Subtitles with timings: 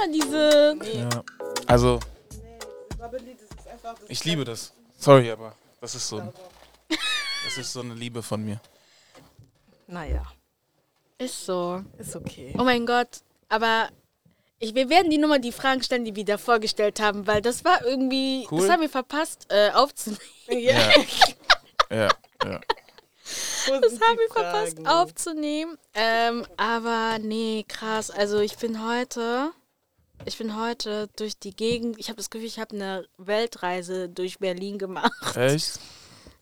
[0.00, 0.98] Manchmal diese.
[0.98, 1.22] Ja.
[1.66, 2.00] Also,
[4.08, 4.72] ich liebe das.
[4.98, 6.18] Sorry, aber das ist so.
[6.18, 6.32] ein-
[7.44, 8.60] Das ist so eine Liebe von mir.
[9.86, 10.22] Naja,
[11.18, 11.82] Ist so.
[11.98, 12.54] ist okay.
[12.58, 13.20] Oh mein Gott.
[13.48, 13.88] Aber
[14.58, 17.64] ich, wir werden die Nummer die Fragen stellen, die wir da vorgestellt haben, weil das
[17.64, 18.46] war irgendwie.
[18.50, 18.60] Cool.
[18.60, 20.20] Das haben wir verpasst äh, aufzunehmen.
[20.48, 20.90] Ja.
[21.92, 22.06] Ja,
[22.44, 22.60] ja.
[23.66, 25.76] Das haben wir verpasst aufzunehmen.
[25.92, 28.12] Ähm, aber nee, krass.
[28.12, 29.50] Also ich bin heute.
[30.26, 31.98] Ich bin heute durch die Gegend.
[31.98, 35.12] Ich habe das Gefühl, ich habe eine Weltreise durch Berlin gemacht.
[35.36, 35.78] Echt?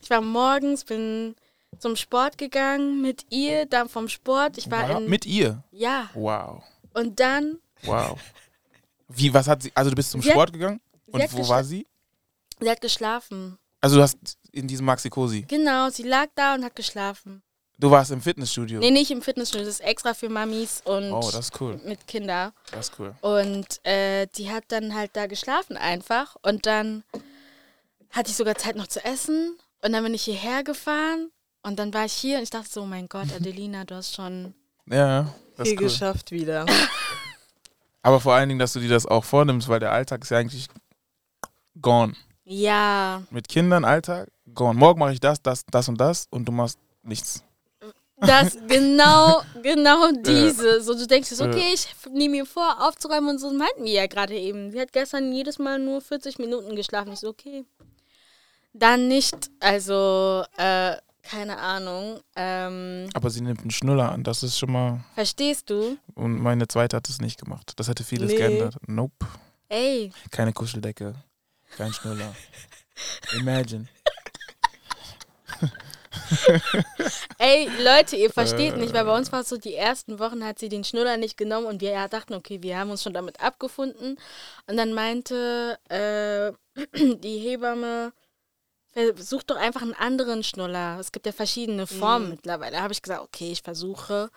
[0.01, 1.35] Ich war morgens, bin
[1.79, 4.57] zum Sport gegangen mit ihr, dann vom Sport.
[4.57, 4.99] Ich war Wow.
[5.01, 5.09] in.
[5.09, 5.63] Mit ihr?
[5.71, 6.09] ja.
[6.13, 6.63] Wow.
[6.93, 7.59] Und dann.
[7.83, 8.19] Wow.
[9.07, 10.81] Wie, was hat sie, also du bist zum Sie hat- Sport gegangen?
[11.07, 11.87] Und hat wo war sie?
[12.59, 13.57] Sie hat geschlafen.
[13.81, 14.17] Also du hast
[14.51, 15.43] in diesem Maxi Cosi.
[15.47, 17.41] Genau, sie lag da und hat geschlafen.
[17.79, 18.79] Du warst im Fitnessstudio.
[18.81, 19.65] Nee, nicht im Fitnessstudio.
[19.65, 21.79] Das ist extra für Mamis und Oh, das ist cool.
[21.85, 22.51] mit Kindern.
[22.71, 23.15] Das ist cool.
[23.21, 26.35] Und äh, die hat dann halt da geschlafen einfach.
[26.41, 27.03] Und dann
[28.11, 29.57] hatte ich sogar Zeit noch zu essen.
[29.81, 31.31] Und dann bin ich hierher gefahren.
[31.63, 34.13] Und dann war ich hier und ich dachte so, oh mein Gott, Adelina, du hast
[34.13, 34.53] schon.
[34.85, 35.87] Ja, das Viel ist cool.
[35.87, 36.65] geschafft wieder.
[38.01, 40.37] Aber vor allen Dingen, dass du dir das auch vornimmst, weil der Alltag ist ja
[40.37, 40.67] eigentlich
[41.81, 42.13] gone.
[42.43, 44.77] Ja, Mit Kindern, Alltag, gone.
[44.77, 47.43] Morgen mache ich das, das, das und das und du machst nichts.
[48.21, 50.81] Das genau, genau diese.
[50.81, 54.35] So, du denkst okay, ich nehme mir vor, aufzuräumen und so meinten wir ja gerade
[54.35, 54.71] eben.
[54.71, 57.13] Sie hat gestern jedes Mal nur 40 Minuten geschlafen.
[57.13, 57.65] Ich so, okay.
[58.73, 62.19] Dann nicht, also, äh, keine Ahnung.
[62.35, 65.03] Ähm, Aber sie nimmt einen Schnuller an, das ist schon mal.
[65.15, 65.97] verstehst du?
[66.15, 67.73] Und meine zweite hat es nicht gemacht.
[67.77, 68.37] Das hätte vieles Nee.
[68.37, 68.75] geändert.
[68.87, 69.25] Nope.
[69.69, 71.13] Ey, Keine Kuscheldecke,
[71.77, 72.33] kein Schnuller.
[73.39, 73.87] Imagine.
[77.37, 78.77] ey, Leute, ihr versteht Äh.
[78.77, 81.37] nicht, weil bei uns war es so, die ersten Wochen hat sie den Schnuller nicht
[81.37, 84.17] genommen und wir dachten, okay, wir haben uns schon damit abgefunden.
[84.67, 86.51] Und dann meinte äh,
[87.17, 88.13] die Hebamme,
[88.93, 90.99] versuch doch einfach einen anderen Schnuller.
[90.99, 92.31] Es gibt ja verschiedene Formen Mhm.
[92.31, 92.77] mittlerweile.
[92.77, 94.29] Da habe ich gesagt, okay, ich versuche.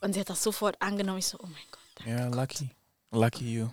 [0.00, 1.18] Und sie hat das sofort angenommen.
[1.18, 2.06] Ich so, oh mein Gott.
[2.06, 2.70] Ja, lucky.
[3.10, 3.68] Lucky you.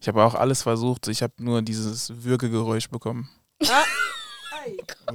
[0.00, 1.08] Ich habe auch alles versucht.
[1.08, 3.30] Ich habe nur dieses Würgegeräusch bekommen.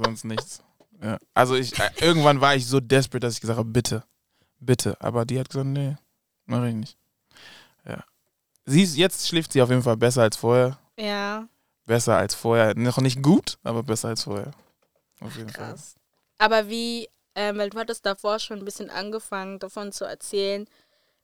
[0.04, 0.62] Sonst nichts.
[1.02, 1.18] Ja.
[1.34, 4.04] Also ich, äh, irgendwann war ich so desperate, dass ich gesagt habe, bitte,
[4.58, 5.00] bitte.
[5.00, 5.96] Aber die hat gesagt, nee,
[6.46, 6.98] mache ich nicht.
[7.86, 8.04] Ja.
[8.64, 10.78] Sie ist, jetzt schläft sie auf jeden Fall besser als vorher.
[10.98, 11.48] Ja,
[11.86, 12.74] Besser als vorher.
[12.74, 14.50] Noch nicht gut, aber besser als vorher.
[15.20, 15.70] Auf jeden Fall.
[15.70, 15.94] krass.
[16.36, 20.66] Aber wie, ähm, weil du hattest davor schon ein bisschen angefangen, davon zu erzählen,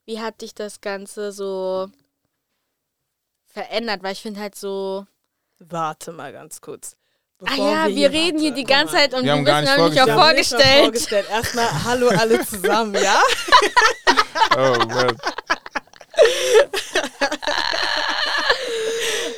[0.05, 1.89] wie hat dich das Ganze so
[3.45, 4.03] verändert?
[4.03, 5.05] Weil ich finde halt so,
[5.59, 6.95] Warte mal ganz kurz.
[7.45, 8.93] Ah ja, wir, reden hier die ganze.
[8.95, 10.83] Zeit und Wir wir, haben gar wissen auch Wir haben nicht mal vorgestellt.
[10.83, 11.29] vorgestellt.
[11.29, 13.21] Erstmal Hallo alle zusammen, ja?
[14.55, 15.17] Oh, man.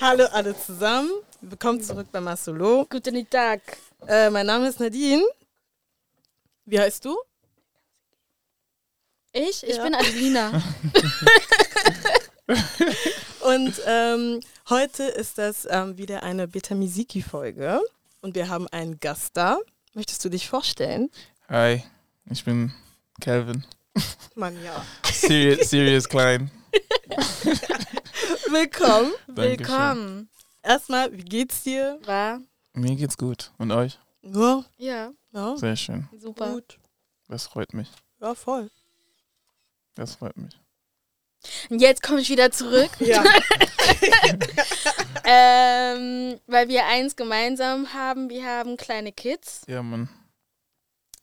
[0.02, 1.10] Hallo alle zusammen.
[1.42, 2.86] Willkommen zurück bei Masolo.
[2.90, 3.62] Guten Tag.
[4.08, 5.24] Äh, mein Name ist Nadine.
[6.66, 7.18] Wie heißt du?
[9.32, 9.64] Ich?
[9.64, 9.84] Ich Ja.
[9.84, 10.62] bin Adelina.
[13.42, 14.40] Und ähm,
[14.70, 17.82] heute ist das ähm, wieder eine Betamiziki-Folge.
[18.26, 19.60] Und wir haben einen Gast da.
[19.94, 21.12] Möchtest du dich vorstellen?
[21.48, 21.84] Hi,
[22.26, 22.74] ich bin
[23.22, 23.64] Calvin.
[24.34, 24.84] Mann, ja.
[25.06, 26.50] Serious, serious Klein.
[28.50, 29.14] Willkommen.
[29.28, 29.60] Dankeschön.
[29.60, 30.30] Willkommen.
[30.64, 32.00] Erstmal, wie geht's dir?
[32.06, 32.42] War?
[32.74, 33.52] Mir geht's gut.
[33.60, 34.00] Und euch?
[34.24, 35.56] Ja, Ja, ja.
[35.58, 36.10] Sehr schön.
[36.20, 36.52] super.
[36.54, 36.80] Gut.
[37.28, 37.92] Das freut mich.
[38.20, 38.72] Ja, voll.
[39.94, 40.60] Das freut mich.
[41.70, 43.24] Und jetzt komme ich wieder zurück, Ja.
[45.26, 48.30] ähm, weil wir eins gemeinsam haben.
[48.30, 49.62] Wir haben kleine Kids.
[49.68, 50.10] Ja, Mann.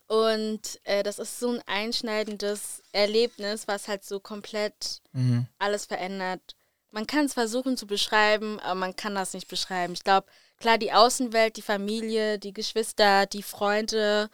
[0.06, 5.46] Und äh, das ist so ein einschneidendes Erlebnis, was halt so komplett Mhm.
[5.58, 6.40] alles verändert.
[6.90, 9.94] Man kann es versuchen zu beschreiben, aber man kann das nicht beschreiben.
[9.94, 10.26] Ich glaube,
[10.58, 14.28] klar, die Außenwelt, die Familie, die Geschwister, die Freunde,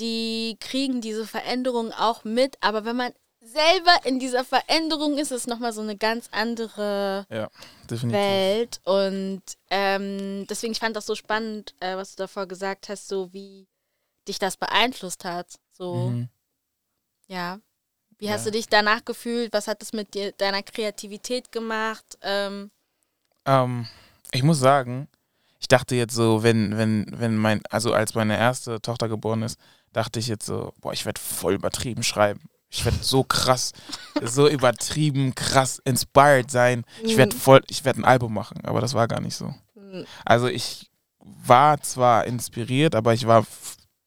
[0.00, 2.56] die kriegen diese Veränderung auch mit.
[2.60, 3.12] Aber wenn man
[3.44, 7.50] selber in dieser Veränderung ist, ist es nochmal so eine ganz andere Ja.
[7.88, 8.80] Welt.
[8.84, 13.32] Und ähm, deswegen, ich fand das so spannend, äh, was du davor gesagt hast, so
[13.32, 13.68] wie
[14.26, 15.54] dich das beeinflusst hat.
[15.72, 16.28] So, Mhm.
[17.26, 17.60] ja.
[18.18, 18.32] Wie Ja.
[18.32, 19.52] hast du dich danach gefühlt?
[19.52, 22.16] Was hat es mit dir, deiner Kreativität gemacht?
[22.22, 22.70] Ähm,
[23.46, 23.86] Ähm,
[24.32, 25.06] ich muss sagen,
[25.60, 29.58] ich dachte jetzt so, wenn, wenn, wenn mein, also als meine erste Tochter geboren ist,
[29.92, 32.40] dachte ich jetzt so, boah, ich werde voll übertrieben schreiben.
[32.76, 33.72] Ich werde so krass,
[34.22, 36.84] so übertrieben krass inspired sein.
[37.04, 37.40] Ich werde Mhm.
[37.40, 39.46] voll, ich werde ein Album machen, aber das war gar nicht so.
[39.76, 40.04] Mhm.
[40.24, 40.90] Also ich
[41.20, 43.46] war zwar inspiriert, aber ich war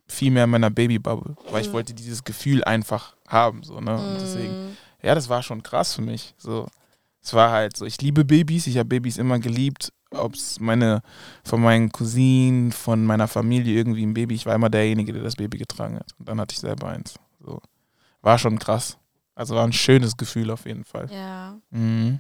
[0.07, 1.73] viel mehr in meiner Babybubble, weil ich Mhm.
[1.73, 3.95] wollte dieses Gefühl einfach haben, so, ne?
[4.05, 4.55] Und deswegen,
[5.01, 6.67] ja, das war schon krass für mich, so.
[7.21, 11.01] es war halt so, ich liebe Babys, ich habe Babys immer geliebt, ob es meine,
[11.43, 15.35] von meinen Cousinen, von meiner Familie irgendwie ein Baby, ich war immer derjenige, der das
[15.35, 16.11] Baby getragen hat.
[16.19, 17.15] Und dann hatte ich selber eins.
[17.45, 17.59] So.
[18.21, 18.97] War schon krass.
[19.35, 21.09] Also war ein schönes Gefühl auf jeden Fall.
[21.11, 21.59] Ja.
[21.69, 22.19] Mhm.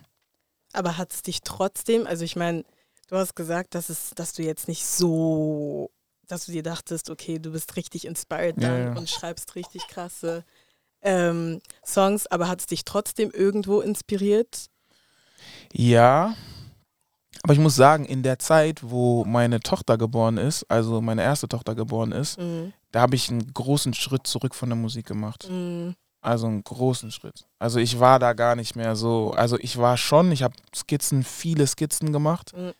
[0.73, 2.63] Aber hat es dich trotzdem, also ich meine,
[3.07, 5.89] du hast gesagt, dass, es, dass du jetzt nicht so,
[6.27, 8.93] dass du dir dachtest, okay, du bist richtig inspired Ja, dann ja.
[8.93, 10.43] und schreibst richtig krasse
[11.01, 14.67] ähm, Songs, aber hat es dich trotzdem irgendwo inspiriert?
[15.73, 16.35] Ja,
[17.43, 21.47] aber ich muss sagen, in der Zeit, wo meine Tochter geboren ist, also meine erste
[21.47, 22.73] Tochter geboren ist, Mhm.
[22.97, 25.47] Da habe ich einen großen Schritt zurück von der Musik gemacht.
[25.51, 25.93] Mhm.
[26.19, 27.45] Also einen großen Schritt.
[27.59, 29.33] Also ich war da gar nicht mehr so.
[29.37, 32.71] Also ich war schon, ich habe Skizzen, viele Skizzen gemacht, Mhm.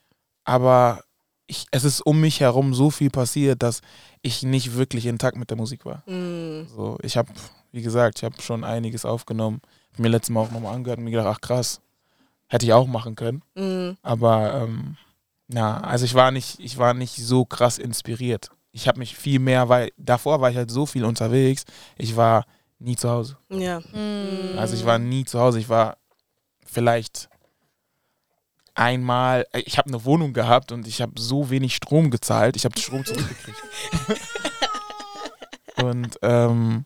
[0.43, 1.03] aber
[1.45, 3.81] ich, es ist um mich herum so viel passiert, dass
[4.23, 6.01] ich nicht wirklich in Takt mit der Musik war.
[6.07, 6.65] Mhm.
[6.75, 7.31] So, ich habe,
[7.71, 9.61] wie gesagt, ich habe schon einiges aufgenommen.
[9.93, 11.79] Hab mir letztes Mal auch nochmal angehört und mir gedacht, ach krass,
[12.47, 13.43] hätte ich auch machen können.
[13.53, 13.97] Mhm.
[14.01, 14.97] Aber ähm,
[15.47, 18.49] ja, also ich war nicht, ich war nicht so krass inspiriert.
[18.77, 21.63] Ich habe mich viel mehr, weil davor war ich halt so viel unterwegs.
[21.97, 22.45] Ich war
[22.77, 23.35] nie zu Hause.
[23.49, 23.79] Ja.
[23.79, 24.55] Mhm.
[24.55, 25.57] Also ich war nie zu Hause.
[25.59, 25.97] Ich war
[26.63, 27.27] vielleicht
[28.75, 32.55] einmal, äh, ich habe eine Wohnung gehabt und ich habe so wenig Strom gezahlt.
[32.55, 33.57] Ich habe Strom zurückgekriegt.
[35.83, 36.85] und ähm,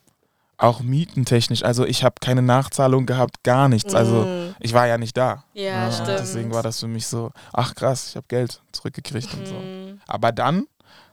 [0.58, 1.64] auch mietentechnisch.
[1.64, 3.94] Also ich habe keine Nachzahlung gehabt, gar nichts.
[3.94, 4.56] Also Mhm.
[4.62, 5.44] ich war ja nicht da.
[5.54, 6.20] Ja, und stimmt.
[6.20, 9.56] Deswegen war das für mich so, ach krass, ich habe Geld zurückgekriegt und so.
[9.56, 10.00] Mhm.
[10.08, 10.68] Aber dann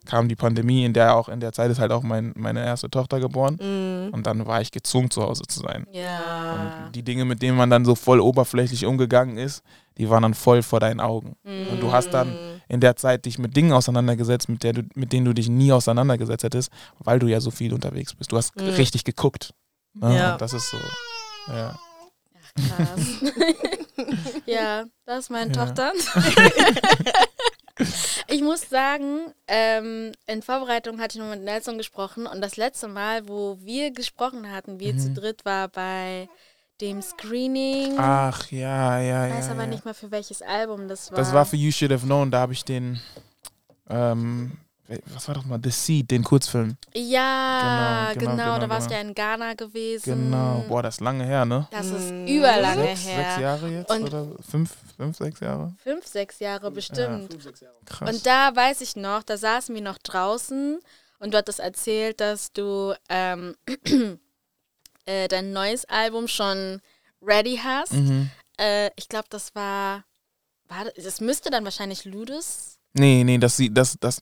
[0.09, 2.89] kam die Pandemie, in der auch in der Zeit ist halt auch mein, meine erste
[2.91, 3.59] Tochter geboren.
[3.61, 4.15] Mhm.
[4.15, 5.87] Und dann war ich gezwungen, zu Hause zu sein.
[5.93, 6.85] Ja.
[6.87, 9.63] Und die Dinge, mit denen man dann so voll oberflächlich umgegangen ist,
[9.99, 11.37] die waren dann voll vor deinen Augen.
[11.45, 11.67] Mhm.
[11.73, 12.35] Und du hast dann
[12.69, 15.73] in der Zeit dich mit Dingen auseinandergesetzt, mit, der du, mit denen du dich nie
[15.73, 16.71] auseinandergesetzt hättest,
[17.01, 18.33] weil du ja so viel unterwegs bist.
[18.33, 18.69] Du hast Mhm.
[18.71, 19.53] richtig geguckt.
[19.95, 20.17] Ne?
[20.17, 20.33] Ja.
[20.33, 20.79] Und das ist so.
[21.49, 21.79] Ja.
[22.77, 23.01] Krass.
[24.47, 25.67] ja, das ist meine Ja.
[25.67, 25.93] Tochter.
[28.27, 32.89] ich muss sagen, ähm, in Vorbereitung hatte ich noch mit Nelson gesprochen und das letzte
[32.89, 35.15] Mal, wo wir gesprochen hatten, wir zu Mhm.
[35.15, 36.29] dritt, war bei
[36.81, 37.97] dem Screening.
[37.99, 39.39] Ach, ja, ja, ich ja.
[39.39, 39.67] weiß aber ja.
[39.69, 41.19] nicht mehr, für welches Album das war.
[41.19, 43.01] Das war für You Should Have Known, da habe ich den,
[43.91, 44.59] ähm,
[45.06, 46.76] was war doch mal, The Seed, den Kurzfilm.
[46.94, 49.02] Ja, Genau, genau, genau, genau, da warst du genau.
[49.02, 50.29] ja in Ghana gewesen.
[50.29, 51.69] Überlange Boah, das ist lange her, ne?
[51.70, 52.26] Das ist Mm.
[52.26, 53.25] überlange sechs, her.
[53.31, 53.90] sechs Jahre jetzt?
[53.90, 55.75] Und- oder fünf, fünf, sechs Jahre?
[55.82, 57.29] Fünf, sechs Jahre bestimmt.
[57.87, 58.11] Krass.
[58.11, 60.81] Und da weiß ich noch, da saßen wir noch draußen
[61.19, 63.55] und du hattest erzählt, dass du ähm,
[65.05, 66.81] äh, dein neues Album schon
[67.23, 67.93] ready hast.
[67.93, 68.31] mhm.
[68.61, 70.05] Äh, ich glaube, das war,
[70.69, 70.85] war.
[70.85, 72.79] das- Das müsste dann wahrscheinlich Ludus.
[72.94, 74.20] Nee, nee, das, sie- das, das,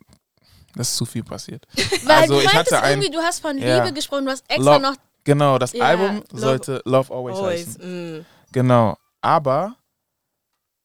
[0.76, 1.66] das ist zu viel passiert.
[2.04, 3.82] Weil Also, du ich hatte ein- irgendwie, du hast von Ja.
[3.82, 4.94] Liebe gesprochen, du hast extra Lo- noch.
[5.24, 7.66] Genau, das Ja, Album Love- sollte Love Always, Always.
[7.68, 8.16] heißen.
[8.18, 8.24] Mhm.
[8.52, 8.96] Genau.
[9.20, 9.74] Aber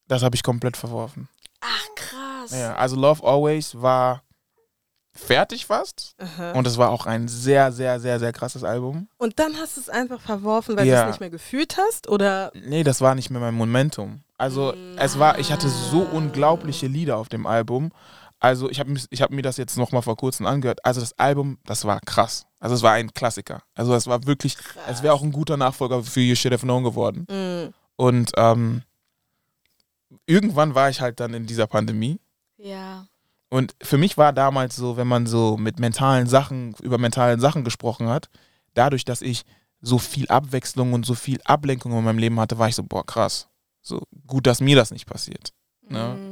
[0.08, 1.30] das habe ich komplett verworfen.
[1.62, 2.52] Ach, krass.
[2.52, 4.24] Ja, also Love Always war
[5.14, 6.16] fertig fast.
[6.18, 6.54] Aha.
[6.54, 9.08] Und es war auch ein sehr, sehr, sehr, sehr krasses Album.
[9.18, 11.02] Und dann hast du es einfach verworfen, weil du Ja.
[11.04, 12.08] es nicht mehr gefühlt hast?
[12.10, 12.52] Oder?
[12.56, 14.22] Nee, das war nicht mehr mein Momentum.
[14.38, 14.98] Also Mm.
[14.98, 17.92] es war, ich hatte so unglaubliche Lieder auf dem Album.
[18.42, 20.84] Also ich habe ich hab mir das jetzt noch mal vor kurzem angehört.
[20.84, 22.48] Also das Album, das war krass.
[22.60, 23.62] Also es war ein Klassiker.
[23.76, 24.58] Also es war wirklich,
[24.90, 27.28] es wäre auch ein guter Nachfolger für You Should Have Known geworden.
[27.30, 27.74] Mhm.
[27.98, 28.82] Und ähm,
[30.26, 32.20] irgendwann war ich halt dann in dieser Pandemie.
[32.58, 33.06] Ja.
[33.50, 37.64] Und für mich war damals so, wenn man so mit mentalen Sachen, über mentalen Sachen
[37.64, 38.30] gesprochen hat,
[38.74, 39.44] dadurch, dass ich
[39.82, 43.06] so viel Abwechslung und so viel Ablenkung in meinem Leben hatte, war ich so, boah,
[43.06, 43.50] krass.
[43.84, 45.54] So gut, dass mir das nicht passiert.
[45.90, 46.16] Ja.
[46.16, 46.31] Mm.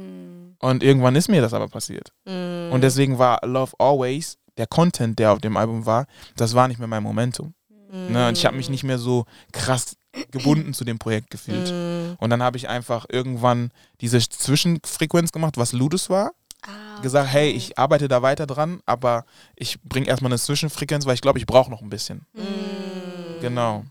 [0.60, 2.12] Und irgendwann ist mir das aber passiert.
[2.26, 2.70] Mhm.
[2.72, 6.78] Und deswegen war Love Always, der Content, der auf dem Album war, das war nicht
[6.78, 7.54] mehr mein Momentum.
[7.90, 8.12] Mhm.
[8.12, 8.28] Ne?
[8.28, 9.96] Und ich habe mich nicht mehr so krass
[10.30, 11.72] gebunden zu dem Projekt gefühlt.
[11.72, 12.16] Mhm.
[12.18, 16.32] Und dann habe ich einfach irgendwann diese Zwischenfrequenz gemacht, was Ludus war.
[16.62, 19.24] Ah, gesagt, hey, ich arbeite da weiter dran, aber
[19.56, 22.26] ich bringe erstmal eine Zwischenfrequenz, weil ich glaube, ich brauche noch ein bisschen.
[22.34, 23.40] Mm.
[23.40, 23.86] Genau.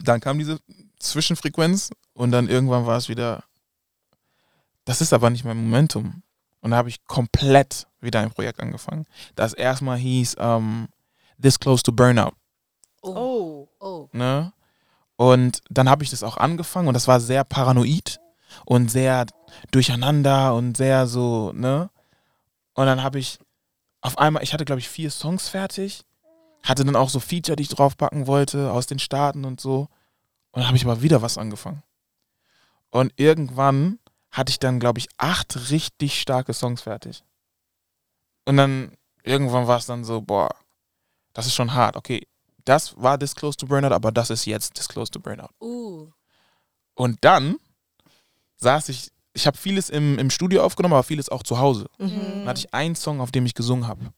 [0.00, 0.60] Dann kam diese
[1.00, 3.42] Zwischenfrequenz und dann irgendwann war es wieder,
[4.84, 6.22] das ist aber nicht mein Momentum.
[6.60, 10.88] Und da habe ich komplett wieder ein Projekt angefangen, das erstmal hieß ähm,
[11.40, 12.32] This Close to Burnout.
[13.02, 13.14] Oh.
[13.14, 13.68] Oh.
[13.80, 14.08] Oh.
[14.12, 14.52] Ne?
[15.16, 18.20] Und dann habe ich das auch angefangen und das war sehr paranoid
[18.64, 19.26] und sehr
[19.70, 21.90] durcheinander und sehr so, ne?
[22.74, 23.38] Und dann habe ich
[24.00, 26.04] auf einmal, ich hatte glaube ich vier Songs fertig,
[26.62, 29.88] hatte dann auch so Feature, die ich draufpacken wollte aus den Staaten und so.
[30.52, 31.82] Und dann habe ich aber wieder was angefangen.
[32.90, 33.98] Und irgendwann
[34.32, 37.22] hatte ich dann glaube ich acht richtig starke Songs fertig.
[38.44, 40.48] Und dann irgendwann war es dann so, boah,
[41.32, 41.96] das ist schon hart.
[41.96, 42.26] Okay,
[42.64, 45.50] das war This Close to Burnout, aber das ist jetzt This Close to Burnout.
[45.60, 46.08] Uh.
[46.94, 47.56] Und dann
[48.56, 51.86] saß ich, ich habe vieles im, im Studio aufgenommen, aber vieles auch zu Hause.
[51.98, 52.40] Mhm.
[52.40, 54.12] Dann hatte ich einen Song, auf dem ich gesungen habe.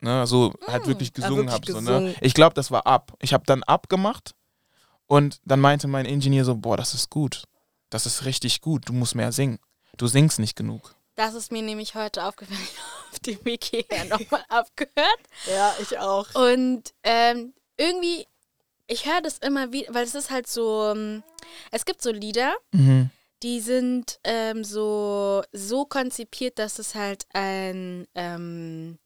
[0.00, 1.66] Ne, also halt wirklich Ah, gesungen wirklich habe.
[1.72, 2.04] So, gesungen.
[2.04, 2.14] ne?
[2.20, 3.14] Ich glaube, das war ab.
[3.20, 4.34] Ich habe dann abgemacht
[5.06, 7.44] und dann meinte mein Ingenieur so, boah, das ist gut.
[7.90, 8.88] Das ist richtig gut.
[8.88, 9.58] Du musst mehr singen.
[9.96, 10.94] Du singst nicht genug.
[11.14, 12.60] Das ist mir nämlich heute aufgefallen.
[12.62, 15.18] Ich habe auf dem Wiki her nochmal abgehört.
[15.48, 16.32] Ja, ich auch.
[16.34, 18.26] Und ähm, irgendwie,
[18.86, 21.22] ich höre das immer wieder, weil es ist halt so, ähm,
[21.72, 23.10] es gibt so Lieder, Mhm.
[23.42, 28.98] die sind ähm, so, so konzipiert, dass es halt ein ähm,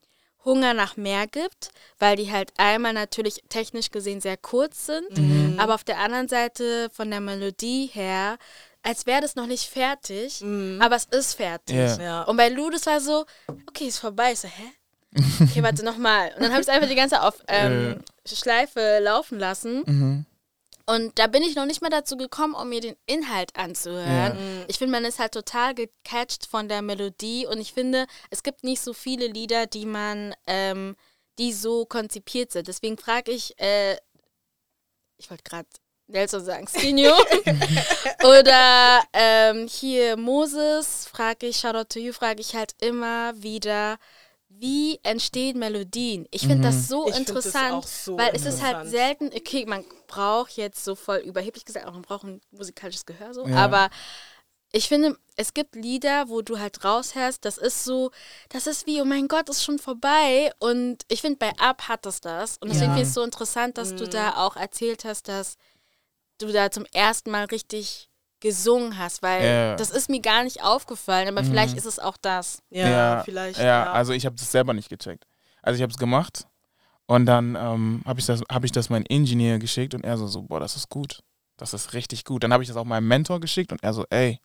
[0.45, 5.59] Hunger nach mehr gibt, weil die halt einmal natürlich technisch gesehen sehr kurz sind, Mhm.
[5.61, 8.39] aber auf der anderen Seite von der Melodie her,
[8.83, 10.81] als wäre das noch nicht fertig, Mhm.
[10.83, 11.77] aber es ist fertig.
[11.77, 11.97] Ja.
[12.01, 12.23] Ja.
[12.25, 13.25] Und bei Lou, das war so,
[13.69, 14.33] okay, ist vorbei.
[14.33, 14.73] Ich so, hä?
[15.43, 16.33] Okay, warte, nochmal.
[16.35, 19.83] Und dann habe ich es einfach die ganze Zeit auf ähm, Schleife laufen lassen.
[19.87, 20.27] Mhm.
[20.85, 24.37] Und da bin ich noch nicht mal dazu gekommen, um mir den Inhalt anzuhören.
[24.37, 24.65] Mhm.
[24.67, 27.47] Ich finde, man ist halt total gecatcht von der Melodie.
[27.47, 30.97] Und ich finde, es gibt nicht so viele Lieder, die man, ähm,
[31.39, 32.67] die so konzipiert sind.
[32.67, 33.97] Deswegen frage ich, äh,
[35.19, 35.69] ich wollte gerade
[36.13, 37.13] Nelson sagen, Skinio.
[38.25, 43.99] Oder ähm, hier Moses, frage ich, Shoutout to you, frage ich halt immer wieder,
[44.49, 46.27] wie entstehen Melodien?
[46.31, 48.91] Ich finde das so Ich das interessant, auch so weil es ist halt interessant.
[48.91, 53.33] selten, okay, man braucht jetzt so voll überheblich gesagt, auch man braucht ein musikalisches Gehör
[53.35, 53.57] so, Ja.
[53.57, 53.89] aber
[54.75, 58.11] ich finde, es gibt Lieder, wo du halt raushörst, das ist so,
[58.49, 60.51] das ist wie, oh mein Gott, ist schon vorbei.
[60.61, 62.57] Und ich finde, bei Up hat es das.
[62.57, 62.95] Und deswegen Ja.
[62.95, 65.57] finde ich es so interessant, dass du da auch erzählt hast, dass
[66.47, 68.09] du da zum ersten Mal richtig
[68.41, 69.77] gesungen hast, weil Ja.
[69.77, 71.79] das ist mir gar nicht aufgefallen, aber vielleicht Mhm.
[71.79, 72.61] ist es auch das.
[72.71, 73.59] Ja, vielleicht.
[73.61, 75.25] Ja, also ich habe das selber nicht gecheckt.
[75.63, 76.47] Also ich habe es gemacht
[77.07, 80.27] und dann ähm, habe ich, das- hab ich das meinem Ingenieur geschickt und er so,
[80.27, 81.21] so, boah, das ist gut.
[81.57, 82.43] Das ist richtig gut.
[82.43, 84.41] Dann habe ich das auch meinem Mentor geschickt und er so, ey,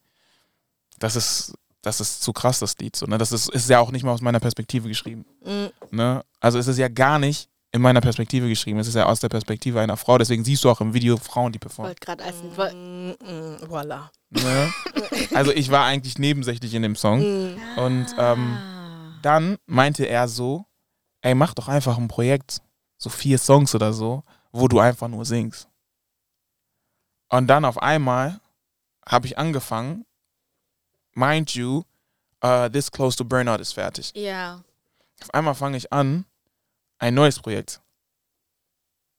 [0.99, 2.95] das ist, das ist zu krass, das Lied.
[2.95, 3.17] So, ne?
[3.17, 5.25] Das ist, ist ja auch nicht mal aus meiner Perspektive geschrieben.
[5.43, 5.69] Mhm.
[5.91, 6.23] Ne?
[6.39, 8.79] Also es ist ja gar nicht in meiner Perspektive geschrieben.
[8.79, 10.17] Es ist ja aus der Perspektive einer Frau.
[10.17, 11.89] Deswegen siehst du auch im Video Frauen, die performen.
[11.89, 12.35] Wollte gerade als
[12.73, 14.11] Mhm, mhm, Voila.
[14.29, 14.73] Ne?
[15.33, 17.19] Also ich war eigentlich nebensächlich in dem Song.
[17.19, 17.57] Mhm.
[17.77, 18.57] Und ähm,
[19.21, 20.65] dann meinte er so,
[21.21, 22.61] ey, mach doch einfach ein Projekt,
[22.97, 25.67] so vier Songs oder so, wo du einfach nur singst.
[27.29, 28.39] Und dann auf einmal
[29.05, 30.05] habe ich angefangen,
[31.13, 31.83] mind you,
[32.43, 34.11] uh, This Close to Burnout ist fertig.
[34.15, 34.63] Ja.
[35.21, 36.25] Auf einmal fange ich an,
[36.99, 37.81] ein neues Projekt.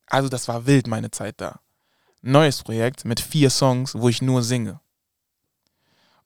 [0.07, 1.61] Also das war wild, meine Zeit da.
[2.23, 4.81] Neues Projekt mit vier Songs, wo ich nur singe.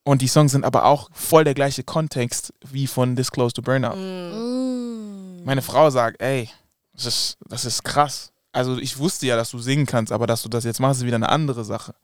[0.04, 3.62] Und die Songs sind aber auch voll der gleiche Kontext wie von This Close to
[3.62, 3.97] Burnout.
[3.97, 5.44] Mm.
[5.44, 6.49] Meine Frau sagt, ey,
[6.92, 8.32] das ist, das ist krass.
[8.52, 11.06] Also ich wusste ja, dass du singen kannst, aber dass du das jetzt machst, ist
[11.06, 11.94] wieder eine andere Sache.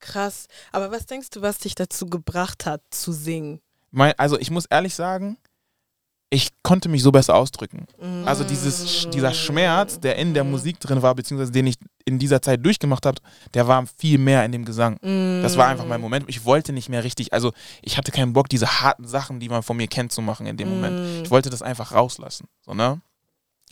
[0.00, 0.46] Krass.
[0.72, 3.60] Aber was denkst du, was dich dazu gebracht hat, zu singen?
[3.90, 5.38] Mein, also ich muss ehrlich sagen,
[6.34, 7.86] ich konnte mich so besser ausdrücken.
[8.00, 8.26] Mhm.
[8.26, 12.42] Also dieses, dieser Schmerz, der in der Musik drin war, beziehungsweise den ich in dieser
[12.42, 13.22] Zeit durchgemacht habe,
[13.54, 14.98] der war viel mehr in dem Gesang.
[15.42, 16.26] Das war einfach mein Moment.
[16.28, 19.62] Ich wollte nicht mehr richtig, also ich hatte keinen Bock, diese harten Sachen, die man
[19.62, 21.24] von mir kennt, zu machen in dem Moment.
[21.24, 22.46] Ich wollte das einfach rauslassen.
[22.66, 23.00] So, ne?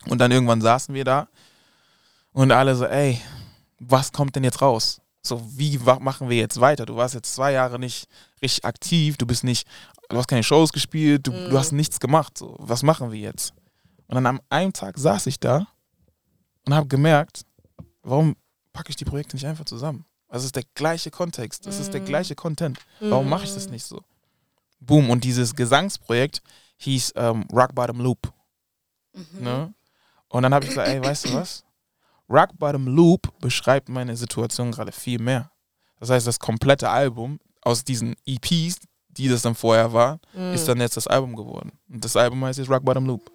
[0.09, 1.29] Und dann irgendwann saßen wir da
[2.33, 3.21] und alle so, ey,
[3.79, 5.02] was kommt denn jetzt raus?
[5.23, 6.85] So, wie machen wir jetzt weiter?
[6.85, 8.09] Du warst jetzt zwei Jahre nicht
[8.43, 9.69] richtig aktiv, du bist nicht,
[10.09, 12.37] du hast keine Shows gespielt, du, du hast nichts gemacht.
[12.37, 13.55] So, was machen wir jetzt?
[14.09, 15.69] Und dann am einen Tag saß ich da
[16.67, 17.47] und habe gemerkt,
[18.03, 18.37] warum
[18.73, 20.05] packe ich die Projekte nicht einfach zusammen?
[20.29, 22.79] Also es ist der gleiche Kontext, es ist der gleiche Content.
[23.01, 24.03] Warum mache ich das nicht so?
[24.81, 25.11] Boom.
[25.11, 26.43] Und dieses Gesangsprojekt
[26.79, 28.33] hieß ähm, Rock Bottom Loop.
[29.39, 29.73] Ne?
[30.29, 31.65] Und dann habe ich gesagt, ey, weißt du was?
[32.33, 35.51] Rock Bottom Loop beschreibt meine Situation gerade viel mehr.
[36.01, 38.77] Das heißt, das komplette Album aus diesen EPs,
[39.09, 40.55] die das dann vorher war, Mhm.
[40.55, 41.73] ist dann jetzt das Album geworden.
[41.91, 43.31] Und das Album heißt jetzt Rock Bottom Loop.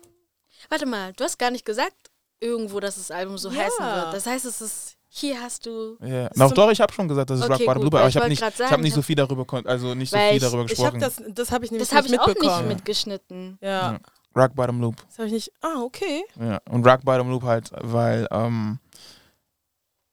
[0.70, 1.96] Warte mal, du hast gar nicht gesagt
[2.40, 3.64] irgendwo, dass das Album so Ja.
[3.64, 4.14] heißen wird.
[4.14, 6.30] Das heißt, es ist, hier hast du, Ja.
[6.36, 8.18] Noch doch, ich habe schon gesagt, das ist Okay, Rock Bottom Loop, aber ich ich
[8.18, 10.18] habe nicht, grad ich sagen, hab nicht ich so hab- viel darüber, also nicht so
[10.18, 11.00] viel ich- darüber gesprochen.
[11.00, 13.58] das, das habe ich nämlich das habe nicht ich auch nicht mitgeschnitten.
[13.62, 14.00] Ja, Ja.
[14.36, 14.96] Rock Bottom Loop.
[15.08, 15.52] das habe ich nicht.
[15.62, 16.24] Ah, okay.
[16.40, 16.60] Ja.
[16.70, 18.80] Und Rock Bottom Loop halt, weil ähm,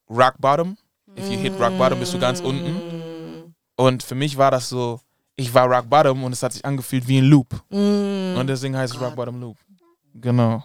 [0.08, 0.76] Rock Bottom,
[1.18, 2.72] if you hit Rock Bottom, bist du ganz unten.
[2.72, 3.54] Mhm.
[3.76, 5.00] Und für mich war das so,
[5.36, 7.52] ich war Rock Bottom und es hat sich angefühlt wie ein Loop.
[7.70, 8.36] Mhm.
[8.38, 9.56] Und deswegen heißt es Rock Bottom Loop.
[10.14, 10.62] Genau.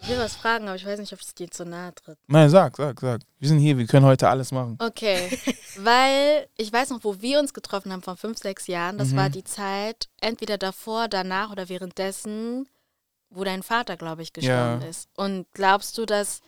[0.00, 2.18] Ich will was fragen, aber ich weiß nicht, ob es dir zu nahe tritt.
[2.26, 3.22] Nein, sag, sag, sag.
[3.38, 4.76] Wir sind hier, wir können heute alles machen.
[4.78, 5.30] Okay,
[5.78, 8.98] weil ich weiß noch, wo wir uns getroffen haben vor fünf, sechs Jahren.
[8.98, 9.16] Das Mhm.
[9.16, 12.68] war die Zeit, entweder davor, danach oder währenddessen,
[13.30, 14.86] wo dein Vater, glaube ich, gestorben Ja.
[14.88, 15.08] ist.
[15.16, 16.42] Und glaubst du, dass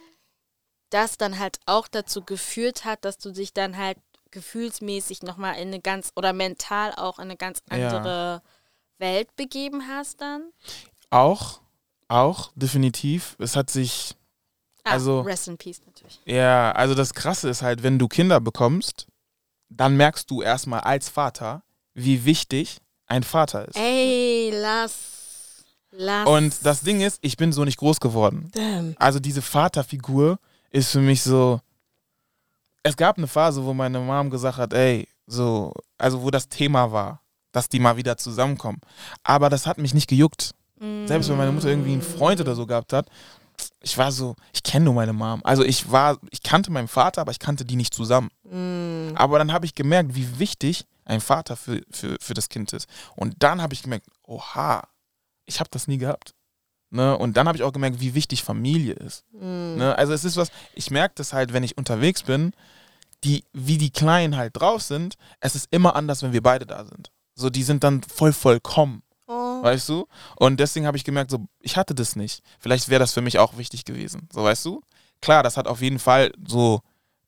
[0.91, 3.99] das dann halt auch dazu geführt hat, dass du dich dann halt
[4.31, 8.43] gefühlsmäßig nochmal in eine ganz, oder mental auch in eine ganz andere
[8.99, 10.51] Welt begeben hast dann?
[11.11, 11.61] Auch,
[12.09, 13.37] auch, definitiv.
[13.39, 14.15] Es hat sich,
[14.85, 16.21] Ah, Also- Rest in Peace natürlich.
[16.27, 19.09] ja, also das Krasse ist halt, wenn du Kinder bekommst,
[19.69, 21.65] dann merkst du erstmal als Vater,
[21.95, 23.77] wie wichtig ein Vater ist.
[23.77, 25.65] Ey, lass.
[25.91, 26.29] Lass.
[26.29, 28.49] Und das Ding ist, ich bin so nicht groß geworden.
[28.55, 28.95] Damn.
[28.99, 30.39] Also diese Vaterfigur
[30.71, 31.61] ist für mich so.
[32.83, 36.93] Es gab eine Phase, wo meine Mom gesagt hat, ey, so, also wo das Thema
[36.93, 37.21] war,
[37.53, 38.81] dass die mal wieder zusammenkommen.
[39.25, 40.53] Aber das hat mich nicht gejuckt.
[40.79, 41.07] Mm.
[41.07, 43.09] Selbst wenn meine Mutter irgendwie einen Freund oder so gehabt hat,
[43.81, 45.41] ich war so, ich kenne nur meine Mom.
[45.43, 48.31] Also ich war, ich kannte meinen Vater, aber ich kannte die nicht zusammen.
[48.45, 49.17] Mm.
[49.17, 52.89] Aber dann habe ich gemerkt, wie wichtig ein Vater für, für, für das Kind ist.
[53.17, 54.83] Und dann habe ich gemerkt, oha,
[55.47, 56.35] ich habe das nie gehabt.
[56.91, 57.17] Ne?
[57.17, 59.25] Und dann habe ich auch gemerkt, wie wichtig Familie ist.
[59.33, 59.77] Mm.
[59.77, 59.95] Ne?
[59.97, 62.53] Also es ist was, ich merke das halt, wenn ich unterwegs bin,
[63.25, 66.85] die, wie die Kleinen halt drauf sind, es ist immer anders, wenn wir beide da
[66.85, 67.11] sind.
[67.35, 69.63] So, die sind dann voll vollkommen, Oh.
[69.63, 70.07] weißt du?
[70.37, 72.43] Und deswegen habe ich gemerkt, so, ich hatte das nicht.
[72.61, 74.83] Vielleicht wäre das für mich auch wichtig gewesen, so, weißt du?
[75.21, 76.81] Klar, das hat auf jeden Fall so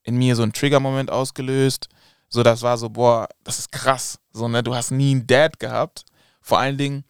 [0.05, 1.88] in mir so einen Trigger-Moment ausgelöst.
[2.29, 4.19] So, das war so, boah, das ist krass.
[4.33, 6.05] So, ne, du hast nie einen Dad gehabt.
[6.41, 7.05] Vor allen Dingen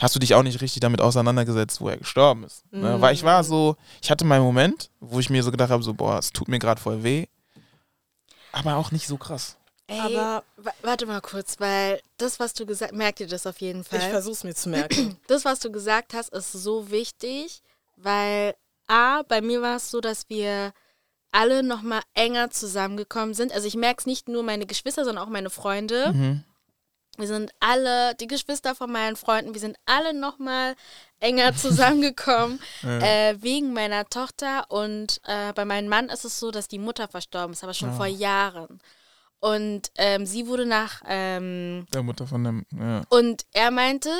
[0.00, 2.64] hast du dich auch nicht richtig damit auseinandergesetzt, wo er gestorben ist.
[2.72, 2.96] Ne?
[2.96, 3.00] Mhm.
[3.00, 5.94] Weil ich war so, ich hatte meinen Moment, wo ich mir so gedacht habe, so,
[5.94, 7.26] boah, es tut mir gerade voll weh.
[8.52, 9.56] Aber auch nicht so krass.
[9.86, 13.60] Ey, Aber- wa- warte mal kurz, weil das, was du gesagt merkt ihr das auf
[13.60, 14.00] jeden Fall.
[14.00, 15.16] Ich versuch's mir zu merken.
[15.28, 17.62] das, was du gesagt hast, ist so wichtig,
[17.96, 18.54] weil
[18.86, 20.72] A, bei mir war es so, dass wir
[21.30, 23.52] alle nochmal enger zusammengekommen sind.
[23.52, 26.12] Also ich merke es nicht nur meine Geschwister, sondern auch meine Freunde.
[26.12, 26.44] Mhm.
[27.18, 30.74] Wir sind alle, die Geschwister von meinen Freunden, wir sind alle nochmal
[31.20, 33.00] enger zusammengekommen Ja.
[33.30, 34.66] äh, wegen meiner Tochter.
[34.70, 37.90] Und äh, bei meinem Mann ist es so, dass die Mutter verstorben ist, aber schon
[37.90, 37.96] Ja.
[37.96, 38.78] vor Jahren.
[39.40, 43.02] Und ähm, sie wurde nach ähm, Der Mutter von dem, ja.
[43.08, 44.10] und er meinte,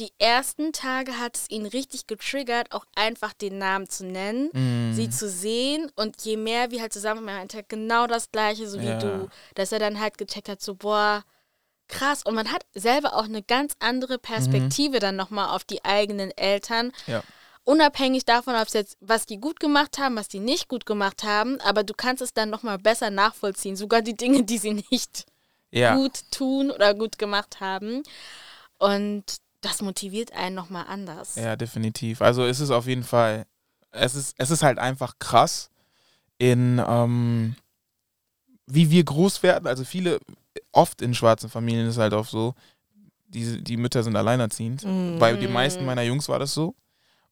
[0.00, 4.92] die ersten Tage hat es ihn richtig getriggert, auch einfach den Namen zu nennen, Mhm.
[4.92, 5.88] sie zu sehen.
[5.94, 9.70] Und je mehr wir halt zusammen waren, er genau das Gleiche, so wie du, dass
[9.70, 11.22] er dann halt gecheckt hat, so, boah,
[11.88, 12.22] krass.
[12.24, 16.92] Und man hat selber auch eine ganz andere Perspektive dann nochmal auf die eigenen Eltern.
[17.06, 17.22] Ja.
[17.64, 21.22] Unabhängig davon, ob es jetzt, was die gut gemacht haben, was die nicht gut gemacht
[21.24, 23.74] haben, aber du kannst es dann nochmal besser nachvollziehen.
[23.76, 25.24] Sogar die Dinge, die sie nicht
[25.70, 25.94] Ja.
[25.96, 28.02] gut tun oder gut gemacht haben.
[28.78, 29.24] Und
[29.62, 31.36] das motiviert einen nochmal anders.
[31.36, 32.20] Ja, definitiv.
[32.20, 33.46] Also es ist auf jeden Fall,
[33.92, 35.70] es ist, es ist halt einfach krass
[36.36, 37.56] in ähm,
[38.66, 39.66] wie wir groß werden.
[39.66, 40.20] Also viele,
[40.74, 42.54] oft in schwarzen Familien ist halt auch so,
[43.26, 44.84] die, die Mütter sind alleinerziehend.
[44.84, 45.18] Mm.
[45.18, 46.74] Bei den meisten meiner Jungs war das so.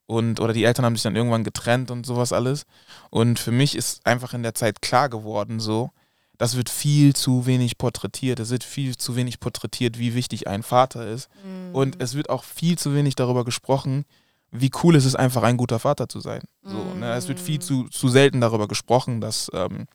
[0.07, 2.65] Und, oder die Eltern haben sich dann irgendwann getrennt und sowas alles.
[3.11, 5.91] Und für mich ist einfach in der Zeit klar geworden, so,
[6.39, 8.41] das wird viel zu wenig porträtiert.
[8.41, 11.29] Es wird viel zu wenig porträtiert, wie wichtig ein Vater ist.
[11.45, 11.75] Mhm.
[11.75, 14.05] Und es wird auch viel zu wenig darüber gesprochen,
[14.51, 16.43] wie cool es ist, einfach ein guter Vater zu sein.
[16.63, 17.15] So, ne?
[17.15, 19.87] Es wird viel zu, zu selten darüber gesprochen, dass ähm,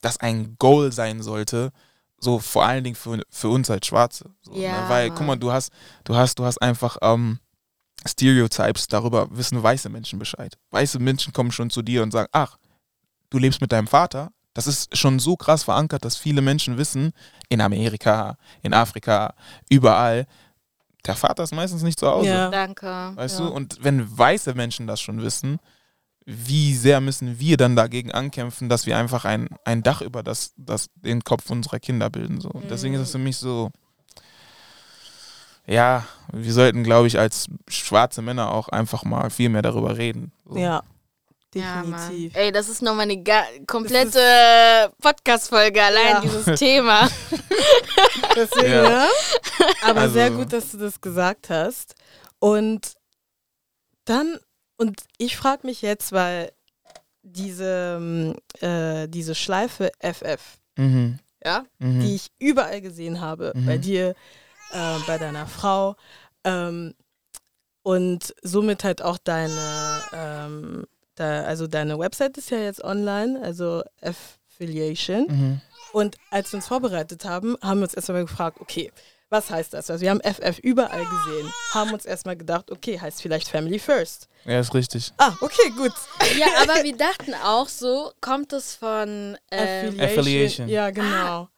[0.00, 1.72] das ein Goal sein sollte,
[2.20, 4.30] so vor allen Dingen für, für uns als Schwarze.
[4.42, 4.88] So, Ja, ne?
[4.88, 5.72] Weil, guck mal, du hast,
[6.04, 7.38] du hast, du hast einfach ähm,
[8.06, 10.56] Stereotypes, darüber wissen weiße Menschen Bescheid.
[10.70, 12.56] Weiße Menschen kommen schon zu dir und sagen, ach,
[13.30, 14.30] du lebst mit deinem Vater.
[14.54, 17.12] Das ist schon so krass verankert, dass viele Menschen wissen,
[17.48, 19.34] in Amerika, in Afrika,
[19.68, 20.26] überall,
[21.06, 22.28] der Vater ist meistens nicht zu Hause.
[22.28, 22.50] Ja.
[22.50, 23.12] Danke.
[23.14, 23.46] Weißt Ja.
[23.46, 23.52] du?
[23.52, 25.58] Und wenn weiße Menschen das schon wissen,
[26.30, 30.52] wie sehr müssen wir dann dagegen ankämpfen, dass wir einfach ein, ein Dach über das,
[30.58, 32.40] das, den Kopf unserer Kinder bilden.
[32.42, 32.50] So.
[32.50, 33.70] Und deswegen ist es für mich so,
[35.66, 40.32] ja, wir sollten, glaube ich, als schwarze Männer auch einfach mal viel mehr darüber reden.
[40.46, 40.56] So.
[40.58, 40.82] Ja,
[41.54, 42.36] Ja, definitiv.
[42.36, 46.20] Ey, das ist nochmal eine ga- komplette Podcast-Folge, allein Ja.
[46.20, 47.08] dieses Thema.
[48.36, 48.82] Deswegen, Ja.
[48.88, 49.06] ne?
[49.86, 51.94] Aber Also- sehr gut, dass du das gesagt hast.
[52.38, 52.94] Und
[54.04, 54.38] dann,
[54.78, 56.52] und ich frage mich jetzt, weil
[57.22, 61.18] diese, ähm, äh, diese Schleife FF, Mhm.
[61.44, 62.00] ja, Mhm.
[62.00, 63.66] die ich überall gesehen habe, Mhm.
[63.66, 64.14] bei dir,
[64.72, 65.96] äh, bei deiner Frau,
[66.44, 66.94] ähm,
[67.82, 73.82] und somit halt auch deine, ähm, da, also deine Website ist ja jetzt online, also
[74.02, 75.26] Affiliation.
[75.28, 75.60] Mhm.
[75.92, 78.92] Und als wir uns vorbereitet haben, haben wir uns erstmal gefragt, okay,
[79.30, 79.90] was heißt das?
[79.90, 84.28] Also wir haben FF überall gesehen, haben uns erstmal gedacht, okay, heißt vielleicht Family First.
[84.44, 85.12] Ja, ist richtig.
[85.18, 85.92] Ah, okay, gut.
[86.38, 89.36] ja, aber wir dachten auch so, kommt es von.
[89.50, 90.68] Ähm, Affiliation.
[90.68, 91.48] Ja, genau.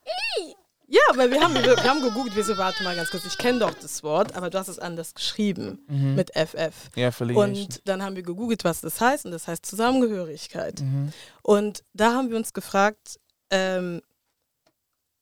[0.93, 3.39] Ja, weil wir haben, wir, wir haben gegoogelt, wir so, warte mal ganz kurz, ich
[3.39, 6.17] kenne doch das Wort, aber du hast es anders geschrieben Mhm.
[6.17, 6.91] mit FF.
[6.97, 7.49] ja, Affiliation.
[7.51, 10.81] Und dann haben wir gegoogelt, was das heißt, und das heißt Zusammengehörigkeit.
[10.81, 11.13] Mhm.
[11.43, 14.03] Und da haben wir uns gefragt, ähm,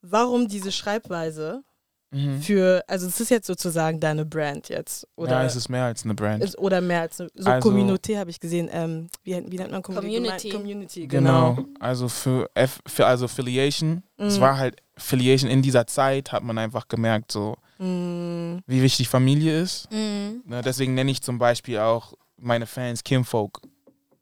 [0.01, 1.63] warum diese Schreibweise
[2.11, 2.40] Mhm.
[2.40, 5.07] für, also es ist jetzt sozusagen deine Brand jetzt.
[5.14, 6.42] Oder, ja, es ist mehr als eine Brand.
[6.42, 8.71] ist, oder mehr als eine, so Also- Community habe ich gesehen.
[8.73, 10.09] Ähm, wie, wie nennt man Community?
[10.16, 10.51] Community.
[10.51, 11.55] Community, Genau.
[11.55, 11.68] genau.
[11.81, 14.03] Also für, F, für also Affiliation.
[14.16, 14.40] Es Mhm.
[14.40, 19.61] war halt Affiliation in dieser Zeit, hat man einfach gemerkt, so Mm, wie wichtig Familie
[19.61, 19.88] ist.
[19.92, 20.42] Mhm.
[20.47, 23.61] Ne, deswegen nenne ich zum Beispiel auch meine Fans Kimfolk.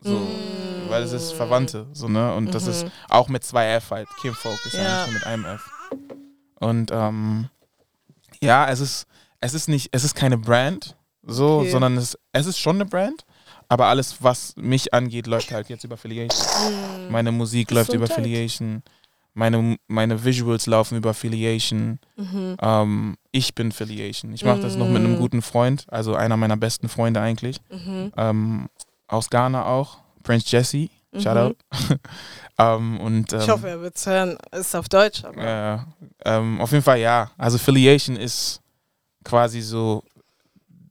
[0.01, 0.91] So, Mm.
[0.91, 2.35] weil es ist Verwandte, so, ne?
[2.35, 2.91] Und das ist mhm.
[3.09, 4.09] auch mit zwei F halt.
[4.21, 4.97] Kimfolk ist ja, Ja.
[4.99, 5.71] nicht nur mit einem F.
[6.61, 7.49] Und ähm,
[8.43, 9.07] ja, es ist,
[9.41, 11.71] es ist nicht, es ist keine Brand, so, Okay.
[11.71, 13.25] sondern es, es ist schon eine Brand.
[13.69, 16.47] Aber alles, was mich angeht, läuft halt jetzt über Affiliation.
[16.71, 17.11] Mm.
[17.11, 18.19] Meine Musik läuft über Gesundheit.
[18.25, 18.83] Affiliation.
[19.35, 21.99] Meine, meine Visuals laufen über Affiliation.
[22.17, 22.57] Mhm.
[22.63, 24.33] Ähm, ich bin Affiliation.
[24.33, 25.19] Ich mache das noch mit einem Mm.
[25.19, 27.57] guten Freund, also einer meiner besten Freunde eigentlich.
[27.71, 28.13] Mhm.
[28.17, 28.69] Ähm,
[29.09, 29.99] aus Ghana auch.
[30.23, 30.89] Prince Jesse.
[31.17, 31.23] Mhm.
[31.23, 31.57] Shoutout.
[32.59, 34.37] ähm, und, ähm, Ich hoffe, er wird es hören.
[34.53, 35.43] Ist auf Deutsch, aber.
[35.45, 35.79] äh,
[36.25, 37.31] ähm, auf jeden Fall ja.
[37.39, 38.61] Also Affiliation ist
[39.25, 40.03] quasi so,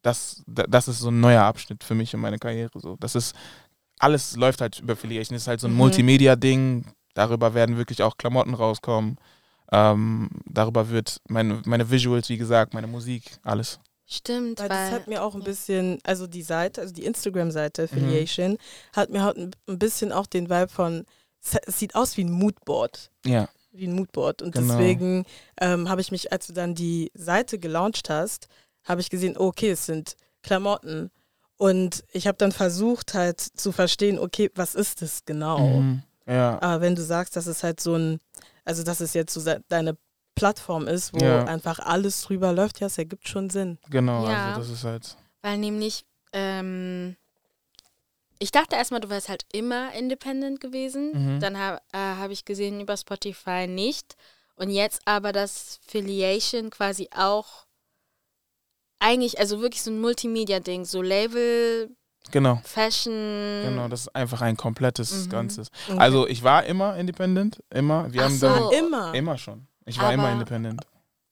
[0.02, 2.80] das, da- das ist so ein neuer Abschnitt für mich und meine Karriere.
[2.80, 2.96] So.
[3.00, 3.36] Das ist,
[4.00, 5.36] alles läuft halt über Affiliation.
[5.36, 5.78] Das ist halt so ein Mhm.
[5.78, 6.86] Multimedia-Ding.
[7.14, 9.18] Darüber werden wirklich auch Klamotten rauskommen.
[9.72, 13.80] Ähm, darüber wird meine, meine Visuals, wie gesagt, meine Musik, alles.
[14.08, 17.84] Stimmt, Weil weil, das hat mir auch ein bisschen, also die Seite, also die Instagram-Seite
[17.84, 17.86] Mhm.
[17.88, 18.58] Affiliation,
[18.94, 21.06] hat mir halt ein bisschen auch den Vibe von,
[21.66, 23.12] es sieht aus wie ein Moodboard.
[23.26, 23.50] Ja.
[23.72, 24.42] Wie ein Moodboard.
[24.42, 24.74] Und Genau.
[24.78, 25.26] deswegen
[25.60, 28.48] ähm, habe ich mich, als du dann die Seite gelauncht hast,
[28.84, 31.10] habe ich gesehen, oh, okay, es sind Klamotten.
[31.58, 35.60] Und ich habe dann versucht halt zu verstehen, okay, was ist das genau?
[35.82, 36.04] Mhm.
[36.28, 36.62] Ja.
[36.62, 38.20] Aber wenn du sagst, dass es halt so ein,
[38.66, 39.98] also dass es jetzt so deine
[40.36, 41.46] Plattform ist, wo Ja.
[41.46, 43.78] einfach alles drüber läuft, ja, es ergibt schon Sinn.
[43.90, 44.50] Genau, Ja.
[44.50, 45.18] also das ist halt.
[45.42, 47.16] weil nämlich, ähm,
[48.40, 51.36] ich dachte erstmal, du wärst halt immer independent gewesen.
[51.36, 51.40] Mhm.
[51.40, 54.16] Dann habe äh, hab ich gesehen, über Spotify nicht.
[54.58, 57.66] Und jetzt aber das Affiliation quasi auch
[59.00, 61.96] eigentlich, also wirklich so ein Multimedia-Ding, so Label,
[62.32, 62.60] Genau.
[62.64, 63.14] Fashion.
[63.14, 65.30] Genau, das ist einfach ein komplettes Mhm.
[65.30, 65.68] Ganzes.
[65.88, 66.00] Okay.
[66.00, 68.12] Also ich war immer independent, immer.
[68.12, 68.48] Wir Ach haben so.
[68.48, 69.14] dann immer.
[69.14, 69.68] immer schon.
[69.86, 70.82] Ich war immer Aber- independent.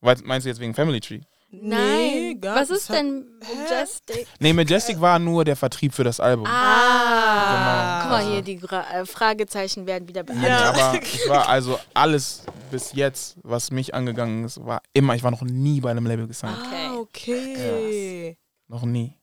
[0.01, 1.21] Weil- Meinst du jetzt wegen Family Tree?
[1.55, 3.53] Nein, gar was ist denn Hä?
[3.63, 4.27] Majestic?
[4.39, 6.47] Nee, Majestic war nur der Vertrieb für das Album.
[6.47, 8.01] Ah, Genau.
[8.01, 10.49] guck mal hier, die Gra äh, Fragezeichen werden wieder Nee, beantwortet.
[10.77, 10.89] Ja.
[10.89, 15.29] aber ich war also alles bis jetzt, was mich angegangen ist, war immer, ich war
[15.29, 16.57] noch nie bei einem Label gesigned.
[16.57, 16.87] Okay.
[16.89, 18.37] Ah, okay.
[18.67, 19.13] Noch nie.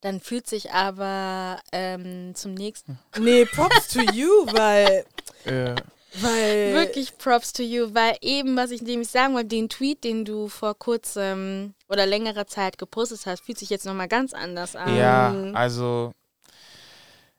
[0.00, 5.04] Dann fühlt sich aber ähm, zum nächsten Nee, Props to you, weil,
[5.44, 5.74] Äh,
[6.14, 10.24] weil Wirklich Props to you, weil eben, was ich nämlich sagen wollte, den Tweet, den
[10.24, 14.96] du vor kurzem oder längerer Zeit gepostet hast, fühlt sich jetzt nochmal ganz anders an.
[14.96, 16.12] ja, also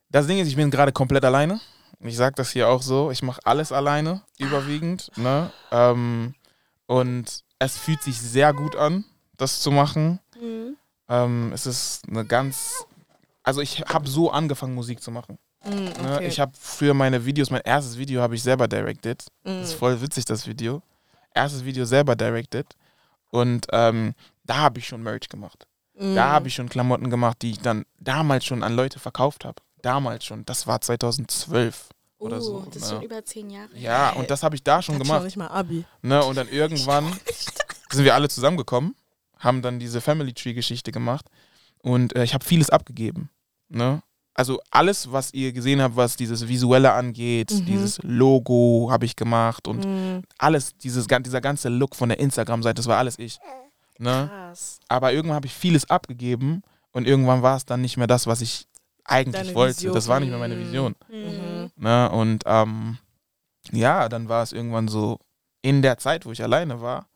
[0.09, 1.59] das Ding ist, ich bin gerade komplett alleine.
[1.99, 3.11] Ich sag das hier auch so.
[3.11, 5.11] Ich mache alles alleine, überwiegend.
[5.17, 5.51] Ne?
[5.71, 6.33] Ähm,
[6.87, 9.03] und es fühlt sich sehr gut an,
[9.37, 10.19] das zu machen.
[10.39, 10.77] Mhm.
[11.09, 12.85] Ähm, es ist eine ganz.
[13.43, 15.37] Also ich habe so angefangen, Musik zu machen.
[15.63, 16.15] Mm, Ne?
[16.15, 16.27] okay.
[16.27, 19.25] Ich habe für meine Videos, mein erstes Video habe ich selber directed.
[19.43, 19.59] Mm.
[19.59, 20.81] Das ist voll witzig, das Video.
[21.33, 22.67] Erstes Video selber directed.
[23.31, 25.67] Und ähm, da habe ich schon Merch gemacht.
[25.95, 26.15] Mm.
[26.15, 29.61] Da habe ich schon Klamotten gemacht, die ich dann damals schon an Leute verkauft habe.
[29.81, 30.45] Damals schon.
[30.45, 32.59] Das war 2012 oder uh, so.
[32.67, 32.89] Das ist ne?
[32.89, 33.69] schon über zehn Jahre.
[33.75, 35.23] Ja, und das habe ich da schon schon gemacht.
[35.23, 35.85] nicht mal Abi.
[36.01, 36.23] Ne?
[36.23, 37.05] Und dann irgendwann
[37.91, 38.95] sind wir alle zusammengekommen,
[39.37, 41.25] haben dann diese Family Tree Geschichte gemacht
[41.81, 43.29] und äh, ich habe vieles abgegeben.
[43.69, 44.01] Ne?
[44.39, 47.65] Also alles, was ihr gesehen habt, was dieses Visuelle angeht, Mhm.
[47.65, 50.23] dieses Logo habe ich gemacht und Mm.
[50.37, 53.37] alles, dieses, dieser ganze Look von der Instagram-Seite, das war alles ich.
[53.97, 54.29] Ne?
[54.31, 54.79] Krass.
[54.87, 56.61] Aber irgendwann habe ich vieles abgegeben
[56.93, 58.65] und irgendwann war es dann nicht mehr das, was ich
[59.03, 59.75] eigentlich Deine wollte.
[59.75, 59.93] Vision.
[59.93, 60.59] Das war nicht mehr meine Mhm.
[60.61, 60.95] Vision.
[61.09, 61.71] Mhm.
[61.75, 62.09] Ne?
[62.09, 62.97] Und ähm,
[63.73, 65.19] ja, dann war es irgendwann so,
[65.61, 67.07] in der Zeit, wo ich alleine war,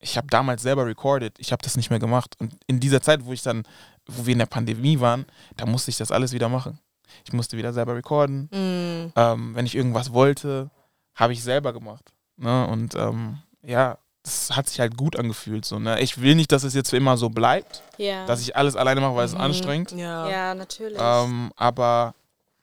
[0.00, 2.34] ich habe damals selber recorded, ich habe das nicht mehr gemacht.
[2.38, 3.64] Und in dieser Zeit, wo ich dann,
[4.06, 6.78] wo wir in der Pandemie waren, da musste ich das alles wieder machen.
[7.24, 8.44] Ich musste wieder selber recorden.
[8.52, 9.12] Mm.
[9.16, 10.70] Ähm, wenn ich irgendwas wollte,
[11.14, 12.12] habe ich selber gemacht.
[12.36, 12.66] Ne?
[12.68, 15.64] Und ähm, ja, das hat sich halt gut angefühlt.
[15.64, 16.00] So, ne?
[16.00, 18.26] Ich will nicht, dass es jetzt für immer so bleibt, Ja.
[18.26, 19.40] dass ich alles alleine mache, weil es Mhm.
[19.40, 19.92] anstrengend.
[19.92, 20.28] Ja.
[20.28, 20.98] ja, natürlich.
[21.00, 22.14] Ähm, aber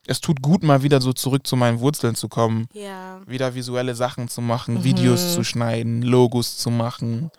[0.08, 3.22] es tut gut, mal wieder so zurück zu meinen Wurzeln zu kommen, ja.
[3.28, 4.84] wieder visuelle Sachen zu machen, Mhm.
[4.84, 7.30] Videos zu schneiden, Logos zu machen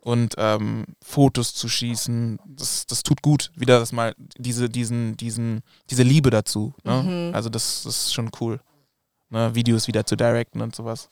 [0.00, 2.38] und ähm, Fotos zu schießen.
[2.46, 6.74] Das, das tut gut, wieder das mal, diese, diesen, diesen, diese Liebe dazu.
[6.84, 7.02] Ne?
[7.02, 7.34] Mhm.
[7.34, 8.60] Also das, das ist schon cool.
[9.30, 9.54] Ne?
[9.54, 11.08] Videos wieder zu directen und sowas.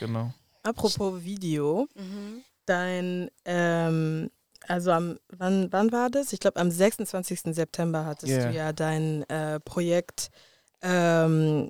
[0.00, 0.32] Genau.
[0.62, 2.42] Apropos Video, Mhm.
[2.66, 4.28] dein, ähm,
[4.66, 6.32] also am, wann, wann war das?
[6.32, 7.54] Ich glaube am 26.
[7.54, 8.50] September hattest Yeah.
[8.50, 10.30] du ja dein äh, Projekt
[10.82, 11.68] ähm,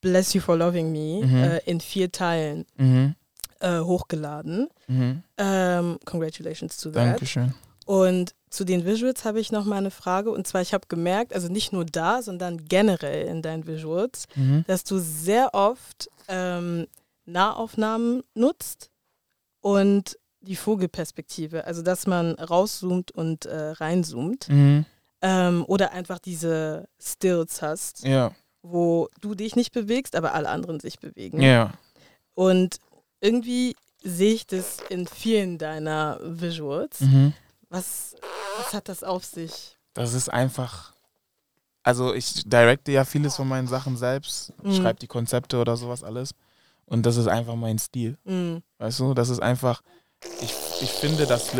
[0.00, 1.36] Bless You for Loving Me Mhm.
[1.44, 3.14] äh, in vier Teilen Mhm.
[3.60, 4.68] äh, hochgeladen.
[4.88, 5.22] Mhm.
[5.38, 7.12] Ähm, congratulations to that.
[7.12, 7.54] Dankeschön.
[7.86, 10.30] Und zu den Visuals habe ich noch mal eine Frage.
[10.30, 14.64] Und zwar, ich habe gemerkt, also nicht nur da, sondern generell in deinen Visuals, Mhm.
[14.66, 16.86] dass du sehr oft ähm,
[17.24, 18.90] Nahaufnahmen nutzt
[19.60, 21.64] und die Vogelperspektive.
[21.64, 24.48] Also, dass man rauszoomt und äh, reinzoomt.
[24.48, 24.84] Mhm.
[25.22, 30.80] Ähm, oder einfach diese Stills hast, Ja, wo du dich nicht bewegst, aber alle anderen
[30.80, 31.40] sich bewegen.
[31.40, 31.72] ja.
[32.34, 32.78] Und
[33.20, 37.00] irgendwie sehe ich das in vielen deiner Visuals.
[37.02, 37.34] Mhm.
[37.68, 38.16] Was,
[38.58, 39.76] was hat das auf sich?
[39.94, 40.92] Das ist einfach.
[41.84, 44.74] Also ich directe ja vieles von meinen Sachen selbst, Mhm.
[44.74, 46.30] schreibe die Konzepte oder sowas alles.
[46.86, 48.18] Und das ist einfach mein Stil.
[48.24, 48.56] Mm.
[48.78, 49.82] Weißt du, das ist einfach.
[50.40, 51.50] Ich, ich finde, das.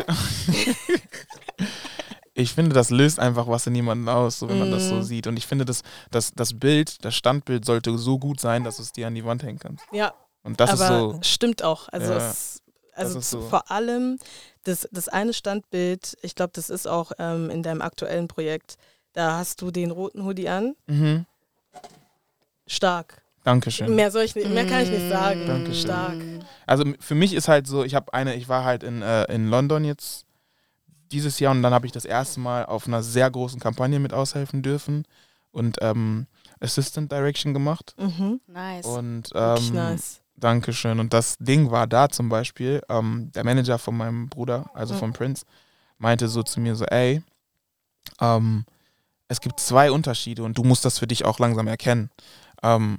[2.34, 5.02] ich finde, das löst einfach was in jemanden aus, so wenn man das so Mhm.
[5.02, 5.26] sieht.
[5.26, 8.82] Und ich finde, das, das, das Bild, das Standbild sollte so gut sein, dass du
[8.82, 9.84] es dir an die Wand hängen kannst.
[9.92, 11.18] Ja, Und das aber ist so.
[11.22, 11.88] stimmt auch.
[11.90, 12.62] Also, Ja, es,
[12.94, 13.42] also so.
[13.48, 14.18] vor allem
[14.64, 18.76] das, das eine Standbild, ich glaube, das ist auch ähm, in deinem aktuellen Projekt,
[19.12, 20.74] da hast du den roten Hoodie an.
[20.86, 21.26] Mhm.
[22.66, 23.21] Stark.
[23.44, 23.94] Dankeschön.
[23.94, 25.46] Mehr, soll ich nicht, mehr kann ich nicht sagen.
[25.46, 25.82] Dankeschön.
[25.82, 26.16] Stark.
[26.66, 29.48] Also für mich ist halt so, ich habe eine, ich war halt in, äh, in
[29.48, 30.26] London jetzt
[31.10, 34.12] dieses Jahr und dann habe ich das erste Mal auf einer sehr großen Kampagne mit
[34.14, 35.04] aushelfen dürfen
[35.50, 36.26] und ähm,
[36.60, 37.94] Assistant Direction gemacht.
[37.98, 38.40] Mhm.
[38.46, 38.86] Nice.
[38.86, 40.20] Und Wirklich ähm, nice.
[40.36, 40.98] Dankeschön.
[41.00, 44.98] Und das Ding war da zum Beispiel, ähm, der Manager von meinem Bruder, also Mhm.
[44.98, 45.44] von Prince,
[45.98, 47.22] meinte so zu mir so, ey,
[48.20, 48.64] ähm,
[49.28, 52.10] es gibt zwei Unterschiede und du musst das für dich auch langsam erkennen.
[52.62, 52.98] Ähm,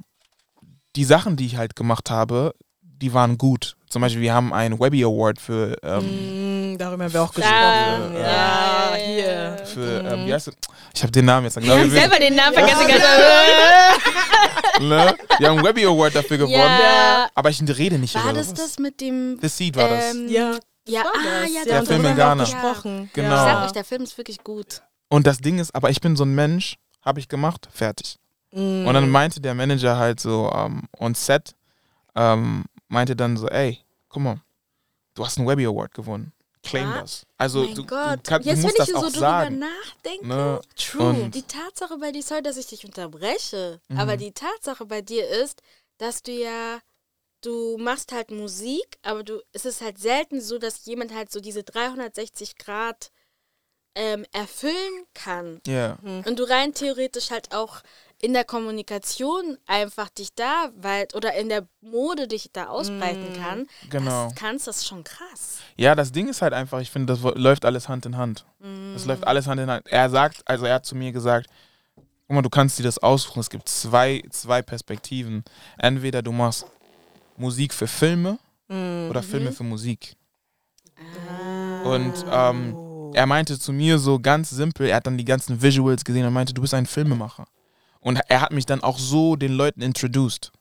[0.96, 3.76] die Sachen, die ich halt gemacht habe, die waren gut.
[3.88, 8.14] Zum Beispiel, wir haben einen Webby Award für, ähm, Mm, darüber haben wir auch gesprochen.
[8.14, 9.56] Ja, Ja, ja, hier.
[9.66, 10.08] für Mhm.
[10.08, 10.54] ähm, wie heißt es?
[10.94, 11.56] Ich habe den Namen jetzt.
[11.56, 12.86] Ich wir, selber den Namen vergessen.
[14.80, 15.14] ne?
[15.38, 17.28] wir haben einen Webby Award dafür gewonnen, ja.
[17.34, 18.54] aber ich rede nicht War über das was.
[18.54, 19.38] das mit dem.
[19.40, 20.14] The Seed war das.
[20.14, 21.54] ähm, Ja, Ja, war ah, das.
[21.54, 22.44] ja, Der Film in haben Ghana.
[22.44, 23.10] gesprochen.
[23.12, 23.34] Genau.
[23.34, 24.82] Ich sag euch, der Film ist wirklich gut.
[25.08, 28.18] Und das Ding ist, aber ich bin so ein Mensch, habe ich gemacht, fertig.
[28.54, 28.86] Mm.
[28.86, 31.54] Und dann meinte der Manager halt so ähm, on set,
[32.14, 34.40] ähm, meinte dann so, ey, guck mal,
[35.14, 36.32] du hast einen Webby Award gewonnen.
[36.62, 37.26] Claim Ah, das.
[37.36, 38.16] Also mein du, Gott.
[38.18, 39.58] du, kann, du Jetzt, musst wenn das ich auch so drüber sagen.
[39.58, 40.26] nachdenke.
[40.26, 40.60] Ne?
[40.76, 41.08] True.
[41.24, 43.98] Und- die Tatsache bei dir, sorry, dass ich dich unterbreche, Mhm.
[43.98, 45.60] aber die Tatsache bei dir ist,
[45.98, 46.78] dass du ja,
[47.42, 51.40] du machst halt Musik, aber du, es ist halt selten so, dass jemand halt so
[51.40, 53.10] diese 360 Grad
[53.96, 55.60] ähm, erfüllen kann.
[55.66, 57.80] Ja, Und du rein theoretisch halt auch
[58.24, 63.42] in der Kommunikation einfach dich da weit oder in der Mode dich da ausbreiten Mm.
[63.42, 63.66] kann.
[63.90, 64.24] genau.
[64.26, 65.58] Das kannst, das ist schon krass.
[65.76, 68.46] Ja, das Ding ist halt einfach, ich finde, das läuft alles Hand in Hand.
[68.60, 68.94] Mm.
[68.94, 69.86] Das läuft alles Hand in Hand.
[69.88, 71.48] Er sagt, also er hat zu mir gesagt,
[72.26, 73.40] guck mal, du kannst dir das aussuchen.
[73.40, 75.44] Es gibt zwei, zwei Perspektiven.
[75.78, 76.66] Entweder du machst
[77.36, 79.10] Musik für Filme Mm.
[79.10, 79.54] oder Filme Mhm.
[79.54, 80.14] für Musik.
[81.28, 81.82] Ah.
[81.94, 86.04] Und ähm, er meinte zu mir so ganz simpel, er hat dann die ganzen Visuals
[86.04, 87.44] gesehen und meinte, du bist ein Filmemacher.
[88.04, 90.52] Und er hat mich dann auch so den Leuten introduced.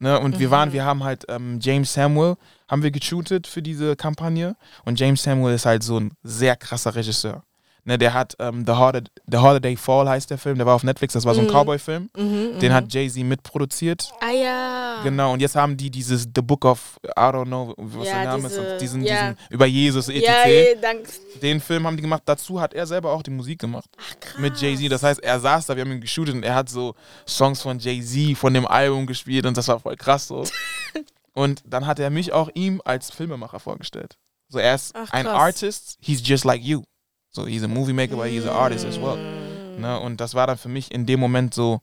[0.00, 0.18] Ne?
[0.20, 0.50] Und wir Mhm.
[0.52, 2.36] waren, wir haben halt ähm, James Samuel,
[2.68, 4.56] haben wir geshootet für diese Kampagne.
[4.84, 7.44] Und James Samuel ist halt so ein sehr krasser Regisseur.
[7.84, 10.82] Ne, der hat ähm, The, Holiday, The Holiday Fall heißt der Film, der war auf
[10.84, 11.50] Netflix, das war so ein Mhm.
[11.52, 12.10] Cowboy-Film.
[12.16, 12.74] Mhm, Den mhm.
[12.74, 14.10] hat Jay-Z mitproduziert.
[14.20, 15.00] Ah ja.
[15.02, 18.24] Genau, und jetzt haben die dieses The Book of, I don't know, was Ja, der
[18.32, 19.32] Name diese- ist, diesen, ja.
[19.32, 20.22] diesen über Jesus, etc.
[20.26, 21.08] Ja, ja, dank.
[21.42, 22.22] Den Film haben die gemacht.
[22.26, 23.88] Dazu hat er selber auch die Musik gemacht.
[23.98, 24.38] Ach, krass.
[24.40, 24.90] Mit Jay-Z.
[24.92, 26.94] Das heißt, er saß da, wir haben ihn geshootet und er hat so
[27.26, 30.44] Songs von Jay-Z von dem Album gespielt und das war voll krass so.
[31.32, 34.16] und dann hat er mich auch ihm als Filmemacher vorgestellt.
[34.48, 35.26] So, er ist Ach, ein.
[35.26, 36.82] Artist, he's just like you.
[37.30, 39.16] So, he's a movie maker, but he's an artist as well.
[39.16, 39.80] Mm.
[39.80, 40.00] Ne?
[40.00, 41.80] Und das war dann für mich in dem Moment so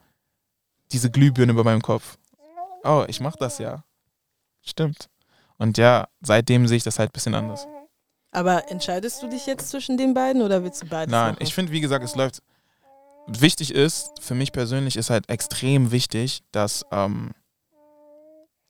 [0.92, 2.18] diese Glühbirne über meinem Kopf.
[2.84, 3.84] Oh, ich mach das ja.
[4.62, 5.10] Stimmt.
[5.58, 7.68] Und ja, seitdem sehe ich das halt ein bisschen anders.
[8.32, 11.44] Aber entscheidest du dich jetzt zwischen den beiden oder willst du beides Nein, machen?
[11.44, 12.42] ich finde, wie gesagt, es läuft.
[13.28, 17.32] Wichtig ist, für mich persönlich ist halt extrem wichtig, dass ähm,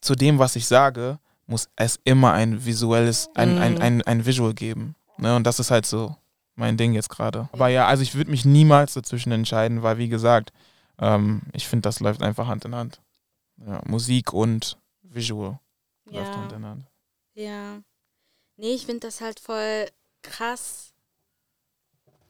[0.02, 3.82] zu dem, was ich sage, muss es immer ein visuelles, ein, ein, Mhm.
[3.82, 4.96] ein, ein Visual geben.
[5.18, 5.36] Ne?
[5.36, 6.16] Und das ist halt so
[6.58, 7.48] mein Ding jetzt gerade.
[7.54, 10.52] Aber ja, also ich würde mich niemals dazwischen entscheiden, weil wie gesagt,
[11.00, 13.02] ähm, ich finde, das läuft einfach Hand in Hand.
[13.66, 15.60] Ja, Musik und Visual
[16.06, 16.58] läuft Hand Ja.
[16.58, 16.86] in Hand.
[17.34, 17.82] ja.
[18.60, 19.86] Nee, ich finde das halt voll
[20.24, 20.87] krass.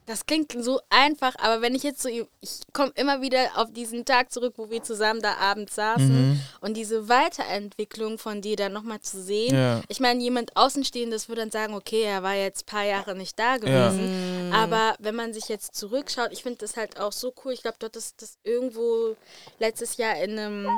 [0.07, 2.27] Das klingt so einfach, aber wenn ich jetzt so, ich
[2.71, 6.39] komme immer wieder auf diesen Tag zurück, wo wir zusammen da abends saßen Mhm.
[6.61, 9.53] und diese Weiterentwicklung von dir dann nochmal zu sehen.
[9.53, 9.81] Ja.
[9.89, 13.37] Ich meine, jemand Außenstehendes würde dann sagen, okay, er war jetzt ein paar Jahre nicht
[13.37, 14.49] da gewesen.
[14.49, 14.53] Mm.
[14.53, 17.51] Aber wenn man sich jetzt zurückschaut, ich finde das halt auch so cool.
[17.51, 19.15] Ich glaube, dort ist das irgendwo
[19.59, 20.69] letztes Jahr in einem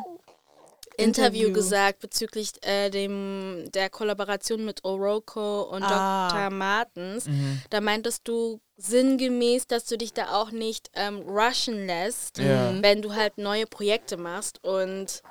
[0.99, 1.53] Interview, Interview.
[1.53, 6.29] gesagt bezüglich äh, dem, der Kollaboration mit Oroko und Ah.
[6.29, 6.49] Dr.
[6.49, 7.25] Martens.
[7.25, 7.61] Mhm.
[7.69, 12.73] Da meintest du sinngemäß, dass du dich da auch nicht ähm, rushen lässt, Ja.
[12.81, 14.63] wenn du halt neue Projekte machst.
[14.63, 15.21] Und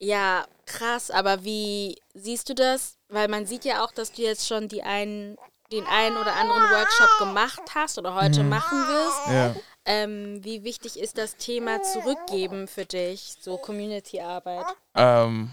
[0.00, 2.96] ja, krass, aber wie siehst du das?
[3.08, 5.36] Weil man sieht ja auch, dass du jetzt schon die einen,
[5.72, 9.26] den einen oder anderen Workshop gemacht hast oder heute machen wirst.
[9.28, 9.56] Ja.
[9.90, 14.66] Ähm, wie wichtig ist das Thema Zurückgeben für dich, so Community-Arbeit?
[14.94, 15.50] Ähm,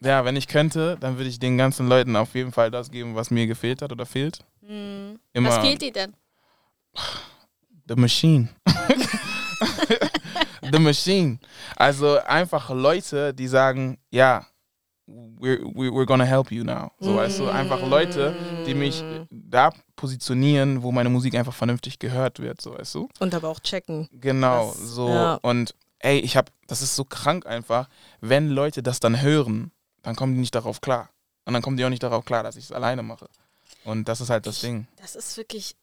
[0.00, 3.16] ja, wenn ich könnte, dann würde ich den ganzen Leuten auf jeden Fall das geben,
[3.16, 4.44] was mir gefehlt hat oder fehlt.
[4.64, 5.18] Hm.
[5.32, 6.14] Immer Was fehlt dir denn?
[7.88, 8.48] The Machine.
[10.72, 11.40] The Machine.
[11.74, 14.46] Also einfach Leute, die sagen, ja,
[15.06, 16.90] we're, we're gonna help you now.
[17.00, 22.38] So, weißt du, einfach Leute, die mich da positionieren, wo meine Musik einfach vernünftig gehört
[22.40, 23.08] wird, so, weißt du?
[23.20, 24.08] Und aber auch checken.
[24.12, 25.08] Genau, Das- so.
[25.08, 25.34] ja.
[25.42, 27.88] Und ey, ich hab, das ist so krank einfach,
[28.20, 29.70] wenn Leute das dann hören,
[30.02, 31.10] dann kommen die nicht darauf klar.
[31.44, 33.28] Und dann kommen die auch nicht darauf klar, dass ich es alleine mache.
[33.84, 34.86] Und das ist halt das Ding.
[34.96, 35.76] Das ist wirklich,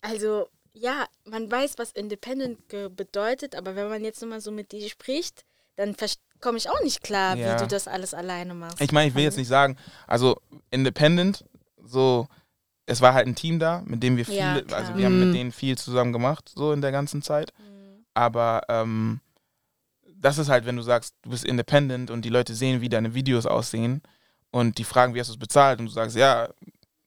[0.00, 2.58] also ja, man weiß, was Independent
[2.96, 5.44] bedeutet, aber wenn man jetzt nochmal so mit dir spricht,
[5.76, 5.94] dann
[6.40, 7.54] komme ich auch nicht klar, Ja.
[7.56, 8.80] wie du das alles alleine machst.
[8.80, 9.76] Ich meine, ich will jetzt nicht sagen,
[10.06, 11.44] also Independent,
[11.84, 12.26] so,
[12.86, 15.26] es war halt ein Team da, mit dem wir viele, Ja, also wir haben Mhm.
[15.26, 17.52] mit denen viel zusammen gemacht, so in der ganzen Zeit.
[17.58, 18.04] Mhm.
[18.14, 19.20] Aber ähm,
[20.16, 23.14] das ist halt, wenn du sagst, du bist independent und die Leute sehen, wie deine
[23.14, 24.02] Videos aussehen
[24.50, 26.48] und die fragen, wie hast du es bezahlt und du sagst, ja,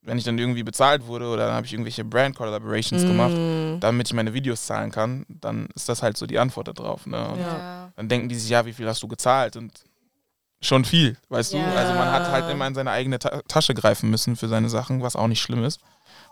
[0.02, 3.80] wenn ich dann irgendwie bezahlt wurde oder dann habe ich irgendwelche Brand Collaborations gemacht, Mm.
[3.80, 7.06] damit ich meine Videos zahlen kann, dann ist das halt so die Antwort darauf.
[7.06, 7.18] Ne?
[7.40, 7.83] Ja.
[7.96, 9.56] Dann denken die sich, ja, wie viel hast du gezahlt?
[9.56, 9.72] Und
[10.62, 11.60] schon viel, weißt Ja.
[11.72, 11.78] du?
[11.78, 15.02] Also man hat halt immer in seine eigene Ta Tasche greifen müssen für seine Sachen,
[15.02, 15.80] was auch nicht schlimm ist,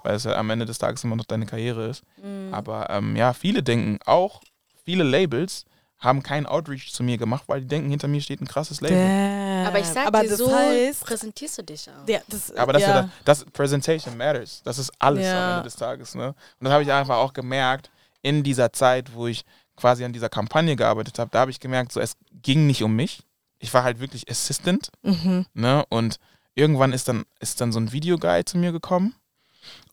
[0.04, 2.04] weil es ja am Ende des Tages immer noch deine Karriere ist.
[2.18, 2.54] Mhm.
[2.54, 4.42] Aber ähm, ja, viele denken auch,
[4.86, 5.66] viele Labels
[6.00, 8.98] haben keinen Outreach zu mir gemacht, weil die denken, hinter mir steht ein krasses Label.
[8.98, 9.68] Damn.
[9.68, 12.08] aber ich sag aber dir, das so heißt, präsentierst du dich auch.
[12.08, 12.88] ja, das, Aber das, ja.
[13.02, 13.10] ist ja.
[13.26, 14.62] das Presentation matters.
[14.64, 15.52] Das ist alles am.
[15.52, 16.16] Ende des Tages.
[16.16, 16.30] Ne?
[16.30, 17.92] Und das habe ich einfach auch gemerkt
[18.24, 19.44] in dieser Zeit, wo ich
[19.76, 21.32] quasi an dieser Kampagne gearbeitet habe.
[21.32, 23.24] Da habe ich gemerkt, so es ging nicht um mich.
[23.60, 24.92] Ich war halt wirklich Assistant.
[25.04, 25.46] Mhm.
[25.54, 25.86] Ne?
[25.90, 26.20] Und
[26.56, 29.16] irgendwann ist dann, ist dann so ein Videoguy zu mir gekommen.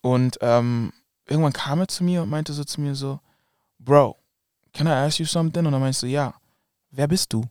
[0.00, 0.92] Und ähm,
[1.26, 3.20] irgendwann kam er zu mir und meinte so zu mir so,
[3.78, 4.16] Bro,
[4.72, 5.64] can I ask you something?
[5.66, 6.34] Und dann meinte ich so, ja,
[6.90, 7.44] wer bist du?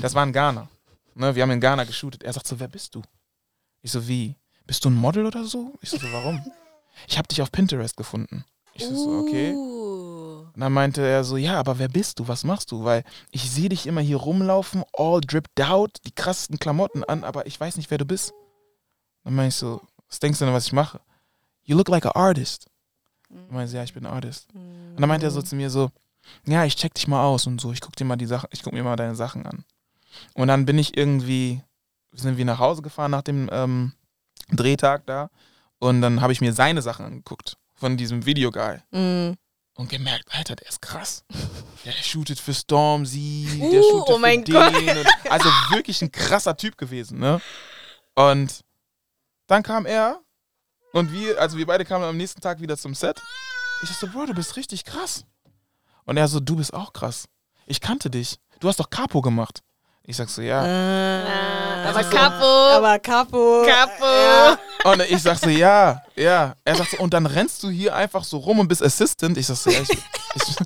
[0.00, 0.68] Das war in Ghana.
[1.14, 1.34] Ne?
[1.34, 2.22] Wir haben in Ghana geshootet.
[2.22, 3.02] Er sagt so, wer bist du?
[3.82, 4.36] Ich so, wie?
[4.66, 5.74] Bist du ein Model oder so?
[5.80, 6.40] Ich so, so warum?
[7.08, 8.44] Ich habe dich auf Pinterest gefunden.
[8.74, 9.52] Ich so, so, okay.
[10.54, 12.28] Und dann meinte er so, ja, aber wer bist du?
[12.28, 12.84] Was machst du?
[12.84, 17.46] Weil ich sehe dich immer hier rumlaufen, all dripped out, die krassesten Klamotten an, aber
[17.46, 18.32] ich weiß nicht, wer du bist.
[19.24, 21.00] Dann meinte ich so, was denkst du denn, was ich mache?
[21.64, 22.68] You look like an artist.
[23.28, 24.48] Dann meinte ich, ja, ich bin ein Artist.
[24.54, 25.90] Und dann meinte er so zu mir so,
[26.46, 28.62] ja, ich check dich mal aus und so, ich guck dir mal die Sachen, ich
[28.62, 29.64] guck mir mal deine Sachen an.
[30.34, 31.62] Und dann bin ich irgendwie,
[32.12, 33.92] sind wir nach Hause gefahren nach dem ähm,
[34.50, 35.30] Drehtag da
[35.78, 39.32] und dann habe ich mir seine Sachen angeguckt von diesem Videoguy Mm.
[39.82, 41.24] Und gemerkt, Alter, der ist krass.
[41.84, 44.54] Der shootet für Stormzy, Uh, der shootet oh für mein den.
[44.54, 44.74] Gott.
[44.74, 47.40] Und, also wirklich ein krasser Typ gewesen, ne?
[48.14, 48.60] Und
[49.48, 50.20] dann kam er
[50.92, 53.20] und wir, also wir beide kamen am nächsten Tag wieder zum Set.
[53.82, 55.24] Ich dachte so, Bro, du bist richtig krass.
[56.04, 57.26] Und er so, du bist auch krass.
[57.66, 58.38] Ich kannte dich.
[58.60, 59.62] Du hast doch Capo gemacht.
[60.04, 60.60] Ich sag so, ja.
[60.62, 62.44] Ah, aber so- Capo.
[62.44, 63.62] Aber Capo.
[63.66, 64.04] Capo.
[64.04, 64.58] Ja.
[64.84, 66.54] Und ich sag so, ja, ja.
[66.64, 69.38] Er sagt so, und dann rennst du hier einfach so rum und bist Assistant.
[69.38, 70.56] Ich sag so, ja, ich, ich,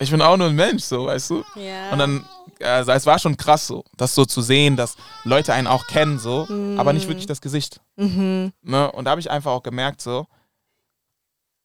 [0.00, 1.44] ich bin auch nur ein Mensch, so, weißt du?
[1.56, 1.90] Ja.
[1.90, 2.24] Und dann,
[2.62, 6.18] also es war schon krass so, das so zu sehen, dass Leute einen auch kennen,
[6.18, 6.46] so,
[6.78, 7.80] aber nicht wirklich das Gesicht.
[7.96, 8.52] Mhm.
[8.62, 8.90] Ne?
[8.92, 10.26] Und da habe ich einfach auch gemerkt, so,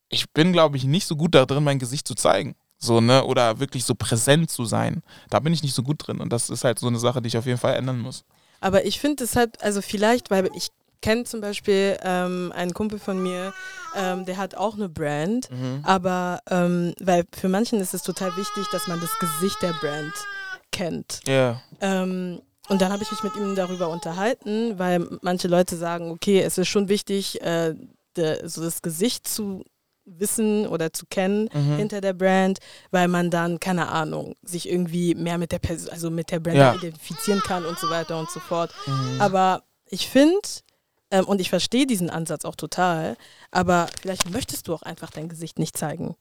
[0.10, 2.56] ich bin, glaube ich, nicht so gut da drin, mein Gesicht zu zeigen.
[2.84, 3.24] So, ne?
[3.24, 5.02] Oder wirklich so präsent zu sein.
[5.30, 6.20] Da bin ich nicht so gut drin.
[6.20, 8.26] Und das ist halt so eine Sache, die ich auf jeden Fall ändern muss.
[8.60, 10.70] Aber ich finde es halt, also vielleicht, weil ich
[11.02, 13.54] kenne zum Beispiel ähm, einen Kumpel von mir,
[13.96, 15.50] ähm, der hat auch eine Brand,
[15.84, 20.14] aber ähm, weil für manchen ist es total wichtig, dass man das Gesicht der Brand
[20.72, 21.20] kennt.
[21.28, 21.62] Ja.
[21.82, 26.42] Ähm, und dann habe ich mich mit ihm darüber unterhalten, weil manche Leute sagen, okay,
[26.42, 27.76] es ist schon wichtig, äh,
[28.16, 29.66] de, so das Gesicht zu
[30.06, 31.76] wissen oder zu kennen Mhm.
[31.78, 32.60] hinter der Brand,
[32.92, 36.58] weil man dann, keine Ahnung, sich irgendwie mehr mit der Person, also mit der Brand
[36.58, 36.74] Ja.
[36.76, 38.74] identifizieren kann und so weiter und so fort.
[38.86, 39.22] Mhm.
[39.22, 40.40] Aber ich finde,
[41.12, 43.16] ähm, und ich verstehe diesen Ansatz auch total,
[43.52, 46.16] aber vielleicht möchtest du auch einfach dein Gesicht nicht zeigen.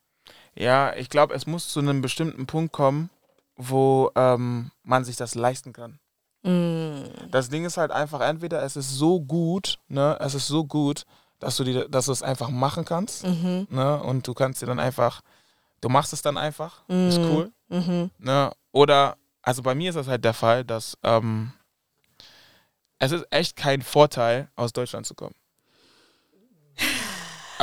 [0.55, 3.11] Ja, ich glaube, es muss zu einem bestimmten Punkt kommen,
[3.57, 5.99] wo ähm, man sich das leisten kann.
[6.43, 7.05] Mm.
[7.30, 11.05] Das Ding ist halt einfach, entweder es ist so gut, ne, es ist so gut,
[11.43, 13.66] dass du, die, dass du es einfach machen kannst, Mhm.
[13.68, 15.20] ne, und du kannst dir dann einfach,
[15.80, 17.30] du machst es dann einfach, ist Mhm.
[17.30, 18.11] cool, Mhm.
[18.18, 21.53] ne, oder also bei mir ist das halt der Fall, dass ähm,
[23.01, 25.34] es ist echt kein Vorteil, aus Deutschland zu kommen.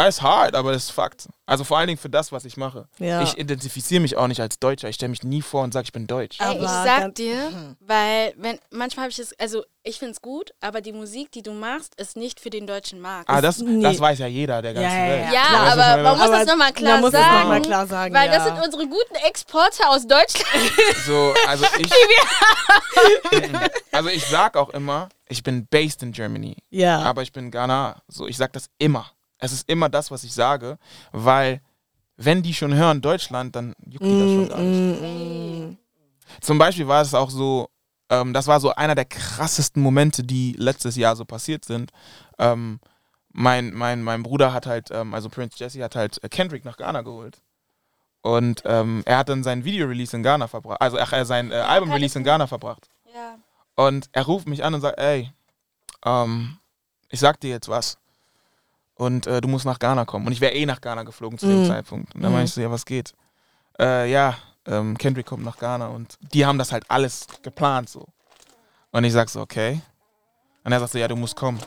[0.07, 1.27] Es ist hart, aber das ist Fakt.
[1.45, 2.87] Also vor allen Dingen für das, was ich mache.
[2.99, 3.21] Ja.
[3.23, 4.87] Ich identifiziere mich auch nicht als Deutscher.
[4.89, 6.37] Ich stelle mich nie vor und sage, ich bin Deutsch.
[6.39, 7.75] Ey, ich sag dir, Mhm.
[7.79, 11.41] weil wenn manchmal habe ich es, also ich finde es gut, aber die Musik, die
[11.41, 13.29] du machst, ist nicht für den deutschen Markt.
[13.29, 13.81] Ah, das, nee.
[13.81, 15.25] das weiß ja jeder der ganzen Ja, Welt.
[15.25, 15.33] ja.
[15.33, 17.25] ja, aber ich man muss Aber das nochmal klar man muss sagen.
[17.37, 18.13] es nochmal klar sagen.
[18.13, 18.35] Weil ja.
[18.35, 20.47] das sind unsere guten Exporte aus Deutschland.
[21.07, 21.91] So, also ich.
[23.91, 26.99] also ich sag auch immer, ich bin based in Germany, Ja.
[26.99, 28.01] aber ich bin Ghana.
[28.07, 29.09] So, ich sag das immer.
[29.39, 30.77] Es ist immer das, was ich sage,
[31.11, 31.61] weil
[32.17, 35.01] wenn die schon hören Deutschland, dann juckt die das schon gar nicht.
[35.01, 35.77] Mm, mm,
[36.41, 37.69] Zum Beispiel war es auch so,
[38.09, 41.91] ähm, das war so einer der krassesten Momente, die letztes Jahr so passiert sind.
[42.37, 42.79] Ähm,
[43.31, 46.77] mein, mein, mein Bruder hat halt, ähm, also Prince Jesse hat halt äh, Kendrick nach
[46.77, 47.41] Ghana geholt.
[48.21, 51.55] Und ähm, er hat dann sein Video-Release in Ghana verbracht, also ach, äh, sein äh,
[51.55, 52.89] Album-Release in Ghana verbracht.
[53.13, 53.37] Ja.
[53.75, 55.31] Und er ruft mich an und sagt, ey,
[56.05, 56.57] ähm,
[57.07, 57.97] ich sag dir jetzt was.
[58.99, 60.27] Und äh, du musst nach Ghana kommen.
[60.27, 61.67] Und ich wäre eh nach Ghana geflogen zu dem Mhm.
[61.67, 62.13] Zeitpunkt.
[62.15, 62.37] Und dann Mhm.
[62.37, 63.13] meinte ich so, ja, was geht?
[63.79, 64.35] Äh, ja,
[64.67, 65.87] ähm, Kendrick kommt nach Ghana.
[65.87, 68.05] Und die haben das halt alles geplant so.
[68.91, 69.81] Und ich sag so, okay.
[70.65, 71.59] Und er sagt so, ja, du musst kommen.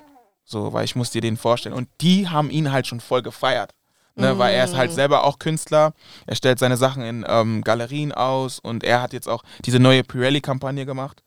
[0.44, 1.74] So, weil ich muss dir den vorstellen.
[1.74, 3.72] Und die haben ihn halt schon voll gefeiert.
[4.14, 5.94] Ne, Weil er ist halt selber auch Künstler.
[6.26, 8.58] Er stellt seine Sachen in ähm, Galerien aus.
[8.58, 11.22] Und er hat jetzt auch diese neue Pirelli-Kampagne gemacht.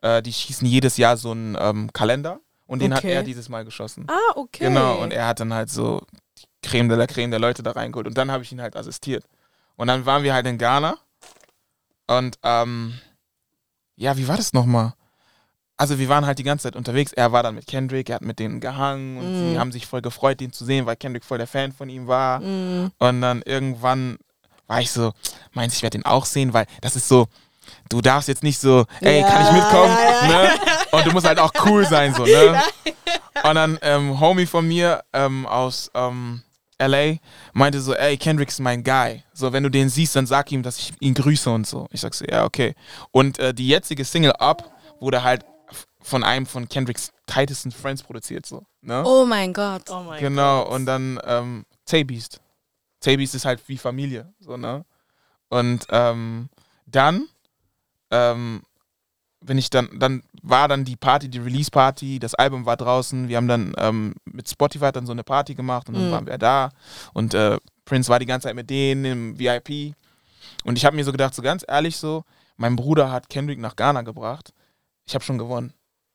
[0.00, 2.40] Äh, die schießen jedes Jahr so einen ähm, Kalender.
[2.70, 3.12] Und den hat Okay.
[3.12, 4.06] er dieses Mal geschossen.
[4.08, 4.64] Ah, okay.
[4.64, 6.02] Genau, und er hat dann halt so
[6.36, 8.06] die Creme de la Creme der Leute da reingeholt.
[8.06, 9.24] Und dann habe ich ihn halt assistiert.
[9.76, 10.96] Und dann waren wir halt in Ghana.
[12.06, 12.94] Und ähm,
[13.96, 14.94] ja, wie war das nochmal?
[15.76, 17.12] Also wir waren halt die ganze Zeit unterwegs.
[17.12, 19.34] Er war dann mit Kendrick, er hat mit denen gehangen und Mm.
[19.52, 22.06] sie haben sich voll gefreut, den zu sehen, weil Kendrick voll der Fan von ihm
[22.06, 22.40] war.
[22.40, 24.18] Mm, Und dann irgendwann
[24.66, 25.12] war ich so,
[25.52, 27.26] meinst du, ich werde den auch sehen, weil das ist so,
[27.88, 29.96] du darfst jetzt nicht so, ey, Ja, kann ich mitkommen?
[29.96, 30.42] ja, ja.
[30.44, 30.50] Ne?
[30.92, 32.60] Und du musst halt auch cool sein, so, ne?
[33.42, 36.42] Und dann ähm, Homie von mir ähm, aus ähm,
[36.78, 37.14] LA
[37.52, 39.22] meinte so, ey, Kendrick ist mein Guy.
[39.32, 41.86] So, wenn du den siehst, dann sag ihm, dass ich ihn grüße und so.
[41.90, 42.74] Ich sag so, ja, okay.
[43.12, 45.44] Und äh, die jetzige Single Up wurde halt
[46.02, 49.02] von einem von Kendricks tightesten Friends produziert, so, ne?
[49.06, 49.82] Oh mein Gott.
[49.90, 50.72] oh mein Genau, Gott.
[50.74, 52.40] und dann ähm, Tay-Beast.
[53.00, 54.84] Tay-Beast ist halt wie Familie, so, ne?
[55.48, 56.48] Und ähm,
[56.86, 57.26] dann
[58.10, 58.62] ähm,
[59.42, 63.36] bin ich dann, dann war dann die Party, die Release-Party, das Album war draußen, wir
[63.38, 66.10] haben dann ähm, mit Spotify dann so eine Party gemacht und dann Mhm.
[66.10, 66.70] waren wir da.
[67.14, 69.94] Und äh, Prince war die ganze Zeit mit denen im VIP
[70.64, 72.24] und ich habe mir so gedacht, so ganz ehrlich so,
[72.56, 74.52] mein Bruder hat Kendrick nach Ghana gebracht,
[75.06, 75.72] ich habe schon gewonnen,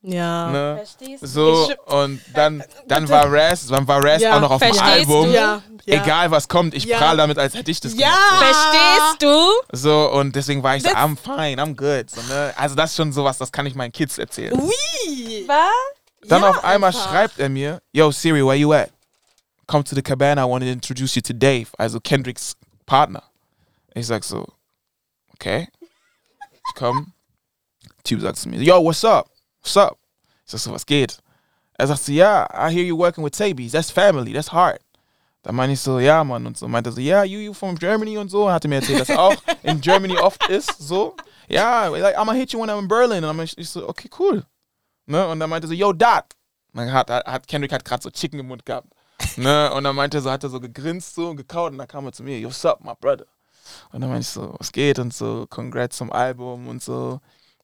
[0.07, 0.49] Ja.
[0.51, 0.75] ne?
[0.77, 1.27] Verstehst du?
[1.27, 5.25] So, und dann, dann war Raz, dann war Raz Ja, auch noch auf dem Album.
[5.27, 5.33] du?
[5.33, 5.61] Ja.
[5.85, 6.03] ja.
[6.03, 6.97] Egal was kommt, ich Ja.
[6.99, 8.09] prahl damit, als hätte ich das Ja.
[8.09, 8.45] gemacht.
[8.55, 9.77] Verstehst du?
[9.77, 12.09] So, und deswegen war ich so, Das- I'm fine, I'm good.
[12.11, 12.53] So, ne?
[12.55, 14.53] Also das ist schon sowas, das kann ich meinen Kids erzählen.
[14.53, 15.43] Ui.
[15.47, 16.27] Was?
[16.27, 17.09] Dann Ja, auf einmal einfach.
[17.09, 18.89] schreibt er mir, Yo Siri, where you at?
[19.67, 23.23] Come to the cabana, I want to introduce you to Dave, also Kendricks Partner.
[23.95, 24.45] Ich sag so,
[25.33, 25.67] okay.
[26.67, 27.11] Ich komm.
[28.03, 29.27] Typ sagt zu mir, Yo, what's up?
[29.65, 29.97] What's up?
[30.45, 31.17] Ich sag so, was geht?
[31.73, 33.71] Er sagt so, ja, I hear you working with Tabies.
[33.71, 34.79] That's family, that's hard.
[35.41, 36.67] Dann meine ich so, ja, Mann, und so.
[36.67, 38.51] Meinte er so, ja, you, you from Germany und so.
[38.51, 41.15] Hatte mir erzählt, dass auch in Germany oft ist, so.
[41.47, 43.23] Ja, like, I'm gonna hit you when I'm in Berlin.
[43.23, 44.45] Und dann ich so, okay, cool.
[45.07, 45.27] Ne?
[45.27, 45.91] Und dann meinte er so, yo.
[45.93, 46.21] Dann
[46.75, 48.87] hat, hat Kendrick hat gerade so Chicken im Mund gehabt.
[49.35, 49.73] Ne?
[49.73, 52.05] Und dann meinte er so, hat er so gegrinst so und gekaut und dann kam
[52.05, 53.25] er zu mir, yo, what's up, my brother?
[53.91, 57.19] Und dann meinte ich so, was geht und so, congrats zum Album und so.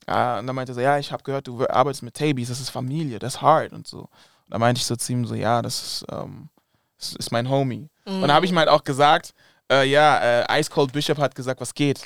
[0.08, 2.60] Ja, und dann meinte er so, ja, ich habe gehört, du arbeitest mit Tabies, das
[2.60, 3.99] ist Familie, das ist hard und so.
[3.99, 4.10] Und
[4.49, 6.49] dann meinte ich so zu ihm so, ja, das ist, ähm,
[6.97, 7.89] das ist mein Homie.
[8.06, 9.34] Und dann habe ich ihm halt auch gesagt,
[9.72, 11.99] äh, ja, äh, Ice Cold Bishop hat gesagt, was geht.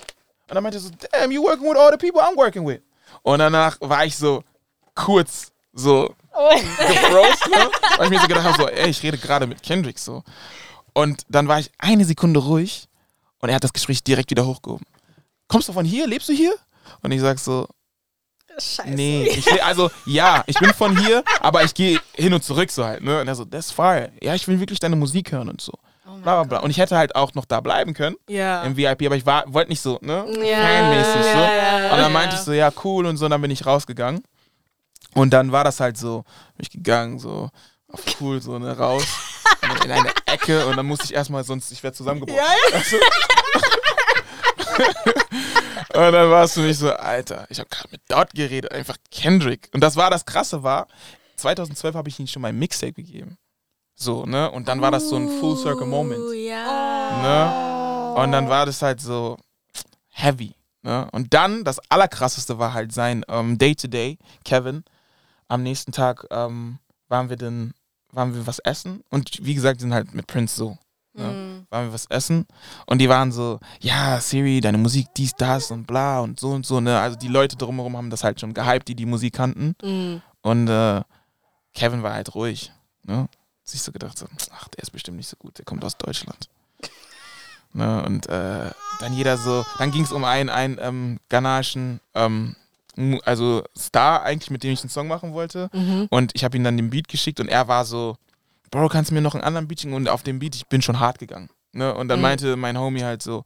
[0.48, 2.82] Und dann meinte er so, damn, you working with all the people I'm working with.
[3.24, 4.44] Und danach war ich so
[4.94, 7.70] kurz so gefrozen, ne?
[7.98, 10.24] weil ich mir so gedacht habe, so, ey, ich rede gerade mit Kendrick so.
[10.94, 12.88] Und dann war ich eine Sekunde ruhig
[13.40, 14.86] und er hat das Gespräch direkt wieder hochgehoben.
[15.48, 16.08] Kommst du von hier?
[16.08, 16.56] Lebst du hier?
[17.02, 17.68] Und ich sag so,
[18.60, 18.90] Scheiße.
[18.90, 22.72] nee, ich, will- also ja, ich bin von hier, aber ich gehe hin und zurück
[22.72, 23.04] so halt.
[23.04, 23.20] Ne?
[23.22, 24.12] Und er so, that's fire.
[24.22, 25.74] Ja, ich will wirklich deine Musik hören und so.
[26.08, 26.60] Oh Bla, bla, bla.
[26.60, 28.64] Und ich hätte halt auch noch da bleiben können Ja.
[28.64, 30.26] im VIP, aber ich war wollte nicht so, ne?
[30.44, 31.38] Ja, Fanmäßig so.
[31.40, 31.98] ja, ja, und ja.
[31.98, 34.24] dann meinte ich so, ja, cool und so, und dann bin ich rausgegangen.
[35.16, 36.24] Und dann war das halt so,
[36.56, 37.50] bin ich gegangen, so
[37.92, 39.04] auf cool, so, ne, raus.
[39.84, 42.40] In eine Ecke und dann musste ich erstmal, sonst, ich wäre zusammengebrochen.
[42.72, 42.98] Ja, Weißt du?
[45.94, 48.98] und dann war es für mich so, Alter, ich habe gerade mit Dot geredet, einfach
[49.12, 49.70] Kendrick.
[49.74, 50.88] Und das war das Krasse war,
[51.38, 53.38] 2012 habe ich ihm schon mein Mixtape gegeben.
[53.96, 54.52] So, ne?
[54.52, 56.22] Und dann war das so ein Full Circle Moment.
[56.22, 58.16] Oh, ja.
[58.16, 58.22] Ne?
[58.22, 59.38] Und dann war das halt so
[60.10, 60.56] heavy.
[60.82, 61.08] Ne?
[61.12, 64.84] Und dann, das Allerkrasseste war halt sein ähm, Day-to-Day, Kevin.
[65.48, 67.74] Am nächsten Tag ähm, waren wir dann,
[68.12, 69.04] waren wir was essen.
[69.10, 70.78] Und wie gesagt, sind halt mit Prince so.
[71.14, 71.28] Ne?
[71.28, 71.55] Mhm.
[71.76, 72.48] Waren wir was essen.
[72.86, 76.66] Und die waren so, ja, Siri, deine Musik, dies, das und bla und so und
[76.66, 76.80] so.
[76.80, 76.98] Ne?
[76.98, 79.76] Also die Leute drumherum haben das halt schon gehypt, die die Musik kannten.
[79.84, 80.22] Mhm.
[80.42, 81.02] Und äh,
[81.74, 82.72] Kevin war halt ruhig.
[83.04, 83.28] Ne?
[83.66, 86.50] Sich so gedacht, so, ach, der ist bestimmt nicht so gut, der kommt aus Deutschland.
[87.74, 88.06] Ne?
[88.06, 88.72] Und äh,
[89.02, 92.56] dann jeder so, dann ging es um einen, einen ähm, ghanaischen, ähm,
[93.26, 95.70] also Star eigentlich, mit dem ich einen Song machen wollte.
[95.74, 96.08] Mhm.
[96.10, 98.16] Und ich habe ihm dann den Beat geschickt und er war so,
[98.72, 99.94] Bro, kannst du mir noch einen anderen Beat schicken?
[99.94, 101.50] Und auf dem Beat, ich bin schon hart gegangen.
[101.76, 101.94] Ne?
[101.94, 102.24] Und dann Mhm.
[102.24, 103.44] meinte mein Homie halt so,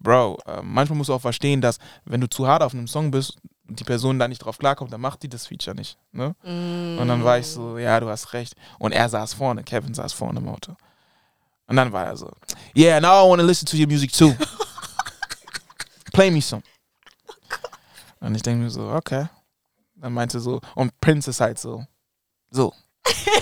[0.00, 3.10] Bro, äh, manchmal musst du auch verstehen, dass wenn du zu hart auf einem Song
[3.10, 3.36] bist
[3.68, 5.98] und die Person da nicht drauf klarkommt, dann macht die das Feature nicht.
[6.12, 6.34] Ne?
[6.42, 6.98] Mhm.
[7.00, 8.54] Und dann war ich so, ja, du hast recht.
[8.78, 10.74] Und er saß vorne, Kevin saß vorne im Auto.
[11.66, 12.30] Und dann war er so,
[12.76, 14.34] yeah, now I want to listen to your music too.
[16.12, 16.62] Play me some.
[18.20, 19.26] Und ich denke mir so, okay.
[19.96, 21.84] Dann meinte so, und Prince ist halt so,
[22.50, 22.72] so.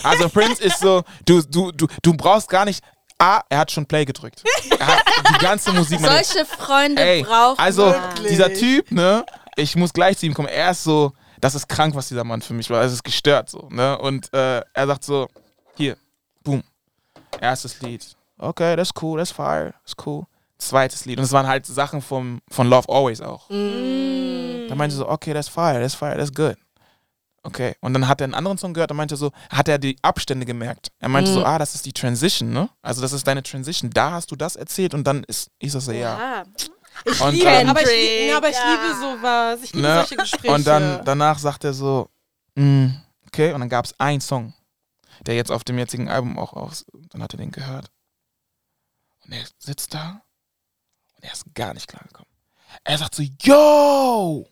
[0.03, 2.83] Also Prince ist so, du, du, du, du brauchst gar nicht,
[3.19, 4.43] A, er hat schon Play gedrückt.
[4.79, 7.87] Er hat die ganze Musik Solche Freunde Ey, braucht also.
[7.87, 8.29] Wirklich?
[8.29, 9.25] dieser Typ, ne,
[9.57, 10.49] ich muss gleich zu ihm kommen.
[10.49, 12.83] Er ist so, das ist krank, was dieser Mann für mich war.
[12.83, 13.97] Es ist gestört so, ne?
[13.99, 15.29] Und äh, er sagt so,
[15.77, 15.97] hier,
[16.43, 16.63] boom,
[17.41, 18.05] erstes Lied.
[18.39, 20.25] Okay, das ist cool, das ist fire, das ist cool.
[20.59, 21.19] Zweites Lied.
[21.19, 23.49] Und es waren halt Sachen vom, von Love Always auch.
[23.51, 24.67] Mhm.
[24.69, 26.57] Da meinte so, okay, das ist fire, das ist fire, das ist good.
[27.47, 27.77] Okay.
[27.81, 30.47] Und dann hat er einen anderen Song gehört und meinte so, hat er die Abstände
[30.47, 30.91] gemerkt.
[30.99, 31.35] Er meinte Mhm.
[31.35, 32.71] so, ah, das ist die Transition, ne?
[32.83, 33.91] Also das ist deine Transition.
[33.91, 36.19] Da hast du das erzählt und dann ist, ich so, ja.
[36.19, 36.43] Ja.
[37.05, 38.73] Ich Und liebe, dann- aber ich, lieb- Kendrick, aber ich ja.
[38.73, 39.61] liebe sowas.
[39.63, 39.95] Ich liebe Ne?
[39.97, 40.55] solche Gespräche.
[40.55, 42.09] Und dann danach sagt er so,
[42.55, 42.87] mm,
[43.27, 44.55] okay, und dann gab es einen Song,
[45.27, 47.91] der jetzt auf dem jetzigen Album auch aus, dann hat er den gehört.
[49.27, 50.23] Und er sitzt da
[51.17, 52.31] und er ist gar nicht klargekommen.
[52.85, 54.49] Er sagt so, yo,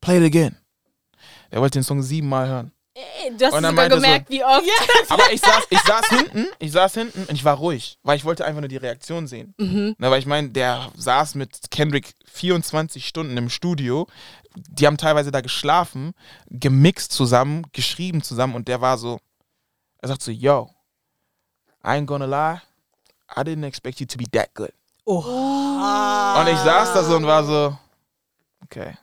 [0.00, 0.56] play it again.
[1.50, 2.72] Er wollte den Song siebenmal hören.
[2.94, 4.64] Ey, Du hast Und dann sogar meinte so- gemerkt, wie oft.
[5.10, 8.24] Aber ich saß, ich saß hinten, ich saß hinten und ich war ruhig, weil ich
[8.24, 9.54] wollte einfach nur die Reaktion sehen.
[9.58, 9.94] Mhm.
[9.98, 14.06] Na, weil ich meine, der saß mit Kendrick 24 Stunden im Studio.
[14.56, 16.12] Die haben teilweise da geschlafen,
[16.48, 19.20] gemixt zusammen, geschrieben zusammen und der war so,
[19.98, 20.68] er sagt so, yo,
[21.84, 22.60] I ain't gonna lie,
[23.36, 24.72] I didn't expect you to be that good.
[25.06, 26.40] Oha.
[26.40, 27.76] Und ich saß da so und war so,
[28.64, 28.96] okay.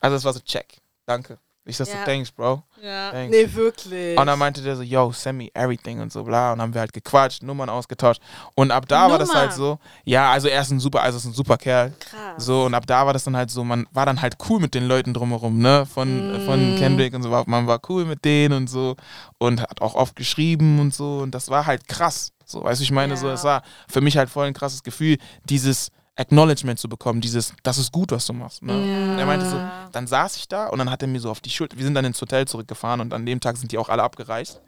[0.00, 1.38] Also es war so, check, danke.
[1.66, 2.04] Ich sag so, Ja.
[2.04, 2.62] thanks, bro.
[2.82, 3.10] Ja.
[3.10, 3.34] Thanks.
[3.34, 4.18] Nee, wirklich.
[4.18, 6.52] Und dann meinte der so, yo, send me everything und so bla.
[6.52, 8.20] Und dann haben wir halt gequatscht, Nummern ausgetauscht.
[8.54, 9.40] Und ab da war das Nummer?
[9.40, 11.94] halt so, ja, also er ist ein super, also ist ein super Kerl.
[12.00, 12.44] Krass.
[12.44, 14.74] So, und ab da war das dann halt so, man war dann halt cool mit
[14.74, 15.86] den Leuten drumherum, ne?
[15.86, 16.46] Von, Mm.
[16.46, 18.96] von Kendrick und so, war- man war cool mit denen und so
[19.38, 21.20] und hat auch oft geschrieben und so.
[21.20, 22.32] Und das war halt krass.
[22.44, 23.32] So, weißt du, ich meine, so, Ja.
[23.32, 27.78] es war für mich halt voll ein krasses Gefühl, dieses Acknowledgement zu bekommen, dieses, das
[27.78, 28.62] ist gut, was du machst.
[28.62, 28.72] Ne?
[28.72, 29.18] Ja.
[29.18, 29.56] Er meinte so,
[29.92, 31.94] dann saß ich da und dann hat er mir so auf die Schulter, wir sind
[31.94, 34.60] dann ins Hotel zurückgefahren und an dem Tag sind die auch alle abgereist.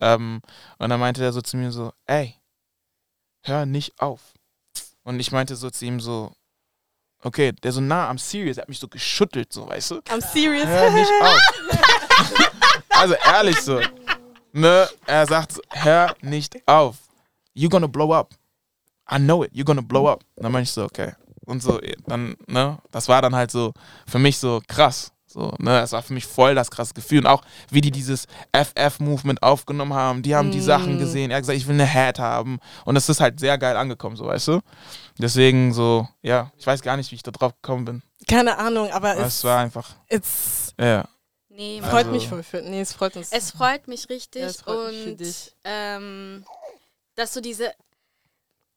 [0.00, 0.40] Ähm,
[0.78, 2.34] und dann meinte er so zu mir so, ey,
[3.42, 4.34] hör nicht auf.
[5.04, 6.32] Und ich meinte so zu ihm so,
[7.22, 9.94] okay, der so, nah, I'm serious, er hat mich so geschüttelt, so, weißt du?
[9.96, 10.66] I'm serious.
[10.66, 12.50] Hör nicht auf.
[12.90, 13.80] also ehrlich so.
[14.52, 14.88] Ne?
[15.06, 16.96] Er sagt, so, hör nicht auf.
[17.54, 18.34] You're gonna blow up.
[19.10, 19.52] I know it.
[19.52, 20.24] You're gonna blow up.
[20.36, 21.12] Und dann meinte ich so, okay.
[21.46, 23.72] Und so, dann, ne, das war dann halt so
[24.06, 25.12] für mich so krass.
[25.30, 27.18] So, ne, das war für mich voll das krasse Gefühl.
[27.20, 30.62] Und auch, wie die dieses FF-Movement aufgenommen haben, die haben die Mm.
[30.62, 31.30] Sachen gesehen.
[31.30, 32.58] Er hat gesagt, ich will eine Hat haben.
[32.86, 34.60] Und das ist halt sehr geil angekommen, so, weißt du?
[35.18, 38.02] Deswegen so, ja, ich weiß gar nicht, wie ich da drauf gekommen bin.
[38.26, 41.04] Keine Ahnung, aber Aber es, es war einfach, es ja.
[41.50, 42.62] Nee, freut Also- mich voll für.
[42.62, 43.32] Nee, es freut uns.
[43.32, 45.54] es freut mich richtig Ja, es freut mich für und dich.
[45.64, 46.44] ähm,
[47.16, 47.72] dass du diese.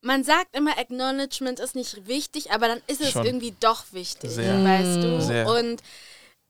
[0.02, 3.24] Man sagt immer, Acknowledgement ist nicht wichtig, aber dann ist es Schon.
[3.24, 4.62] irgendwie doch wichtig, Sehr.
[4.64, 5.20] weißt du?
[5.22, 5.46] Sehr.
[5.48, 5.80] Und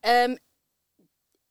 [0.01, 0.39] ähm,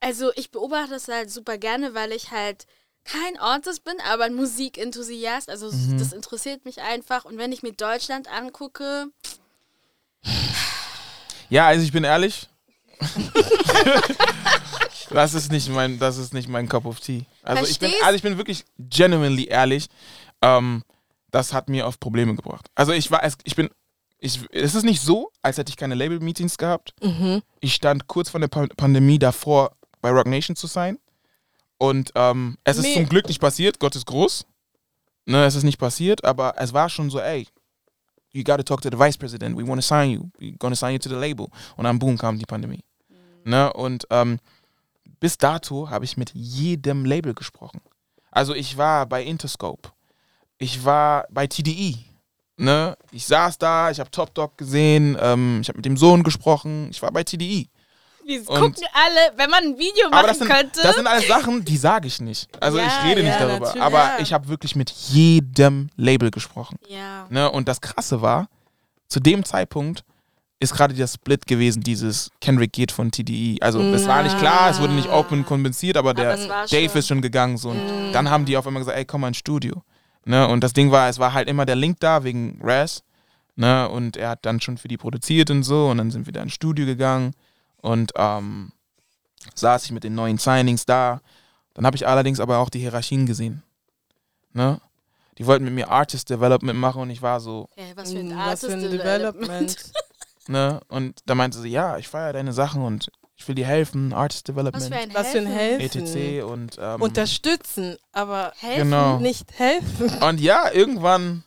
[0.00, 2.66] also ich beobachte das halt super gerne, weil ich halt
[3.04, 5.48] kein Artist bin, aber ein Musikenthusiast.
[5.48, 5.98] Also Mhm.
[5.98, 7.24] das interessiert mich einfach.
[7.24, 9.06] Und wenn ich mir Deutschland angucke,
[11.50, 12.48] Ja, also ich bin ehrlich.
[15.10, 17.24] das ist nicht mein, das ist nicht mein Cup of Tea.
[17.42, 18.06] Also ich bin, Verstehst?
[18.06, 19.86] also ich bin wirklich genuinely ehrlich.
[20.40, 20.82] Ähm,
[21.32, 22.68] das hat mir oft Probleme gebracht.
[22.76, 23.68] Also ich war, es- ich bin,
[24.18, 26.94] ich, es ist nicht so, als hätte ich keine Label-Meetings gehabt.
[27.02, 27.42] Mhm.
[27.60, 30.98] Ich stand kurz vor der Pa- Pandemie davor, bei Rock Nation zu sein.
[31.78, 32.94] Und ähm, es ist Nee.
[32.94, 33.80] zum Glück nicht passiert.
[33.80, 34.46] Gott ist groß.
[35.26, 37.46] Ne, es ist nicht passiert, aber es war schon so, ey,
[38.32, 39.56] you gotta talk to the Vice President.
[39.56, 40.28] We want to sign you.
[40.38, 41.48] We're gonna sign you to the label.
[41.76, 42.84] Und dann boom kam die Pandemie.
[43.44, 44.38] Ne, und ähm,
[45.20, 47.80] bis dato habe ich mit jedem Label gesprochen.
[48.30, 49.90] Also ich war bei Interscope.
[50.62, 51.96] Ich war bei TDE.
[52.56, 56.22] ne, ich saß da, ich habe Top Dog gesehen, ähm, ich habe mit dem Sohn
[56.22, 57.68] gesprochen, ich war bei TDI.
[58.28, 60.80] Die Und- gucken alle, wenn man ein Video Aber machen das sind, könnte.
[60.80, 62.48] das sind alles Sachen, die sage ich nicht.
[62.62, 63.66] Also Ja, ich rede nicht ja, darüber.
[63.66, 63.82] natürlich.
[63.82, 66.76] Aber ich habe wirklich mit jedem Label gesprochen.
[66.88, 67.26] ja.
[67.30, 67.50] Ne?
[67.50, 68.48] Und das Krasse war,
[69.08, 70.04] zu dem Zeitpunkt
[70.60, 73.58] ist gerade der Split gewesen, dieses Kendrick geht von TDI.
[73.60, 76.88] Also es war nicht klar, es wurde nicht open kompensiert, aber der Aber war Dave
[76.90, 76.98] schon.
[77.00, 77.56] ist schon gegangen.
[77.56, 77.70] So.
[77.70, 79.82] Und dann haben die auf einmal gesagt, ey, komm mal ins Studio.
[80.24, 80.46] Ne?
[80.46, 83.02] Und das Ding war, es war halt immer der Link da wegen Raz.
[83.56, 83.88] Ne?
[83.88, 85.88] Und er hat dann schon für die produziert und so.
[85.88, 87.34] Und dann sind wir da ins Studio gegangen
[87.80, 88.72] und ähm,
[89.54, 91.20] saß ich mit den neuen Signings da.
[91.74, 93.62] Dann habe ich allerdings aber auch die Hierarchien gesehen.
[94.52, 94.80] Ne?
[95.38, 98.28] Die wollten mit mir Artist Development machen und ich war so, Ey, was für ein
[98.28, 99.48] Mm, Artist Was für ein Development.
[99.48, 99.92] Development.
[100.48, 100.80] ne?
[100.88, 104.48] Und da meinte sie, ja, ich feiere deine Sachen und ich will dir helfen, Artist
[104.48, 106.02] Was Development, für ein Was für ein Helfen.
[106.04, 106.44] Etc.
[106.44, 108.90] Und, ähm, Unterstützen, aber Helfen.
[108.90, 109.18] Genau.
[109.18, 110.10] nicht helfen.
[110.22, 111.42] und ja, irgendwann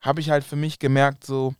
[0.00, 1.54] habe ich halt für mich gemerkt, so,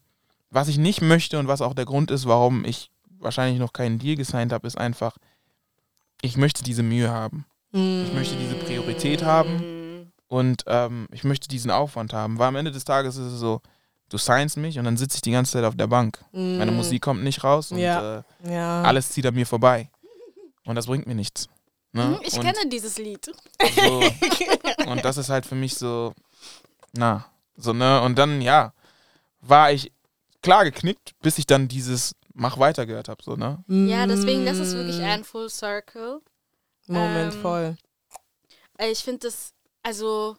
[0.50, 3.98] was ich nicht möchte und was auch der Grund ist, warum ich wahrscheinlich noch keinen
[3.98, 5.16] Deal gesigned habe, ist einfach,
[6.22, 7.46] ich möchte diese Mühe haben.
[7.72, 10.12] Ich möchte diese Priorität haben Mm.
[10.26, 12.38] und ähm, ich möchte diesen Aufwand haben.
[12.38, 13.60] Weil am Ende des Tages ist es so,
[14.10, 16.22] du signst mich und dann sitze ich die ganze Zeit auf der Bank.
[16.32, 18.18] Meine Musik kommt nicht raus und Ja.
[18.18, 18.82] äh, Ja.
[18.82, 19.88] alles zieht an mir vorbei.
[20.66, 21.48] Und das bringt mir nichts.
[21.92, 22.04] Ne?
[22.04, 23.24] Hm, Ich und, kenne dieses Lied.
[23.74, 24.02] so,
[24.86, 26.12] und das ist halt für mich so,
[26.92, 27.24] na,
[27.56, 28.00] so, ne?
[28.02, 28.72] Und dann, ja,
[29.40, 29.90] war ich
[30.42, 33.64] klar geknickt, bis ich dann dieses Mach weiter gehört habe, so, ne?
[33.66, 35.04] Ja, deswegen, das ist wirklich Mm.
[35.04, 36.20] ein Full Circle.
[36.86, 37.76] Moment ähm, voll.
[38.78, 39.52] Äh, Ich finde das,
[39.82, 40.36] also,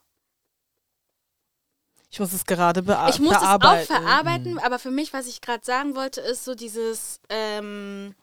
[2.12, 3.86] Ich muss es gerade bea ich muss es auch verarbeiten.
[3.96, 8.14] verarbeiten, aber für mich, was ich gerade sagen wollte, ist so dieses, ähm,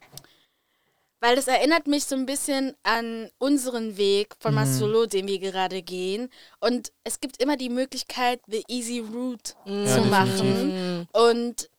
[1.21, 4.61] weil das erinnert mich so ein bisschen an unseren Weg von Mhm.
[4.61, 6.29] Masolo, den wir gerade gehen.
[6.61, 9.87] Und es gibt immer die Möglichkeit, the easy route Mm.
[9.87, 10.11] zu definitiv.
[10.11, 11.09] machen.
[11.13, 11.71] Und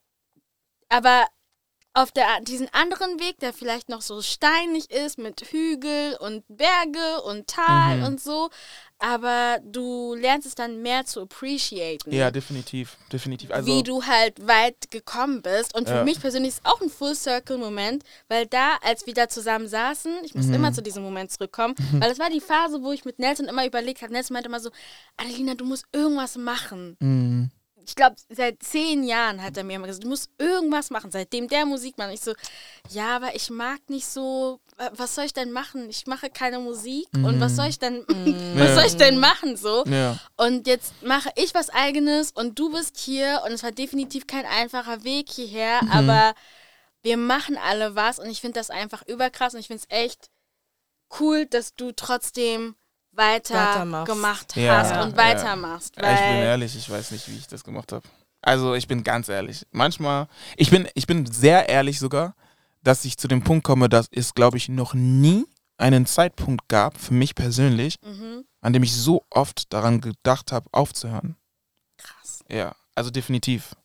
[0.89, 1.27] aber
[1.93, 7.21] auf der, diesen anderen Weg, der vielleicht noch so steinig ist mit Hügel und Berge
[7.23, 8.03] und Tal Mhm.
[8.05, 8.49] und so,
[8.99, 12.11] aber du lernst es dann mehr zu appreciaten.
[12.11, 13.51] Ja, definitiv, definitiv.
[13.51, 15.73] Also, wie du halt weit gekommen bist.
[15.75, 16.03] Und für Ja.
[16.03, 20.35] mich persönlich ist es auch ein Full-Circle-Moment, weil da, als wir da zusammen saßen, ich
[20.35, 20.53] muss Mhm.
[20.55, 23.65] immer zu diesem Moment zurückkommen, weil das war die Phase, wo ich mit Nelson immer
[23.65, 24.11] überlegt habe.
[24.13, 24.69] Nelson meinte immer so,
[25.17, 26.97] Adelina, du musst irgendwas machen.
[26.99, 27.49] mh,
[27.85, 31.47] Ich glaube, seit zehn Jahren hat er mir immer gesagt, du musst irgendwas machen, seitdem
[31.47, 32.13] der Musik macht.
[32.13, 32.33] Ich so,
[32.89, 35.89] ja, aber ich mag nicht so, wa- was soll ich denn machen?
[35.89, 38.05] Ich mache keine Musik und was soll ich denn,
[38.55, 38.75] was Ja.
[38.75, 39.83] soll ich denn machen so?
[39.85, 44.27] ja, Und jetzt mache ich was eigenes und du bist hier und es war definitiv
[44.27, 45.91] kein einfacher Weg hierher, Mhm.
[45.91, 46.33] aber
[47.01, 50.29] wir machen alle was und ich finde das einfach überkrass und ich finde es echt
[51.19, 52.75] cool, dass du trotzdem
[53.19, 55.03] weiter gemacht Ja, hast ja.
[55.03, 55.95] und weitermachst.
[55.97, 58.07] Ja, ich bin ehrlich, ich weiß nicht, wie ich das gemacht habe.
[58.41, 59.67] Also ich bin ganz ehrlich.
[59.71, 62.33] Manchmal, ich bin, ich bin sehr ehrlich sogar,
[62.81, 65.45] dass ich zu dem Punkt komme, dass es, glaube ich, noch nie
[65.77, 70.67] einen Zeitpunkt gab, für mich persönlich, mhm, an dem ich so oft daran gedacht habe,
[70.71, 71.35] aufzuhören.
[71.97, 72.43] krass.
[72.49, 73.75] Ja, also definitiv.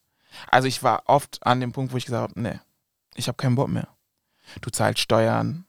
[0.51, 2.59] Also ich war oft an dem Punkt, wo ich gesagt habe, nee,
[3.15, 3.89] ich habe keinen Bock mehr.
[4.61, 5.64] Du zahlst Steuern.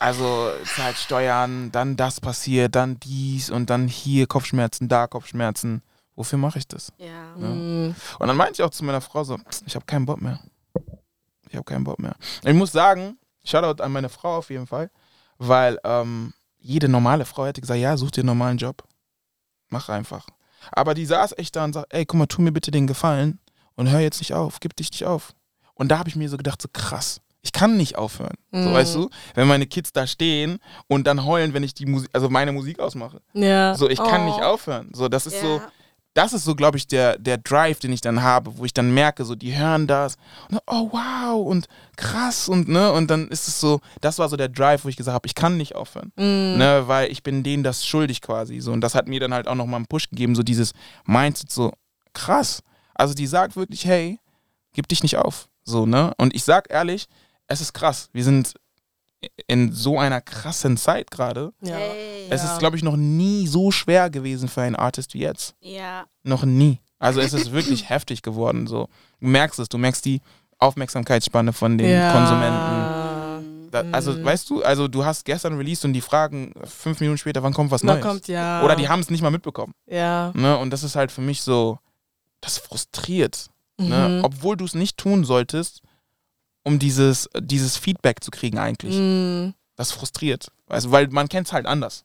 [0.00, 5.82] Also zahlst Steuern, dann das passiert, dann dies und dann hier Kopfschmerzen, da Kopfschmerzen.
[6.14, 6.92] Wofür mache ich das?
[6.96, 7.36] Ja.
[7.36, 7.94] Mm.
[8.18, 10.40] Und dann meinte ich auch zu meiner Frau so, ich habe keinen Bock mehr.
[11.50, 12.16] Ich habe keinen Bock mehr.
[12.42, 14.90] Ich muss sagen, Shoutout an meine Frau auf jeden Fall,
[15.38, 18.82] weil ähm, jede normale Frau hätte gesagt, ja, such dir einen normalen Job.
[19.68, 20.26] Mach einfach.
[20.72, 23.38] Aber die saß echt da und sagt, ey, guck mal, tu mir bitte den Gefallen
[23.74, 25.34] und hör jetzt nicht auf, gib dich nicht auf.
[25.74, 28.34] Und da habe ich mir so gedacht, so krass, ich kann nicht aufhören.
[28.52, 28.74] So, Mhm.
[28.74, 32.28] weißt du, wenn meine Kids da stehen und dann heulen, wenn ich die Musik, also
[32.28, 33.20] meine Musik ausmache.
[33.34, 33.74] Ja.
[33.76, 34.24] So, ich kann Oh.
[34.26, 34.90] nicht aufhören.
[34.94, 35.68] So, das ist so, Ja.
[36.14, 38.92] das ist so, glaube ich, der, der Drive, den ich dann habe, wo ich dann
[38.94, 40.16] merke, so, die hören das
[40.50, 41.66] und oh wow und
[41.96, 44.96] krass und ne, und dann ist es so, das war so der Drive, wo ich
[44.96, 46.56] gesagt habe, ich kann nicht aufhören, Mm.
[46.58, 49.46] ne, weil ich bin denen das schuldig quasi, so und das hat mir dann halt
[49.46, 50.72] auch nochmal einen Push gegeben, so dieses
[51.04, 51.72] Mindset, so
[52.14, 52.62] krass,
[52.94, 54.18] also die sagt wirklich, hey,
[54.72, 57.06] gib dich nicht auf, so, ne, und ich sag ehrlich,
[57.48, 58.54] es ist krass, wir sind
[59.46, 61.76] in so einer krassen Zeit gerade, Ja.
[61.76, 62.26] Hey.
[62.30, 62.52] es Ja.
[62.52, 65.54] ist, glaube ich, noch nie so schwer gewesen für einen Artist wie jetzt.
[65.60, 66.04] ja.
[66.22, 66.80] Noch nie.
[66.98, 68.66] Also es ist wirklich heftig geworden.
[68.66, 68.88] So.
[69.20, 70.20] Du merkst es, du merkst die
[70.58, 72.12] Aufmerksamkeitsspanne von den ja.
[72.12, 73.70] Konsumenten.
[73.70, 74.24] Da, also, Mhm.
[74.24, 77.70] weißt du, also du hast gestern released und die fragen fünf Minuten später, wann kommt
[77.70, 78.00] was Neues?
[78.02, 78.62] kommt ja.
[78.64, 79.72] Oder die haben es nicht mal mitbekommen.
[79.86, 80.30] Ja.
[80.34, 80.56] Ne?
[80.56, 81.78] Und das ist halt für mich so,
[82.40, 83.48] das frustriert.
[83.78, 84.08] Ne?
[84.18, 84.24] Mhm.
[84.24, 85.82] Obwohl du es nicht tun solltest,
[86.66, 88.96] um dieses, dieses Feedback zu kriegen eigentlich.
[88.98, 89.54] Mm.
[89.76, 90.48] Das frustriert.
[90.68, 92.04] Du, weil man kennt es halt anders.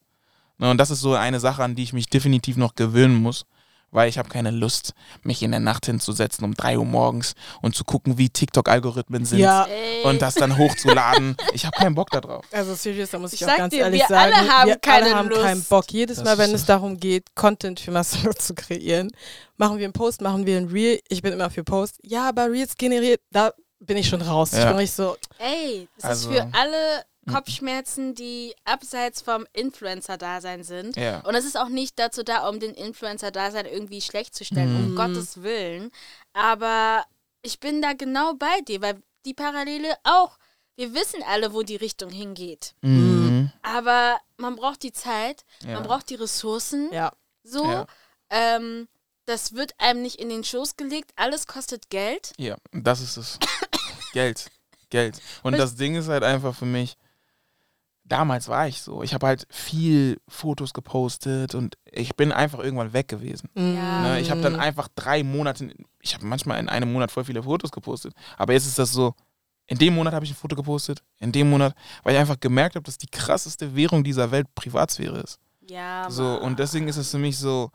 [0.60, 3.46] Ne, und das ist so eine Sache, an die ich mich definitiv noch gewöhnen muss.
[3.94, 4.94] weil ich habe keine Lust,
[5.24, 9.40] mich in der Nacht hinzusetzen um 3 Uhr morgens und zu gucken, wie TikTok-Algorithmen sind
[9.40, 9.68] Ja,
[10.04, 11.36] und das dann hochzuladen.
[11.54, 12.46] Ich habe keinen Bock darauf.
[12.54, 14.68] also serious, da muss ich, Ich auch sag ganz dir, ehrlich wir sagen, alle haben
[14.70, 15.42] wir keine alle haben Lust.
[15.42, 15.92] keinen Bock.
[15.92, 19.10] Jedes Das Mal, wenn es darum geht, Content für Marcelo zu kreieren,
[19.58, 21.00] machen wir einen Post, machen wir ein Reel.
[21.10, 21.98] Ich bin immer für Post.
[22.04, 23.52] Ja, aber Reels generiert, da
[23.82, 24.54] bin ich schon raus.
[24.54, 24.68] Ich Ja.
[24.70, 30.96] bin richtig so, Ey, das Also- ist für alle Kopfschmerzen, die abseits vom Influencer-Dasein sind.
[30.96, 31.20] Ja.
[31.22, 34.92] Und es ist auch nicht dazu da, um den Influencer-Dasein irgendwie schlecht zu stellen, um
[34.92, 34.96] Mhm.
[34.96, 35.92] Gottes Willen.
[36.34, 37.06] Aber
[37.44, 40.38] ich bin da genau bei dir, weil die Parallele auch,
[40.78, 42.74] wir wissen alle, wo die Richtung hingeht.
[42.82, 43.52] Mhm.
[43.62, 45.74] Aber man braucht die Zeit, Ja.
[45.76, 46.90] man braucht die Ressourcen.
[46.92, 47.12] ja.
[47.44, 47.88] So, Ja.
[48.30, 48.88] ähm,
[49.26, 51.12] das wird einem nicht in den Schoß gelegt.
[51.16, 52.34] Alles kostet Geld.
[52.38, 53.40] Ja, das ist es.
[54.14, 54.50] Geld.
[54.90, 55.22] Geld.
[55.44, 56.98] Und das Ding ist halt einfach für mich,
[58.04, 59.04] damals war ich so.
[59.04, 63.50] Ich habe halt viel Fotos gepostet und ich bin einfach irgendwann weg gewesen.
[63.56, 64.02] Ja.
[64.02, 64.20] Ne?
[64.20, 67.72] Ich habe dann einfach drei Monate, ich habe manchmal in einem Monat voll viele Fotos
[67.72, 68.14] gepostet.
[68.38, 69.16] Aber jetzt ist das so,
[69.68, 72.76] in dem Monat habe ich ein Foto gepostet, in dem Monat, weil ich einfach gemerkt
[72.76, 75.40] habe, dass die krasseste Währung dieser Welt Privatsphäre ist.
[75.70, 76.42] Ja, So, Mann.
[76.42, 77.72] und deswegen ist es für mich so,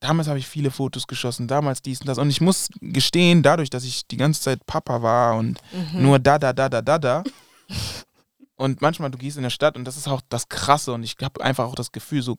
[0.00, 2.18] damals habe ich viele Fotos geschossen, damals dies und das.
[2.18, 6.02] Und ich muss gestehen, dadurch, dass ich die ganze Zeit Papa war und Mhm.
[6.02, 7.24] nur da, da, da, da, da, da.
[8.56, 11.16] Und manchmal, du gehst in der Stadt und das ist auch das Krasse und ich
[11.22, 12.36] habe einfach auch das Gefühl, so,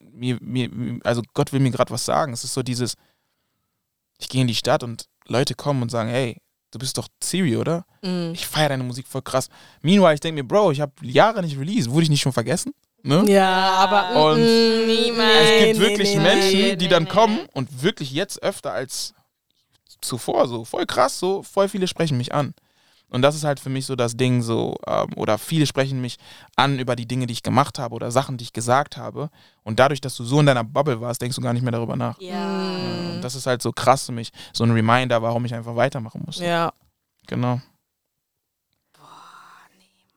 [0.00, 0.70] mir, mir,
[1.04, 2.32] also Gott will mir gerade was sagen.
[2.32, 2.94] Es ist so dieses,
[4.18, 7.56] ich gehe in die Stadt und Leute kommen und sagen, hey, du bist doch Siri,
[7.56, 7.84] oder?
[8.02, 8.32] Mhm.
[8.32, 9.48] Ich feiere deine Musik voll krass.
[9.82, 11.90] Meanwhile, ich denke mir, Bro, ich habe Jahre nicht released.
[11.90, 12.72] Wurde ich nicht schon vergessen?
[13.06, 13.22] Ne?
[13.26, 15.38] Ja, aber Und mm, niemals.
[15.42, 16.76] Es gibt nee, wirklich nee, Menschen, nee.
[16.76, 17.10] die nee, dann nee.
[17.10, 19.12] kommen und wirklich jetzt öfter als
[20.00, 22.54] zuvor so voll krass so voll viele sprechen mich an
[23.08, 26.18] und das ist halt für mich so das Ding so ähm, oder viele sprechen mich
[26.56, 29.30] an über die Dinge die ich gemacht habe oder Sachen die ich gesagt habe
[29.62, 31.96] und dadurch dass du so in deiner Bubble warst denkst du gar nicht mehr darüber
[31.96, 32.78] nach Ja.
[32.78, 33.14] Mm.
[33.14, 36.22] und das ist halt so krass für mich so ein Reminder warum ich einfach weitermachen
[36.26, 36.72] muss Ja,
[37.26, 37.60] genau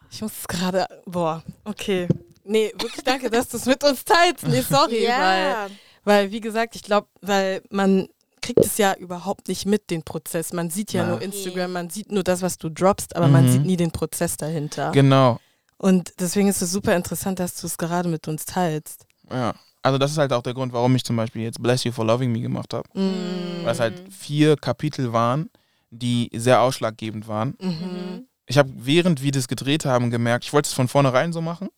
[0.09, 2.07] ich muss es gerade, boah, okay.
[2.47, 4.47] Nee, wirklich danke, dass du es mit uns teilst.
[4.47, 5.67] Nee, sorry, weil, Ja.
[6.03, 8.07] weil, wie gesagt, ich glaube, weil man
[8.41, 10.53] kriegt es ja überhaupt nicht mit, den Prozess.
[10.53, 11.09] Man sieht ja Ja.
[11.09, 13.51] nur Instagram, man sieht nur das, was du droppst, aber man Mhm.
[13.51, 14.91] sieht nie den Prozess dahinter.
[14.91, 15.39] genau
[15.79, 19.05] Und deswegen ist es super interessant, dass du es gerade mit uns teilst.
[19.31, 21.91] ja also das ist halt auch der Grund warum ich zum Beispiel jetzt Bless You
[21.91, 23.63] for Loving Me gemacht habe Mm.
[23.65, 25.49] weil es halt vier Kapitel waren
[25.91, 27.69] die sehr ausschlaggebend waren Mhm.
[27.69, 28.27] Mhm.
[28.47, 31.69] ich habe während wir das gedreht haben gemerkt, ich wollte es von vornherein so machen.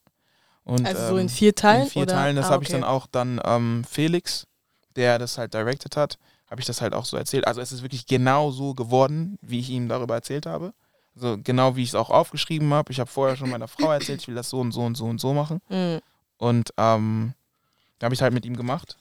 [0.70, 1.84] Und, Also so ähm, in vier Teilen?
[1.84, 2.14] in vier oder?
[2.14, 4.46] Teilen, das Ah, habe ich dann auch dann ähm, Felix,
[4.96, 6.18] der das halt directed hat,
[6.50, 7.48] habe ich das halt auch so erzählt.
[7.48, 10.74] Also es ist wirklich genau so geworden, wie ich ihm darüber erzählt habe.
[11.16, 12.92] Also genau wie ich es auch aufgeschrieben habe.
[12.92, 15.06] Ich habe vorher schon meiner Frau erzählt, ich will das so und so und so
[15.06, 15.62] und so machen.
[15.70, 15.98] Mm.
[16.38, 17.34] Und ähm,
[18.00, 18.98] da habe ich halt mit ihm gemacht.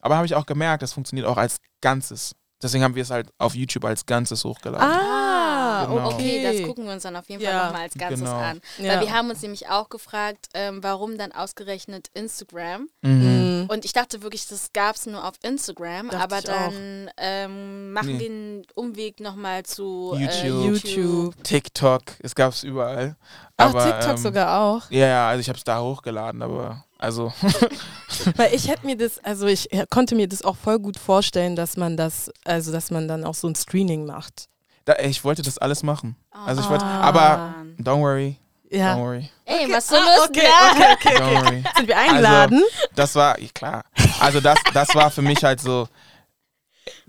[0.00, 2.34] Aber habe ich auch gemerkt, das funktioniert auch als Ganzes.
[2.62, 4.86] Deswegen haben wir es halt auf YouTube als Ganzes hochgeladen.
[4.88, 5.47] Ah,
[5.86, 6.10] Genau.
[6.10, 7.66] Okay, das gucken wir uns dann auf jeden Fall Ja.
[7.66, 8.36] nochmal als Ganzes Genau.
[8.36, 8.60] an.
[8.78, 8.94] Ja.
[8.94, 12.88] Weil wir haben uns nämlich auch gefragt, ähm, warum dann ausgerechnet Instagram.
[13.02, 13.64] Mhm.
[13.66, 13.70] Mm.
[13.70, 18.06] Und ich dachte wirklich, das gab es nur auf Instagram, Dachte aber dann ähm, machen
[18.06, 18.18] Nee.
[18.20, 20.44] wir den Umweg nochmal zu YouTube.
[20.44, 21.44] Äh, YouTube.
[21.44, 23.16] TikTok, es gab es überall.
[23.56, 24.90] Ach, Aber, TikTok ähm, sogar auch.
[24.90, 27.32] Ja, ja, also ich habe es da hochgeladen, aber also
[28.36, 31.76] Weil ich hätte mir das, also ich konnte mir das auch voll gut vorstellen, dass
[31.76, 34.48] man das, also dass man dann auch so ein Screening macht.
[34.88, 36.16] Da, ich wollte das alles machen.
[36.30, 37.00] Also ich wollte, Ah.
[37.02, 38.36] aber don't worry,
[38.70, 38.96] don't Ja.
[38.98, 41.46] worry, Ey, was so Ah, okay, okay, okay, don't okay.
[41.46, 41.64] worry.
[41.76, 42.62] Sind wir eingeladen?
[42.94, 43.84] Das war, klar.
[44.20, 45.88] Also das, das war für mich halt so,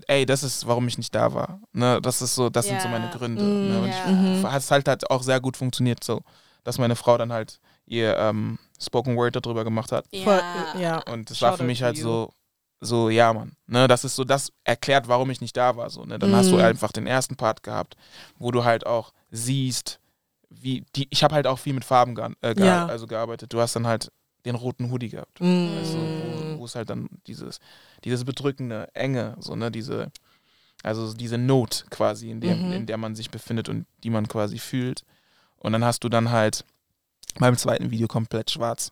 [0.06, 1.60] ey, das ist, warum ich nicht da war.
[1.72, 3.42] Ne, das ist so, das sind so meine Gründe.
[3.42, 4.06] Mm, Ne, und ja.
[4.06, 4.50] Mhm.
[4.52, 6.20] hat halt, halt auch sehr gut funktioniert, so,
[6.64, 10.04] dass meine Frau dann halt ihr ähm, Spoken Word darüber gemacht hat.
[10.12, 10.40] Ja.
[10.78, 10.98] ja.
[11.10, 12.02] Und das war für mich halt you.
[12.04, 12.32] so,
[12.80, 13.52] so, ja, Mann.
[13.66, 15.90] Ne, das ist so, das erklärt, warum ich nicht da war.
[15.90, 16.18] So, ne?
[16.18, 16.62] Dann hast du Mhm.
[16.64, 17.96] einfach den ersten Part gehabt,
[18.38, 20.00] wo du halt auch siehst,
[20.48, 22.86] wie die, ich habe halt auch viel mit Farben ge äh, ge Ja.
[22.86, 23.52] also gearbeitet.
[23.52, 24.10] Du hast dann halt
[24.46, 25.40] den roten Hoodie gehabt.
[25.40, 25.76] Mm.
[25.76, 27.60] Also, wo, wo es halt dann dieses,
[28.04, 30.10] dieses bedrückende, enge, so, ne, diese,
[30.82, 32.72] also diese Not quasi, in der, Mhm.
[32.72, 35.04] in der man sich befindet und die man quasi fühlt.
[35.58, 36.64] Und dann hast du dann halt
[37.38, 38.90] beim zweiten Video komplett schwarz.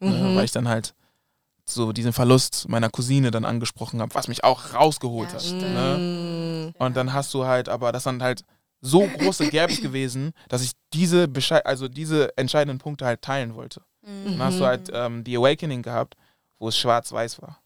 [0.00, 0.36] Ne, Mhm.
[0.36, 0.94] weil ich dann halt
[1.74, 5.52] so diesen Verlust meiner Cousine dann angesprochen habe, was mich auch rausgeholt Ja, hat.
[5.52, 6.74] Ne?
[6.78, 8.44] Und dann hast du halt, aber das sind halt
[8.80, 13.82] so große Gaps gewesen, dass ich diese Beschei also diese entscheidenden Punkte halt teilen wollte.
[14.02, 14.38] Mhm.
[14.38, 16.14] Dann hast du halt ähm, die Awakening gehabt,
[16.58, 17.60] wo es schwarz-weiß war.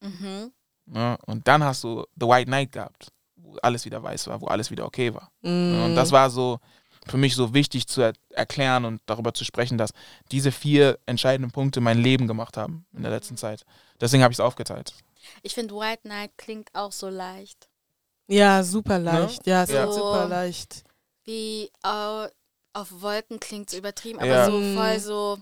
[0.00, 0.52] Mhm.
[0.86, 1.16] Ne?
[1.26, 4.70] Und dann hast du The White Knight gehabt, wo alles wieder weiß war, wo alles
[4.70, 5.30] wieder okay war.
[5.42, 5.84] Ne?
[5.84, 6.58] Und das war so
[7.06, 9.90] für mich so wichtig zu er erklären und darüber zu sprechen, dass
[10.30, 13.64] diese vier entscheidenden Punkte mein Leben gemacht haben in der letzten Zeit.
[14.00, 14.94] Deswegen habe ich es aufgeteilt.
[15.42, 17.68] Ich finde, White Night klingt auch so leicht.
[18.28, 19.46] Ja, super leicht.
[19.46, 19.84] Ja, es Ja.
[19.84, 20.84] ist super leicht.
[21.24, 22.26] Wie au-
[22.72, 24.46] auf Wolken klingt so übertrieben, aber Ja.
[24.46, 24.76] so Mm.
[24.76, 25.38] voll so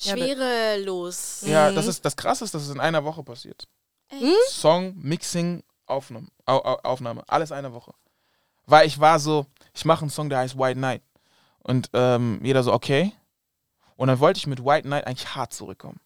[0.00, 1.42] Ja, schwerelos.
[1.44, 1.74] Ja, Mhm.
[1.74, 3.64] das ist das Krasse ist, dass es in einer Woche passiert.
[4.08, 4.50] Echt?
[4.50, 7.92] Song, Mixing, Aufnahme, Au, Au, Aufnahme, alles eine Woche.
[8.68, 11.02] Weil ich war so, ich mache einen Song, der heißt White Night.
[11.60, 13.12] Und ähm, jeder so, okay.
[13.96, 15.98] Und dann wollte ich mit White Night eigentlich hart zurückkommen.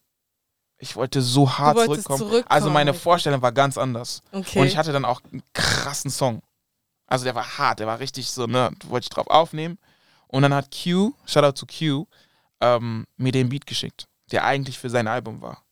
[0.78, 2.18] Ich wollte so hart zurückkommen.
[2.18, 2.44] zurückkommen.
[2.48, 4.22] Also meine Vorstellung war ganz anders.
[4.32, 4.60] Okay.
[4.60, 6.42] Und ich hatte dann auch einen krassen Song.
[7.06, 9.78] Also der war hart, der war richtig so, ne, wollte ich drauf aufnehmen.
[10.28, 12.06] Und dann hat Q, Shoutout to Q,
[12.60, 15.62] ähm, mir den Beat geschickt, der eigentlich für sein Album war.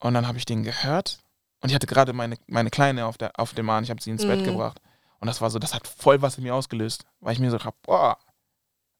[0.00, 1.18] Und dann habe ich den gehört
[1.60, 4.10] und ich hatte gerade meine, meine Kleine auf, der, auf dem Arm, ich habe sie
[4.10, 4.44] ins Bett Mhm.
[4.44, 4.80] gebracht.
[5.20, 7.58] Und das war so, das hat voll was in mir ausgelöst, weil ich mir so
[7.58, 8.18] hab, boah,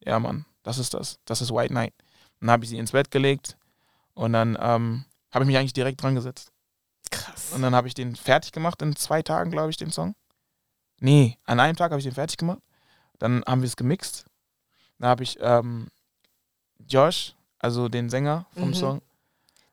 [0.00, 1.94] ja Mann, das ist das, das ist White Night.
[2.40, 3.56] Und dann habe ich sie ins Bett gelegt
[4.14, 6.50] und dann ähm, habe ich mich eigentlich direkt dran gesetzt.
[7.10, 7.52] krass.
[7.52, 10.14] Und dann habe ich den fertig gemacht in zwei Tagen, glaube ich, den Song.
[11.00, 12.60] Nee, an einem Tag habe ich den fertig gemacht.
[13.18, 14.24] Dann haben wir es gemixt.
[14.98, 15.88] Dann habe ich ähm,
[16.88, 18.74] Josh, also den Sänger vom Mhm.
[18.74, 19.02] Song,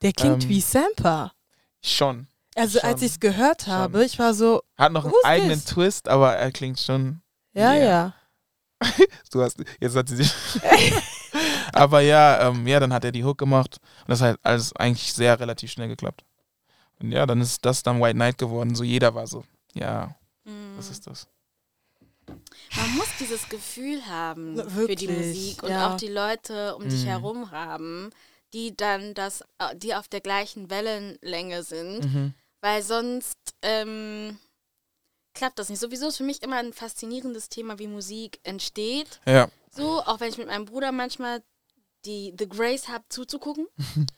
[0.03, 1.33] Der klingt ähm, wie Samper.
[1.81, 2.27] schon.
[2.55, 3.73] Also als schon, ich es gehört schon.
[3.73, 5.65] habe, ich war so, Hat noch einen eigenen this?
[5.65, 7.21] Twist, aber er klingt schon.
[7.53, 7.85] ja, Yeah.
[7.85, 8.13] ja.
[9.31, 10.33] Du hast, jetzt hat sie sich.
[11.73, 13.77] aber ja, ähm, ja, dann hat er die Hook gemacht.
[14.01, 16.23] Und das hat alles eigentlich sehr relativ schnell geklappt.
[17.01, 18.73] Und ja, dann ist das dann White Knight geworden.
[18.75, 19.43] So jeder war so,
[19.73, 20.15] ja,
[20.47, 20.77] Mm.
[20.77, 21.27] was ist das?
[22.27, 25.91] Man muss dieses Gefühl haben Na, für die wirklich, Musik und ja.
[25.93, 27.07] auch die Leute um dich Mhm.
[27.09, 28.11] herum haben,
[28.53, 32.33] die dann das, äh, die auf der gleichen Wellenlänge sind, Mhm.
[32.65, 34.39] Weil sonst ähm,
[35.35, 35.79] klappt das nicht.
[35.79, 39.19] Sowieso ist für mich immer ein faszinierendes Thema, wie Musik entsteht.
[39.27, 39.49] Ja.
[39.69, 41.43] So, auch wenn ich mit meinem Bruder manchmal
[42.05, 43.67] die The Grace habe zuzugucken,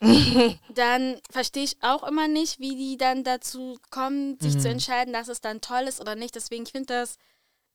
[0.76, 4.60] dann verstehe ich auch immer nicht, wie die dann dazu kommen, sich Mhm.
[4.62, 6.34] zu entscheiden, dass es dann toll ist oder nicht.
[6.36, 7.18] Deswegen ich finde das,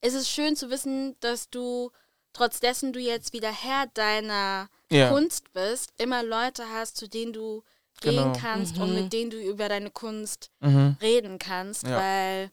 [0.01, 1.91] es ist schön zu wissen, dass du,
[2.33, 5.11] trotz dessen du jetzt wieder Herr deiner Ja.
[5.11, 7.63] Kunst bist, immer Leute hast, zu denen du
[8.03, 8.33] gehen Genau.
[8.39, 8.95] kannst und Mhm.
[8.97, 10.97] mit denen du über deine Kunst Mhm.
[11.01, 11.97] reden kannst, Ja.
[11.99, 12.51] weil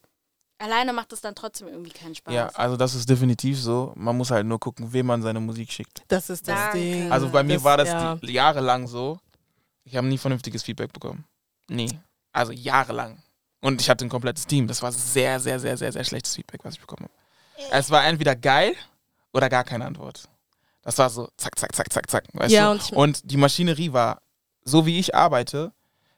[0.57, 2.33] alleine macht es dann trotzdem irgendwie keinen Spaß.
[2.33, 3.93] Ja, also das ist definitiv so.
[3.95, 6.03] Man muss halt nur gucken, wem man seine Musik schickt.
[6.07, 6.77] Das ist das Danke.
[6.79, 7.11] Ding.
[7.11, 8.15] Also bei mir Das- war das ja.
[8.15, 9.19] die, jahrelang so.
[9.83, 11.25] Ich habe nie vernünftiges Feedback bekommen.
[11.69, 11.99] Nie.
[12.31, 13.21] Also jahrelang.
[13.61, 14.67] Und ich hatte ein komplettes Team.
[14.67, 17.71] Das war sehr, sehr, sehr, sehr, sehr schlechtes Feedback, was ich bekommen habe.
[17.71, 18.73] Es war entweder geil
[19.33, 20.29] oder gar keine Antwort.
[20.81, 22.23] Das war so zack, zack, zack, zack, zack.
[22.33, 22.79] Weißt Ja, du?
[22.79, 24.21] und und die Maschinerie war,
[24.69, 25.71] so wie ich arbeite,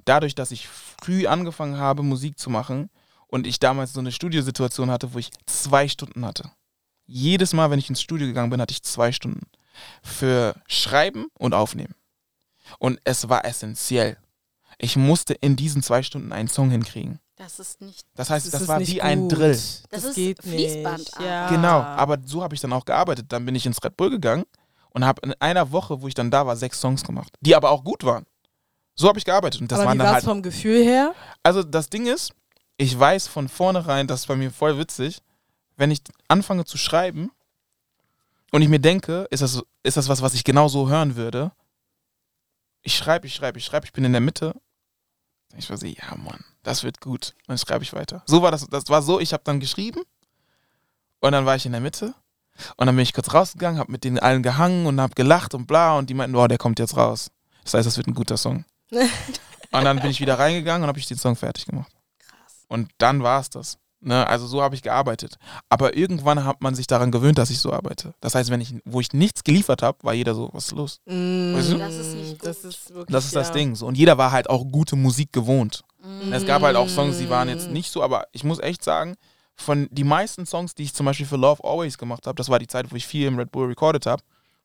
[0.06, 2.90] dadurch, dass ich früh angefangen habe, Musik zu machen
[3.28, 6.52] und ich damals so eine Studiosituation hatte, wo ich zwei Stunden hatte.
[7.06, 9.48] Jedes Mal, wenn ich ins Studio gegangen bin, hatte ich zwei Stunden
[10.04, 11.96] für Schreiben und Aufnehmen.
[12.80, 14.18] Und es war essentiell.
[14.78, 17.20] Ich musste in diesen zwei Stunden einen Song hinkriegen.
[17.36, 18.06] Das ist nicht.
[18.16, 19.38] Das heißt, das, ist war wie ein gut.
[19.38, 19.52] Drill.
[19.52, 20.72] Das, Das ist geht nicht.
[20.72, 21.26] Fließbandarbeit.
[21.26, 21.50] Ja.
[21.50, 23.28] Genau, aber so habe ich dann auch gearbeitet.
[23.30, 24.46] Dann bin ich ins Red Bull gegangen
[24.92, 27.72] und habe in einer Woche, wo ich dann da war, sechs Songs gemacht, die aber
[27.72, 28.26] auch gut waren.
[28.96, 29.62] So habe ich gearbeitet.
[29.62, 30.24] Und das aber waren wie dann war halt.
[30.24, 31.14] vom Gefühl her?
[31.44, 32.34] Also das Ding ist,
[32.78, 35.22] ich weiß von vornherein, das ist bei mir voll witzig,
[35.78, 37.32] wenn ich anfange zu schreiben
[38.52, 41.52] und ich mir denke, ist das, ist das was, was ich genau so hören würde.
[42.82, 44.56] Ich schreibe, ich schreibe, ich schreibe, ich bin in der Mitte.
[45.58, 47.36] Ich war so, ja Mann, das wird gut.
[47.48, 48.24] Dann schreibe ich weiter.
[48.26, 50.02] So war das, das war so, ich habe dann geschrieben
[51.20, 52.14] und dann war ich in der Mitte
[52.78, 55.68] und dann bin ich kurz rausgegangen, habe mit denen allen gehangen und habe gelacht und
[55.68, 57.32] bla und die meinten, oh, der kommt jetzt raus.
[57.64, 58.66] Das heißt, das wird ein guter Song.
[59.72, 61.92] Und dann bin ich wieder reingegangen und habe ich den Song fertig gemacht.
[62.20, 62.66] Krass.
[62.68, 63.78] Und dann war es das.
[64.02, 64.28] Ne?
[64.28, 65.38] Also so habe ich gearbeitet.
[65.70, 68.14] Aber irgendwann hat man sich daran gewöhnt, dass ich so arbeite.
[68.20, 71.00] Das heißt, wenn ich, wo ich nichts geliefert habe, war jeder so, was ist los?
[71.06, 71.78] Weißt du?
[71.78, 72.70] Das ist nicht Das gut.
[72.72, 73.14] ist wirklich.
[73.14, 73.54] Das ist das ja.
[73.54, 73.76] Ding.
[73.76, 73.86] So.
[73.86, 75.84] Und jeder war halt auch gute Musik gewohnt.
[76.04, 76.34] Mhm.
[76.34, 77.74] Es gab halt auch Songs, die waren jetzt Mm.
[77.74, 79.16] nicht so, aber ich muss echt sagen,
[79.56, 82.58] von die meisten Songs, die ich zum Beispiel für Love Always gemacht habe, das war
[82.60, 84.24] die Zeit, wo ich viel im Red Bull recorded habe,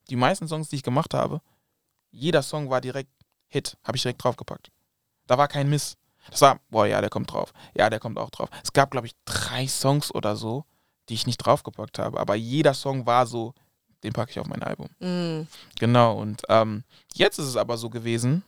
[0.09, 1.41] die meisten Songs, die ich gemacht habe,
[2.11, 3.11] jeder Song war direkt
[3.49, 4.71] Hit, habe ich direkt draufgepackt.
[5.27, 5.97] Da war kein Miss.
[6.31, 7.53] Das war, boah, ja, der kommt drauf.
[7.75, 8.49] Ja, der kommt auch drauf.
[8.63, 10.65] Es gab, glaube ich, drei Songs oder so,
[11.09, 13.55] die ich nicht draufgepackt habe, aber jeder Song war so,
[14.03, 14.89] den packe ich auf mein Album.
[14.99, 15.47] Mm.
[15.79, 16.85] Genau, und ähm,
[17.15, 18.43] jetzt ist es aber so gewesen,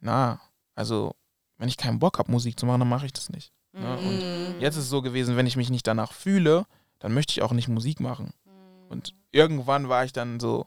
[0.00, 0.40] na,
[0.74, 1.14] also,
[1.58, 3.52] wenn ich keinen Bock habe, Musik zu machen, dann mache ich das nicht.
[3.72, 4.60] Ja, und.
[4.60, 6.66] Jetzt ist es so gewesen, wenn ich mich nicht danach fühle,
[7.00, 8.32] dann möchte ich auch nicht Musik machen.
[8.44, 8.90] Mhm.
[8.90, 10.66] Und irgendwann war ich dann so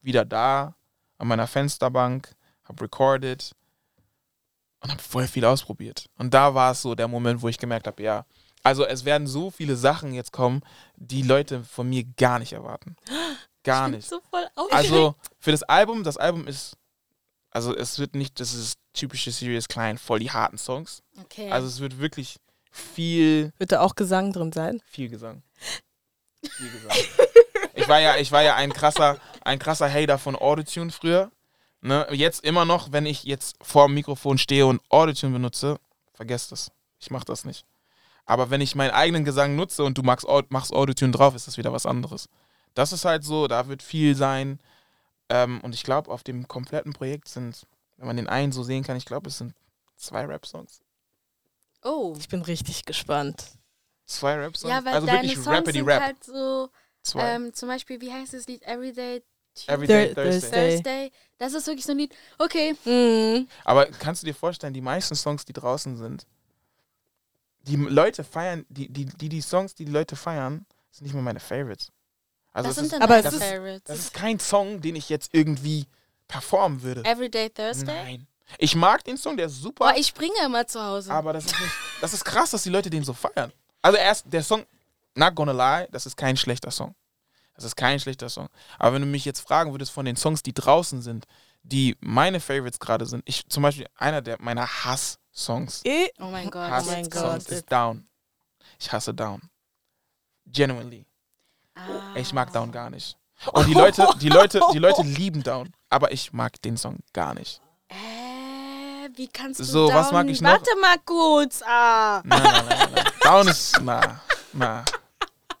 [0.00, 0.74] wieder da,
[1.18, 2.34] an meiner Fensterbank,
[2.68, 3.52] habe recorded
[4.80, 6.06] und habe voll viel ausprobiert.
[6.16, 8.24] Und da war es so der Moment, wo ich gemerkt habe, ja,
[8.62, 10.62] also es werden so viele Sachen jetzt kommen,
[10.96, 12.96] die Leute von mir gar nicht erwarten.
[13.64, 14.08] Gar Ich bin nicht.
[14.08, 14.20] So.
[14.70, 16.76] Also für das Album, das Album ist
[17.50, 21.02] Also es wird nicht, das ist typische Serious Klein, voll die harten Songs.
[21.20, 21.50] Okay.
[21.50, 22.36] Also es wird wirklich
[22.70, 24.80] viel, Wird da auch Gesang drin sein?
[24.86, 25.42] viel Gesang.
[26.42, 26.96] Viel Gesang.
[27.74, 31.30] ich war ja, ich war ja ein krasser, ein krasser Hater von Autotune früher.
[31.88, 32.06] Ne?
[32.10, 35.80] Jetzt immer noch, wenn ich jetzt vor dem Mikrofon stehe und Autotune benutze,
[36.12, 36.70] vergesst das.
[37.00, 37.64] Ich mach das nicht.
[38.26, 41.56] Aber wenn ich meinen eigenen Gesang nutze und du machst, machst Autotune drauf, ist das
[41.56, 42.28] wieder was anderes.
[42.74, 44.60] Das ist halt so, da wird viel sein.
[45.30, 47.66] Ähm, und ich glaube, auf dem kompletten Projekt sind,
[47.96, 49.54] wenn man den einen so sehen kann, ich glaube, es sind
[49.96, 50.82] zwei Rap-Songs.
[51.82, 52.14] oh.
[52.18, 53.46] Ich bin richtig gespannt.
[54.04, 54.74] Zwei Rap-Songs.
[54.74, 56.02] Ja, weil also deine wirklich Songs sind Rap.
[56.02, 56.68] halt so,
[57.02, 57.34] zwei.
[57.34, 58.62] ähm, zum Beispiel, wie heißt das Lied?
[58.64, 59.22] Everyday
[59.66, 60.40] Everyday Thur- Thursday.
[60.40, 60.70] Thursday.
[60.76, 61.12] Thursday.
[61.38, 62.14] Das ist wirklich so ein Lied.
[62.38, 62.74] Okay.
[62.84, 63.48] Mhm.
[63.64, 66.26] Aber kannst du dir vorstellen, die meisten Songs, die draußen sind,
[67.62, 71.22] die Leute feiern, die, die, die, die Songs, die die Leute feiern, sind nicht mal
[71.22, 71.90] meine Favorites.
[72.52, 73.84] Also das es sind ist, dann aber ist- Favorites.
[73.84, 75.86] das ist kein Song, den ich jetzt irgendwie
[76.26, 77.04] performen würde.
[77.04, 77.86] Everyday Thursday?
[77.94, 78.26] Nein.
[78.56, 81.12] Ich mag den Song, der ist super, Boah, ich springe immer zu Hause.
[81.12, 83.52] aber das ist nicht, das ist krass, dass die Leute den so feiern.
[83.82, 84.64] Also erst der Song,
[85.14, 86.94] Not Gonna Lie, das ist kein schlechter Song.
[87.58, 88.48] Das ist kein schlechter Song.
[88.78, 91.26] Aber wenn du mich jetzt fragen würdest von den Songs, die draußen sind,
[91.62, 95.82] die meine Favorites gerade sind, ich zum Beispiel einer der meiner Hass-Songs,
[96.20, 96.70] oh mein Gott.
[96.70, 97.20] Hass Oh mein Gott.
[97.20, 98.06] Songs ist Down.
[98.78, 99.40] Ich hasse Down.
[100.46, 101.04] Genuinely.
[101.74, 102.14] Ah.
[102.14, 103.16] Ich mag Down gar nicht.
[103.52, 107.34] Und die Leute, die Leute, die Leute lieben Down, aber ich mag den Song gar
[107.34, 107.60] nicht.
[107.88, 107.94] Äh,
[109.16, 110.50] wie kannst du So, was down- mag ich noch?
[110.50, 111.60] Warte mal kurz.
[111.66, 112.20] Ah.
[112.24, 113.04] Nein, nein, nein, nein, nein.
[113.22, 114.20] Down ist na,
[114.52, 114.84] na,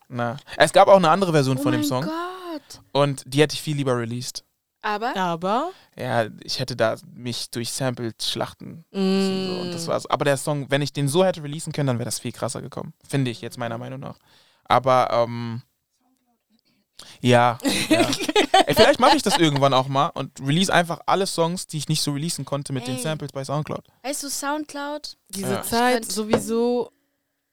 [0.08, 0.36] na.
[0.56, 2.80] Es gab auch eine andere Version Oh von dem mein Song Gott.
[2.92, 4.44] und die hätte ich viel lieber released.
[4.80, 5.70] Aber aber.
[5.96, 8.98] Ja, ich hätte da mich durch Samples schlachten Mm.
[9.00, 9.46] müssen.
[9.46, 10.06] So, und das war's.
[10.06, 12.62] Aber der Song, wenn ich den so hätte releasen können, dann wäre das viel krasser
[12.62, 12.94] gekommen.
[13.06, 14.16] Finde ich jetzt meiner Meinung nach.
[14.64, 15.62] Aber ähm,
[17.20, 18.00] ja, ja.
[18.66, 21.88] Ey, vielleicht mache ich das irgendwann auch mal und release einfach alle Songs, die ich
[21.88, 23.02] nicht so releasen konnte mit den Ey.
[23.02, 23.84] Samples bei Soundcloud.
[24.02, 25.16] weißt du, Soundcloud?
[25.30, 25.62] Diese Ja.
[25.62, 26.92] Zeit sowieso.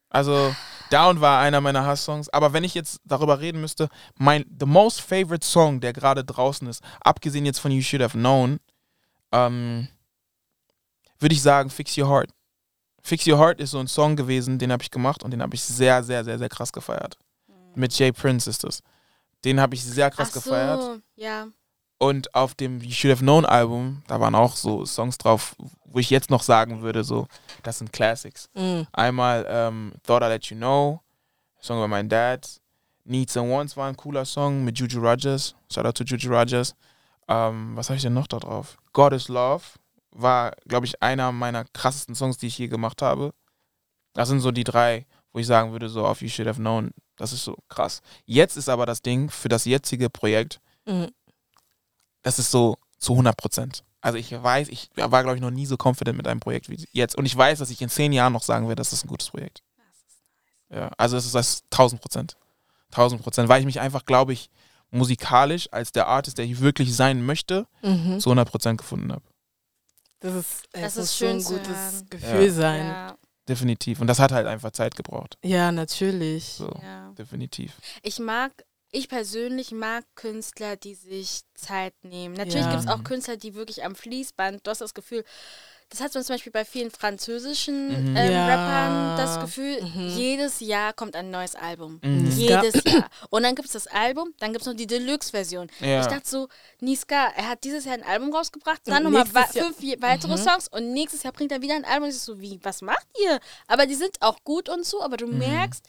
[0.09, 0.55] Also
[0.89, 2.29] Down war einer meiner Hass-Songs.
[2.29, 6.67] Aber wenn ich jetzt darüber reden müsste, mein the most favorite Song, der gerade draußen
[6.67, 8.59] ist, abgesehen jetzt von You Should Have Known,
[9.31, 9.87] ähm,
[11.19, 12.29] würde ich sagen Fix Your Heart.
[13.01, 15.55] Fix Your Heart ist so ein Song gewesen, den habe ich gemacht und den habe
[15.55, 17.17] ich sehr, sehr, sehr, sehr krass gefeiert.
[17.75, 18.81] Mit Jay Prince ist das.
[19.43, 21.01] Den habe ich sehr krass so, gefeiert.
[21.15, 21.47] ja.
[21.97, 25.99] Und auf dem You Should Have Known Album, da waren auch so Songs drauf, wo
[25.99, 27.27] ich jetzt noch sagen würde, so,
[27.63, 28.49] das sind Classics.
[28.53, 28.81] Mm.
[28.91, 31.01] Einmal ähm, Thought I Let You Know,
[31.61, 32.59] Song über meinen Dad.
[33.05, 35.55] Needs and Wants war ein cooler Song mit Juju Rogers.
[35.71, 36.75] Shout out to Juju Rogers.
[37.27, 38.77] Ähm, was habe ich denn noch da drauf?
[38.93, 39.63] God is Love
[40.11, 43.33] war, glaube ich, einer meiner krassesten Songs, die ich je gemacht habe.
[44.13, 46.91] Das sind so die drei, wo ich sagen würde, so auf You Should Have Known.
[47.17, 48.01] Das ist so krass.
[48.25, 51.05] Jetzt ist aber das Ding für das jetzige Projekt, Mm.
[52.25, 53.83] Das ist so zu 100 Prozent.
[54.01, 56.83] Also ich weiß, ich war, glaube ich, noch nie so confident mit einem Projekt wie
[56.91, 57.15] jetzt.
[57.15, 59.29] Und ich weiß, dass ich in zehn Jahren noch sagen werde, das ist ein gutes
[59.29, 59.61] Projekt.
[60.69, 62.35] Ja, also es ist das 1000 Prozent.
[62.91, 64.49] 1000 Prozent, weil ich mich einfach, glaube ich,
[64.91, 68.19] musikalisch als der Artist, der ich wirklich sein möchte, Mhm.
[68.19, 69.23] zu 100 Prozent gefunden habe.
[70.19, 72.07] Das ist, es Das muss ist so ein schön gutes hören.
[72.09, 72.51] Gefühl Ja.
[72.53, 72.85] sein.
[72.87, 73.15] Ja,
[73.47, 74.01] Definitiv.
[74.01, 75.37] Und das hat halt einfach Zeit gebraucht.
[75.43, 76.45] Ja, natürlich.
[76.45, 77.11] So, ja.
[77.11, 77.73] definitiv.
[78.01, 78.51] Ich mag,
[78.95, 82.33] ich persönlich mag Künstler, die sich Zeit nehmen.
[82.35, 82.71] Natürlich Ja.
[82.71, 83.03] gibt es auch.
[83.03, 85.23] Künstler, die wirklich am Fließband, du hast das Gefühl,
[85.89, 88.17] das hat man zum Beispiel bei vielen französischen Mhm.
[88.17, 88.47] ähm, Ja.
[88.47, 90.07] Rappern das Gefühl, Mhm.
[90.17, 91.99] jedes Jahr kommt ein neues Album.
[92.03, 92.31] Mhm.
[92.31, 93.07] Jedes Jahr.
[93.29, 95.67] Und dann gibt es das Album, dann gibt es noch die Deluxe-Version.
[95.81, 96.01] Ja.
[96.01, 96.47] Ich dachte so,
[96.79, 100.37] Niska, er hat dieses Jahr ein Album rausgebracht, dann nochmal fünf weitere Mhm.
[100.43, 102.03] Songs und nächstes Jahr bringt er wieder ein Album.
[102.05, 103.39] Und ich so, wie, was macht ihr?
[103.67, 105.37] Aber die sind auch gut und so, aber du Mhm.
[105.37, 105.85] merkst,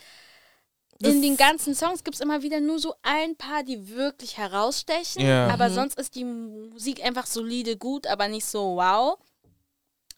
[1.03, 5.25] in den ganzen Songs gibt es immer wieder nur so ein paar, die wirklich herausstechen.
[5.27, 5.49] Ja.
[5.49, 5.75] Aber Mhm.
[5.75, 9.19] sonst ist die Musik einfach solide gut, aber nicht so wow.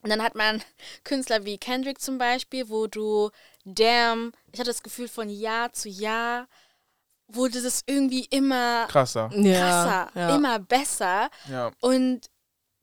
[0.03, 0.63] Und dann hat man
[1.05, 3.31] Künstler wie Kendrick zum Beispiel, wo du,
[3.65, 6.47] damn, ich hatte das Gefühl von Jahr zu Jahr
[7.31, 9.29] wurde das irgendwie immer Krasser.
[9.29, 10.35] krasser, Ja, ja.
[10.37, 11.29] immer besser.
[11.51, 11.71] Ja.
[11.81, 12.31] Und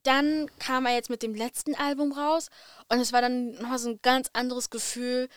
[0.03, 2.49] dann kam er jetzt mit dem letzten Album raus
[2.89, 5.29] und es war dann nochmal so ein ganz anderes Gefühl,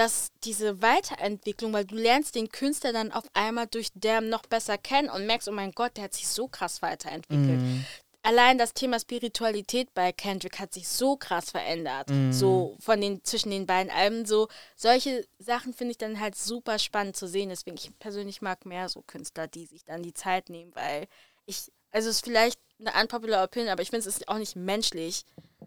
[0.00, 4.78] dass diese Weiterentwicklung, weil du lernst den Künstler dann auf einmal durch Damn noch besser
[4.78, 7.60] kennen und merkst, oh mein Gott, der hat sich so krass weiterentwickelt.
[7.60, 7.84] Mhm.
[8.22, 12.08] Allein das Thema Spiritualität bei Kendrick hat sich so krass verändert.
[12.08, 12.32] Mhm.
[12.32, 14.24] So von den zwischen den beiden Alben.
[14.24, 17.50] So solche Sachen finde ich dann halt super spannend zu sehen.
[17.50, 21.08] Deswegen ich persönlich mag mehr so Künstler, die sich dann die Zeit nehmen, weil
[21.44, 24.56] ich also es ist vielleicht eine unpopular Opinion, aber ich finde es ist auch nicht
[24.56, 25.24] menschlich,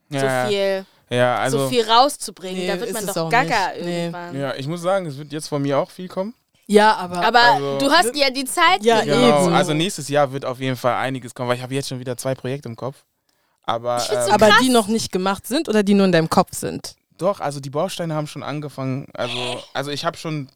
[0.10, 2.58] Ja, so viel ja, also, so viel rauszubringen.
[2.62, 3.86] Nee, da wird man doch gaga nicht.
[3.86, 4.00] Nee.
[4.06, 4.40] irgendwann.
[4.40, 6.34] ja, ich muss sagen, es wird jetzt von mir auch viel kommen.
[6.66, 9.02] Ja, aber, Aber Also- du hast ja die Zeit Ja.
[9.02, 9.54] Genau, Eben.
[9.54, 12.18] also nächstes Jahr wird auf jeden Fall einiges kommen, weil ich habe jetzt schon wieder
[12.18, 13.04] zwei Projekte im Kopf.
[13.64, 16.12] Aber, Ich find's so ähm, Aber die noch nicht gemacht sind oder die nur in
[16.12, 16.96] deinem Kopf sind?
[17.18, 19.08] doch, also die Bausteine haben schon angefangen.
[19.14, 20.50] Also, also ich habe schon.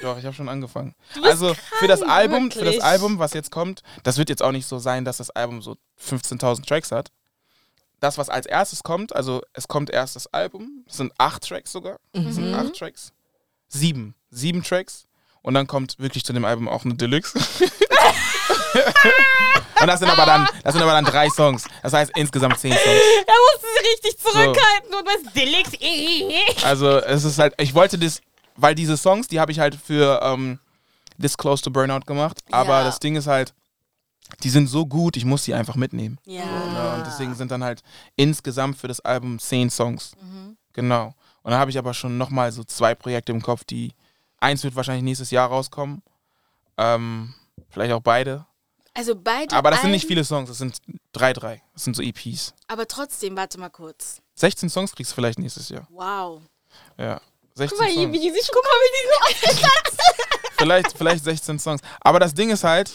[0.00, 0.94] Doch, ich habe schon angefangen.
[1.22, 2.84] Also für das Album, für das wirklich.
[2.84, 5.76] Album, was jetzt kommt, das wird jetzt auch nicht so sein, dass das Album so
[5.98, 7.10] 15.000 Tracks hat.
[8.04, 11.72] Das, was als erstes kommt, also es kommt erst das Album, es sind acht Tracks
[11.72, 12.54] sogar, es sind Mhm.
[12.54, 13.12] acht Tracks,
[13.68, 15.06] sieben, sieben Tracks
[15.40, 17.38] und dann kommt wirklich zu dem Album auch eine Deluxe.
[19.80, 21.64] und das sind aber dann, das sind aber dann drei Songs.
[21.82, 22.84] Das heißt insgesamt zehn Songs.
[23.26, 25.78] Er musste sich richtig zurückhalten und was Deluxe.
[26.66, 28.20] Also es ist halt, ich wollte das,
[28.56, 30.58] weil diese Songs, die habe ich halt für ähm,
[31.18, 32.40] This Close to Burnout gemacht.
[32.50, 32.84] Aber Ja.
[32.84, 33.54] das Ding ist halt,
[34.42, 36.18] die sind so gut, ich muss sie einfach mitnehmen.
[36.24, 36.44] Ja.
[36.44, 36.94] Ne?
[36.96, 37.82] Und deswegen sind dann halt
[38.16, 40.12] insgesamt für das Album zehn Songs.
[40.20, 40.56] Mhm.
[40.72, 41.14] Genau.
[41.42, 43.92] Und dann habe ich aber schon nochmal so zwei Projekte im Kopf, die
[44.40, 46.02] eins wird wahrscheinlich nächstes Jahr rauskommen.
[46.76, 47.34] Ähm,
[47.70, 48.46] vielleicht auch beide.
[48.94, 49.54] Also beide.
[49.56, 50.78] Aber das sind nicht viele Songs, das sind
[51.12, 51.62] drei, drei.
[51.72, 52.54] Das sind so EPs.
[52.68, 54.20] Aber trotzdem, warte mal kurz.
[54.36, 55.86] 16 Songs kriegst du vielleicht nächstes Jahr.
[55.90, 56.42] Wow.
[56.96, 57.20] Ja.
[57.54, 58.12] 16 Guck mal, Songs.
[58.12, 59.60] wie die sich, guck mal, wie die so
[60.58, 61.80] vielleicht, vielleicht 16 Songs.
[62.00, 62.92] Aber das Ding ist halt,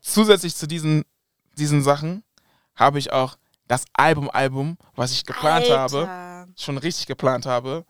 [0.00, 1.04] zusätzlich zu diesen,
[1.56, 2.22] diesen Sachen
[2.74, 3.36] habe ich auch
[3.68, 6.48] das Album-Album, was ich geplant habe, Alter.
[6.56, 7.84] schon richtig geplant habe.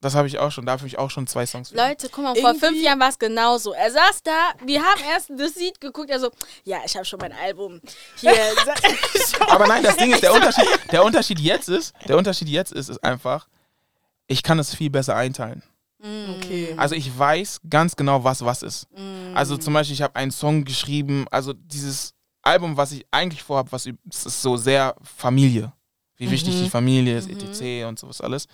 [0.00, 1.70] Das habe ich auch schon, da habe ich auch schon zwei Songs.
[1.70, 1.76] für.
[1.76, 3.72] Leute, guck mal, vor Irgendwie- fünf Jahren war es genauso.
[3.72, 6.30] Er saß da, wir haben erst das Lied geguckt, er so,
[6.64, 7.80] ja, ich habe schon mein Album.
[8.16, 8.32] Hier,
[9.48, 12.88] Aber nein, das Ding ist, der Unterschied, der Unterschied jetzt ist, der Unterschied jetzt ist,
[12.88, 13.48] ist einfach,
[14.28, 15.62] ich kann es viel besser einteilen.
[16.00, 16.74] Mm, Okay.
[16.76, 18.86] Also ich weiß ganz genau, was was ist.
[18.92, 19.34] mm.
[19.36, 23.72] Also zum Beispiel, ich habe einen Song geschrieben, also dieses Album, was ich eigentlich vorhabe,
[23.72, 25.72] was ist so sehr Familie.
[26.16, 26.64] Wie wichtig Mhm.
[26.64, 27.38] die Familie ist, Mhm.
[27.38, 27.86] etc.
[27.88, 28.46] und sowas alles.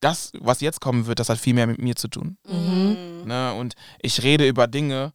[0.00, 2.36] Das, was jetzt kommen wird, das hat viel mehr mit mir zu tun.
[2.46, 3.26] Mm.
[3.26, 3.54] Ne?
[3.54, 5.12] Und ich rede über Dinge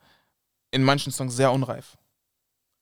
[0.72, 1.98] in manchen Songs sehr unreif.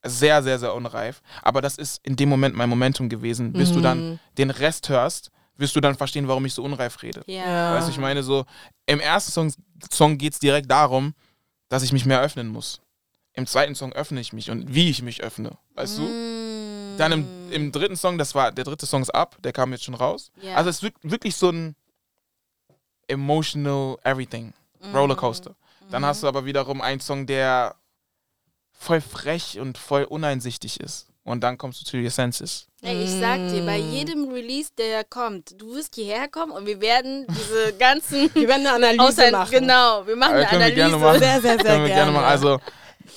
[0.06, 1.22] Sehr, sehr, sehr unreif.
[1.42, 3.52] Aber das ist in dem Moment mein Momentum gewesen.
[3.52, 4.20] Bis du dann Mhm.
[4.38, 7.24] den Rest hörst, wirst du dann verstehen, warum ich so unreif rede.
[7.28, 7.74] Ja.
[7.76, 8.46] Weißt du, ich meine, so
[8.86, 9.54] im ersten Song,
[9.92, 11.14] Song geht es direkt darum,
[11.70, 12.80] dass ich mich mehr öffnen muss.
[13.34, 15.58] Im zweiten Song öffne ich mich und wie ich mich öffne.
[15.76, 16.02] Weißt du?
[16.04, 16.98] Mm.
[16.98, 19.84] Dann im, im dritten Song, das war der dritte Song ist ab, der kam jetzt
[19.84, 20.32] schon raus.
[20.42, 20.56] Ja.
[20.56, 21.76] Also es ist wirk- wirklich so ein
[23.08, 24.96] emotional everything, Mm.
[24.96, 25.56] Rollercoaster.
[25.90, 26.06] Dann Mhm.
[26.08, 27.76] hast du aber wiederum einen Song, der
[28.72, 31.08] voll frech und voll uneinsichtig ist.
[31.28, 32.68] Und dann kommst du zu Your Senses.
[32.82, 33.92] Ey, ich sag dir, bei Mm.
[33.92, 38.66] jedem Release, der kommt, du wirst hierher kommen und wir werden diese ganzen Wir werden
[38.66, 39.52] eine Analyse Außer, machen.
[39.52, 41.06] Genau, wir machen Aber eine können wir gerne Analyse.
[41.06, 41.20] machen.
[41.20, 42.12] Sehr, sehr, sehr Können wir gerne gerne.
[42.14, 42.26] machen.
[42.26, 42.60] Also,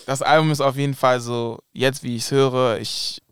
[0.07, 3.23] das Album ist auf jeden Fall so, jetzt wie ich es höre, ich,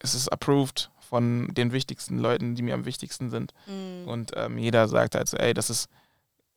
[0.00, 3.52] es ist approved von den wichtigsten Leuten, die mir am wichtigsten sind.
[3.68, 4.08] Mm.
[4.08, 5.86] Und ähm, jeder sagt halt so, ey, das ist,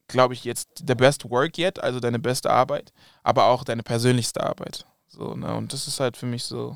[0.08, 4.42] glaube ich, jetzt the best work yet, also deine beste Arbeit, aber auch deine persönlichste
[4.42, 4.88] Arbeit.
[5.10, 5.54] So, ne?
[5.54, 6.76] Und das ist halt für mich so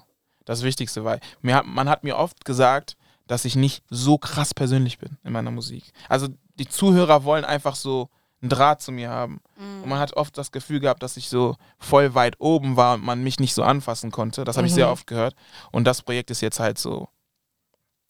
[0.51, 2.97] das Wichtigste, weil mir hat, man hat mir oft gesagt,
[3.27, 5.91] dass ich nicht so krass persönlich bin in meiner Musik.
[6.09, 8.09] Also die Zuhörer wollen einfach so
[8.41, 9.39] einen Draht zu mir haben.
[9.55, 9.83] Mm.
[9.83, 13.03] Und man hat oft das Gefühl gehabt, dass ich so voll weit oben war und
[13.05, 14.43] man mich nicht so anfassen konnte.
[14.43, 14.77] Das habe ich Mhm.
[14.77, 15.35] sehr oft gehört.
[15.71, 17.07] Und das Projekt ist jetzt halt so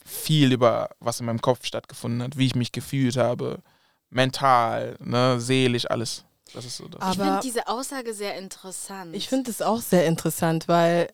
[0.03, 3.59] viel über, was in meinem Kopf stattgefunden hat, wie ich mich gefühlt habe,
[4.09, 6.25] mental, ne, seelisch, alles.
[6.53, 7.01] Das ist so das.
[7.01, 9.15] Aber- Ich finde diese Aussage sehr interessant.
[9.15, 11.09] Ich finde es auch sehr interessant, weil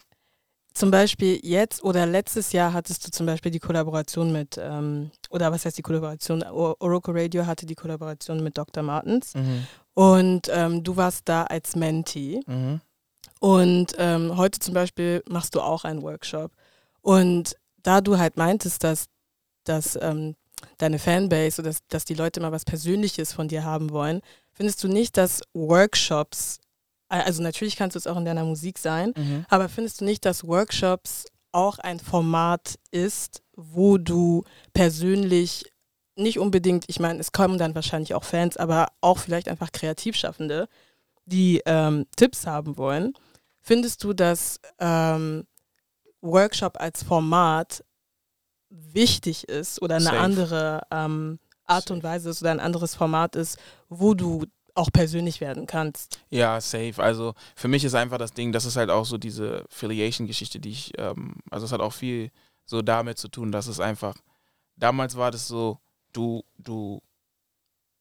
[0.77, 5.51] zum Beispiel jetzt oder letztes Jahr hattest du zum Beispiel die Kollaboration mit, ähm, oder
[5.51, 6.43] was heißt die Kollaboration?
[6.43, 8.83] Oroco Radio hatte die Kollaboration mit Dr.
[8.83, 9.67] Martens Mhm.
[9.93, 12.41] und ähm, du warst da als Mentee.
[12.45, 12.81] Mhm.
[13.39, 16.51] Und ähm, heute zum Beispiel machst du auch einen Workshop.
[17.01, 19.05] Und da du halt meintest, dass,
[19.63, 20.35] dass ähm,
[20.79, 24.21] deine Fanbase oder dass, dass die Leute mal was Persönliches von dir haben wollen,
[24.53, 26.57] findest du nicht, dass Workshops,
[27.09, 29.45] also natürlich kannst du es auch in deiner Musik sein, Mhm.
[29.49, 34.43] aber findest du nicht, dass Workshops auch ein Format ist, wo du
[34.73, 35.65] persönlich
[36.15, 40.67] nicht unbedingt, ich meine, es kommen dann wahrscheinlich auch Fans, aber auch vielleicht einfach Kreativschaffende,
[41.25, 43.13] die ähm, Tipps haben wollen.
[43.61, 45.45] Findest du, dass ähm,
[46.21, 47.83] Workshop als Format
[48.69, 50.17] wichtig ist oder eine Safe.
[50.19, 51.93] andere ähm, Art Safe.
[51.93, 53.57] und Weise ist oder ein anderes Format ist,
[53.89, 54.45] wo du
[54.77, 56.19] auch persönlich werden kannst?
[56.29, 56.93] Ja, safe.
[56.97, 60.69] Also für mich ist einfach das Ding, das ist halt auch so diese Affiliation-Geschichte, die
[60.71, 62.31] ich, ähm, also es hat auch viel
[62.65, 64.15] so damit zu tun, dass es einfach,
[64.75, 65.79] damals war das so,
[66.13, 67.01] du, du,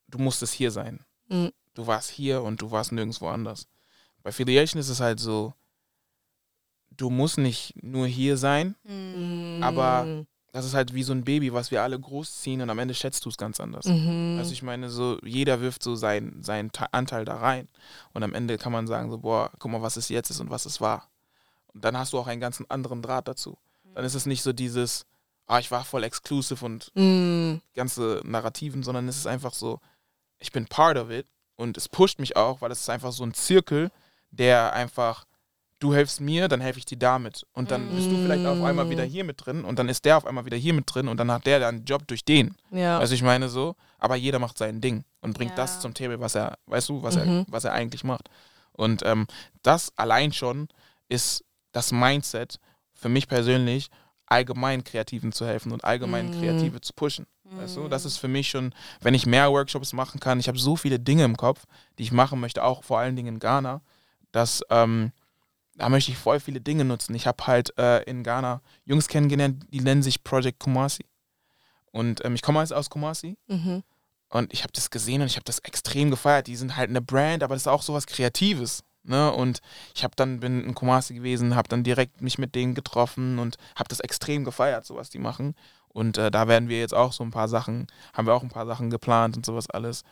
[0.09, 1.05] du musstest hier sein.
[1.29, 1.53] Mhm.
[1.75, 3.67] Du warst hier und du warst nirgendwo anders.
[4.23, 5.55] Bei Affiliation ist es halt so,
[6.91, 9.63] du musst nicht nur hier sein, Mm.
[9.63, 10.25] Aber-
[10.57, 13.25] das ist halt wie so ein Baby, was wir alle großziehen und am Ende schätzt
[13.25, 13.87] du es ganz anders.
[13.87, 14.37] Mhm.
[14.39, 16.43] Also ich meine, so jeder wirft so seinen,
[16.73, 17.69] Ta- Anteil da rein
[18.15, 20.51] und am Ende kann man sagen so, boah, guck mal, was es jetzt ist und
[20.51, 21.09] was es war.
[21.75, 23.59] dann hast du auch einen ganz anderen Draht dazu.
[23.95, 25.05] Dann ist es nicht so dieses,
[25.47, 29.81] ah, ich war voll exclusive und Mm, ganze Narrativen, sondern es ist einfach so,
[30.39, 31.27] ich bin part of it
[31.57, 33.91] und es pusht mich auch, weil es ist einfach so ein Zirkel,
[34.31, 35.27] der einfach,
[35.79, 37.47] du hilfst mir, dann helfe ich dir damit.
[37.53, 40.17] Und dann bist du vielleicht auf einmal wieder hier mit drin und dann ist der
[40.17, 42.57] auf einmal wieder hier mit drin und dann hat der dann einen Job durch den.
[42.71, 42.99] ja.
[42.99, 45.57] Du, ich meine so, aber jeder macht sein Ding und bringt Ja.
[45.57, 47.45] das zum Table, was er, weißt du, was er, Mhm.
[47.49, 48.29] was er eigentlich macht.
[48.73, 49.27] Und ähm,
[49.63, 50.69] das allein schon
[51.09, 52.59] ist das Mindset
[52.95, 53.89] für mich persönlich,
[54.27, 56.31] allgemein Kreativen zu helfen und allgemein Mhm.
[56.33, 57.27] Kreative zu pushen.
[57.45, 60.59] Weißt du, das ist für mich schon, wenn ich mehr Workshops machen kann, ich habe
[60.59, 61.65] so viele Dinge im Kopf,
[61.99, 63.83] die ich machen möchte, auch vor allen Dingen in Ghana,
[64.33, 65.13] dass ähm,
[65.77, 67.15] da möchte ich voll viele Dinge nutzen.
[67.15, 71.05] Ich habe halt äh, in Ghana Jungs kennengelernt, die nennen sich Project Kumasi.
[71.93, 73.83] Und ähm, ich komme also aus Kumasi Mhm.
[74.31, 76.47] und ich habe das gesehen und ich habe das extrem gefeiert.
[76.47, 78.83] Die sind halt eine Brand, aber das ist auch sowas Kreatives.
[79.03, 79.33] Ne?
[79.33, 79.61] Und
[79.95, 83.57] ich habe dann bin in Kumasi gewesen, habe dann direkt mich mit denen getroffen und
[83.77, 85.55] habe das extrem gefeiert, so was die machen.
[85.89, 88.51] Und äh, da werden wir jetzt auch so ein paar Sachen, haben wir auch ein
[88.51, 90.03] paar Sachen geplant und sowas alles,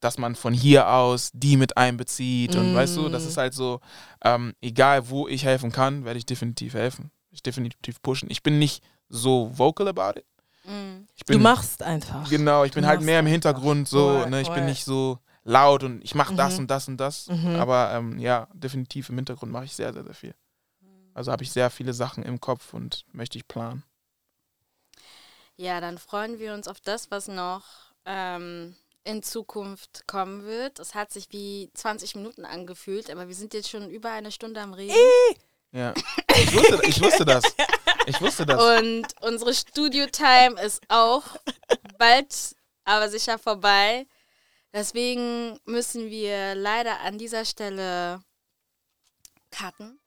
[0.00, 2.54] dass man von hier aus die mit einbezieht.
[2.56, 3.28] Und weißt du, das Mm.
[3.28, 3.80] ist halt so,
[4.24, 7.10] ähm, egal wo ich helfen kann, werde ich definitiv helfen.
[7.30, 8.30] Ich definitiv pushen.
[8.30, 10.26] Ich bin nicht so vocal about it.
[10.64, 11.06] Mhm.
[11.14, 12.28] Ich Du bin, machst einfach.
[12.28, 13.32] Genau, ich bin Du halt machst mehr im einfach.
[13.32, 14.40] Hintergrund so, Voll, ne?
[14.40, 14.64] Ich bin voll.
[14.64, 16.58] nicht so laut und ich mache das Mhm.
[16.60, 17.28] und das und das.
[17.28, 17.56] Mhm.
[17.56, 20.34] Aber ähm, ja, definitiv im Hintergrund mache ich sehr, sehr, sehr viel.
[21.14, 23.84] Also habe ich sehr viele Sachen im Kopf und möchte ich planen.
[25.56, 27.62] Ja, dann freuen wir uns auf das, was noch
[28.04, 28.74] ähm,
[29.06, 30.80] in Zukunft kommen wird.
[30.80, 34.60] Es hat sich wie 20 Minuten angefühlt, aber wir sind jetzt schon über eine Stunde
[34.60, 34.96] am Reden.
[35.72, 35.94] Ja.
[36.34, 37.44] Ich wusste, ich wusste das.
[38.06, 38.60] Ich wusste das.
[38.60, 41.22] Und unsere Studio-Time ist auch
[41.98, 44.06] bald, aber sicher vorbei.
[44.72, 48.20] Deswegen müssen wir leider an dieser Stelle
[49.50, 49.98] cutten.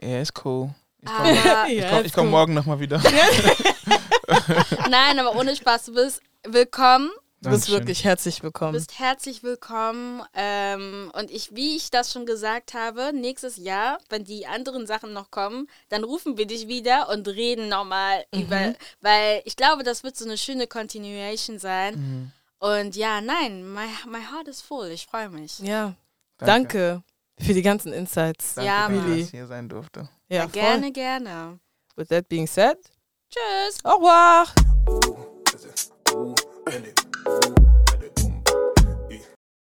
[0.00, 0.74] Ja, ist cool.
[1.00, 1.34] Ich komme
[1.74, 2.30] Ja, komm, komm cool.
[2.30, 3.00] morgen nochmal wieder.
[4.90, 7.10] nein, aber ohne Spaß, du bist willkommen.
[7.40, 7.74] Du bist Dankeschön.
[7.80, 8.72] wirklich herzlich Du willkommen.
[8.72, 10.22] bist herzlich willkommen.
[10.34, 15.12] Ähm, und ich, wie ich das schon gesagt habe, nächstes Jahr, wenn die anderen Sachen
[15.12, 20.02] noch kommen, dann rufen wir dich wieder und reden nochmal über, weil ich glaube, das
[20.02, 21.94] wird so eine schöne Continuation sein.
[21.94, 22.32] Mhm.
[22.58, 24.88] Und ja, nein, my, my heart is full.
[24.88, 25.60] Ich freue mich.
[25.60, 25.94] Ja,
[26.38, 27.04] danke
[27.38, 28.54] für die ganzen Insights.
[28.56, 30.08] Danke, Ja, dass ich hier sein durfte.
[30.28, 30.50] Ja, Ja, voll.
[30.52, 31.60] gerne, gerne.
[31.94, 32.78] With that being said,
[33.30, 33.78] Tschüss.
[33.84, 34.48] au revoir.
[37.28, 37.57] Thank you.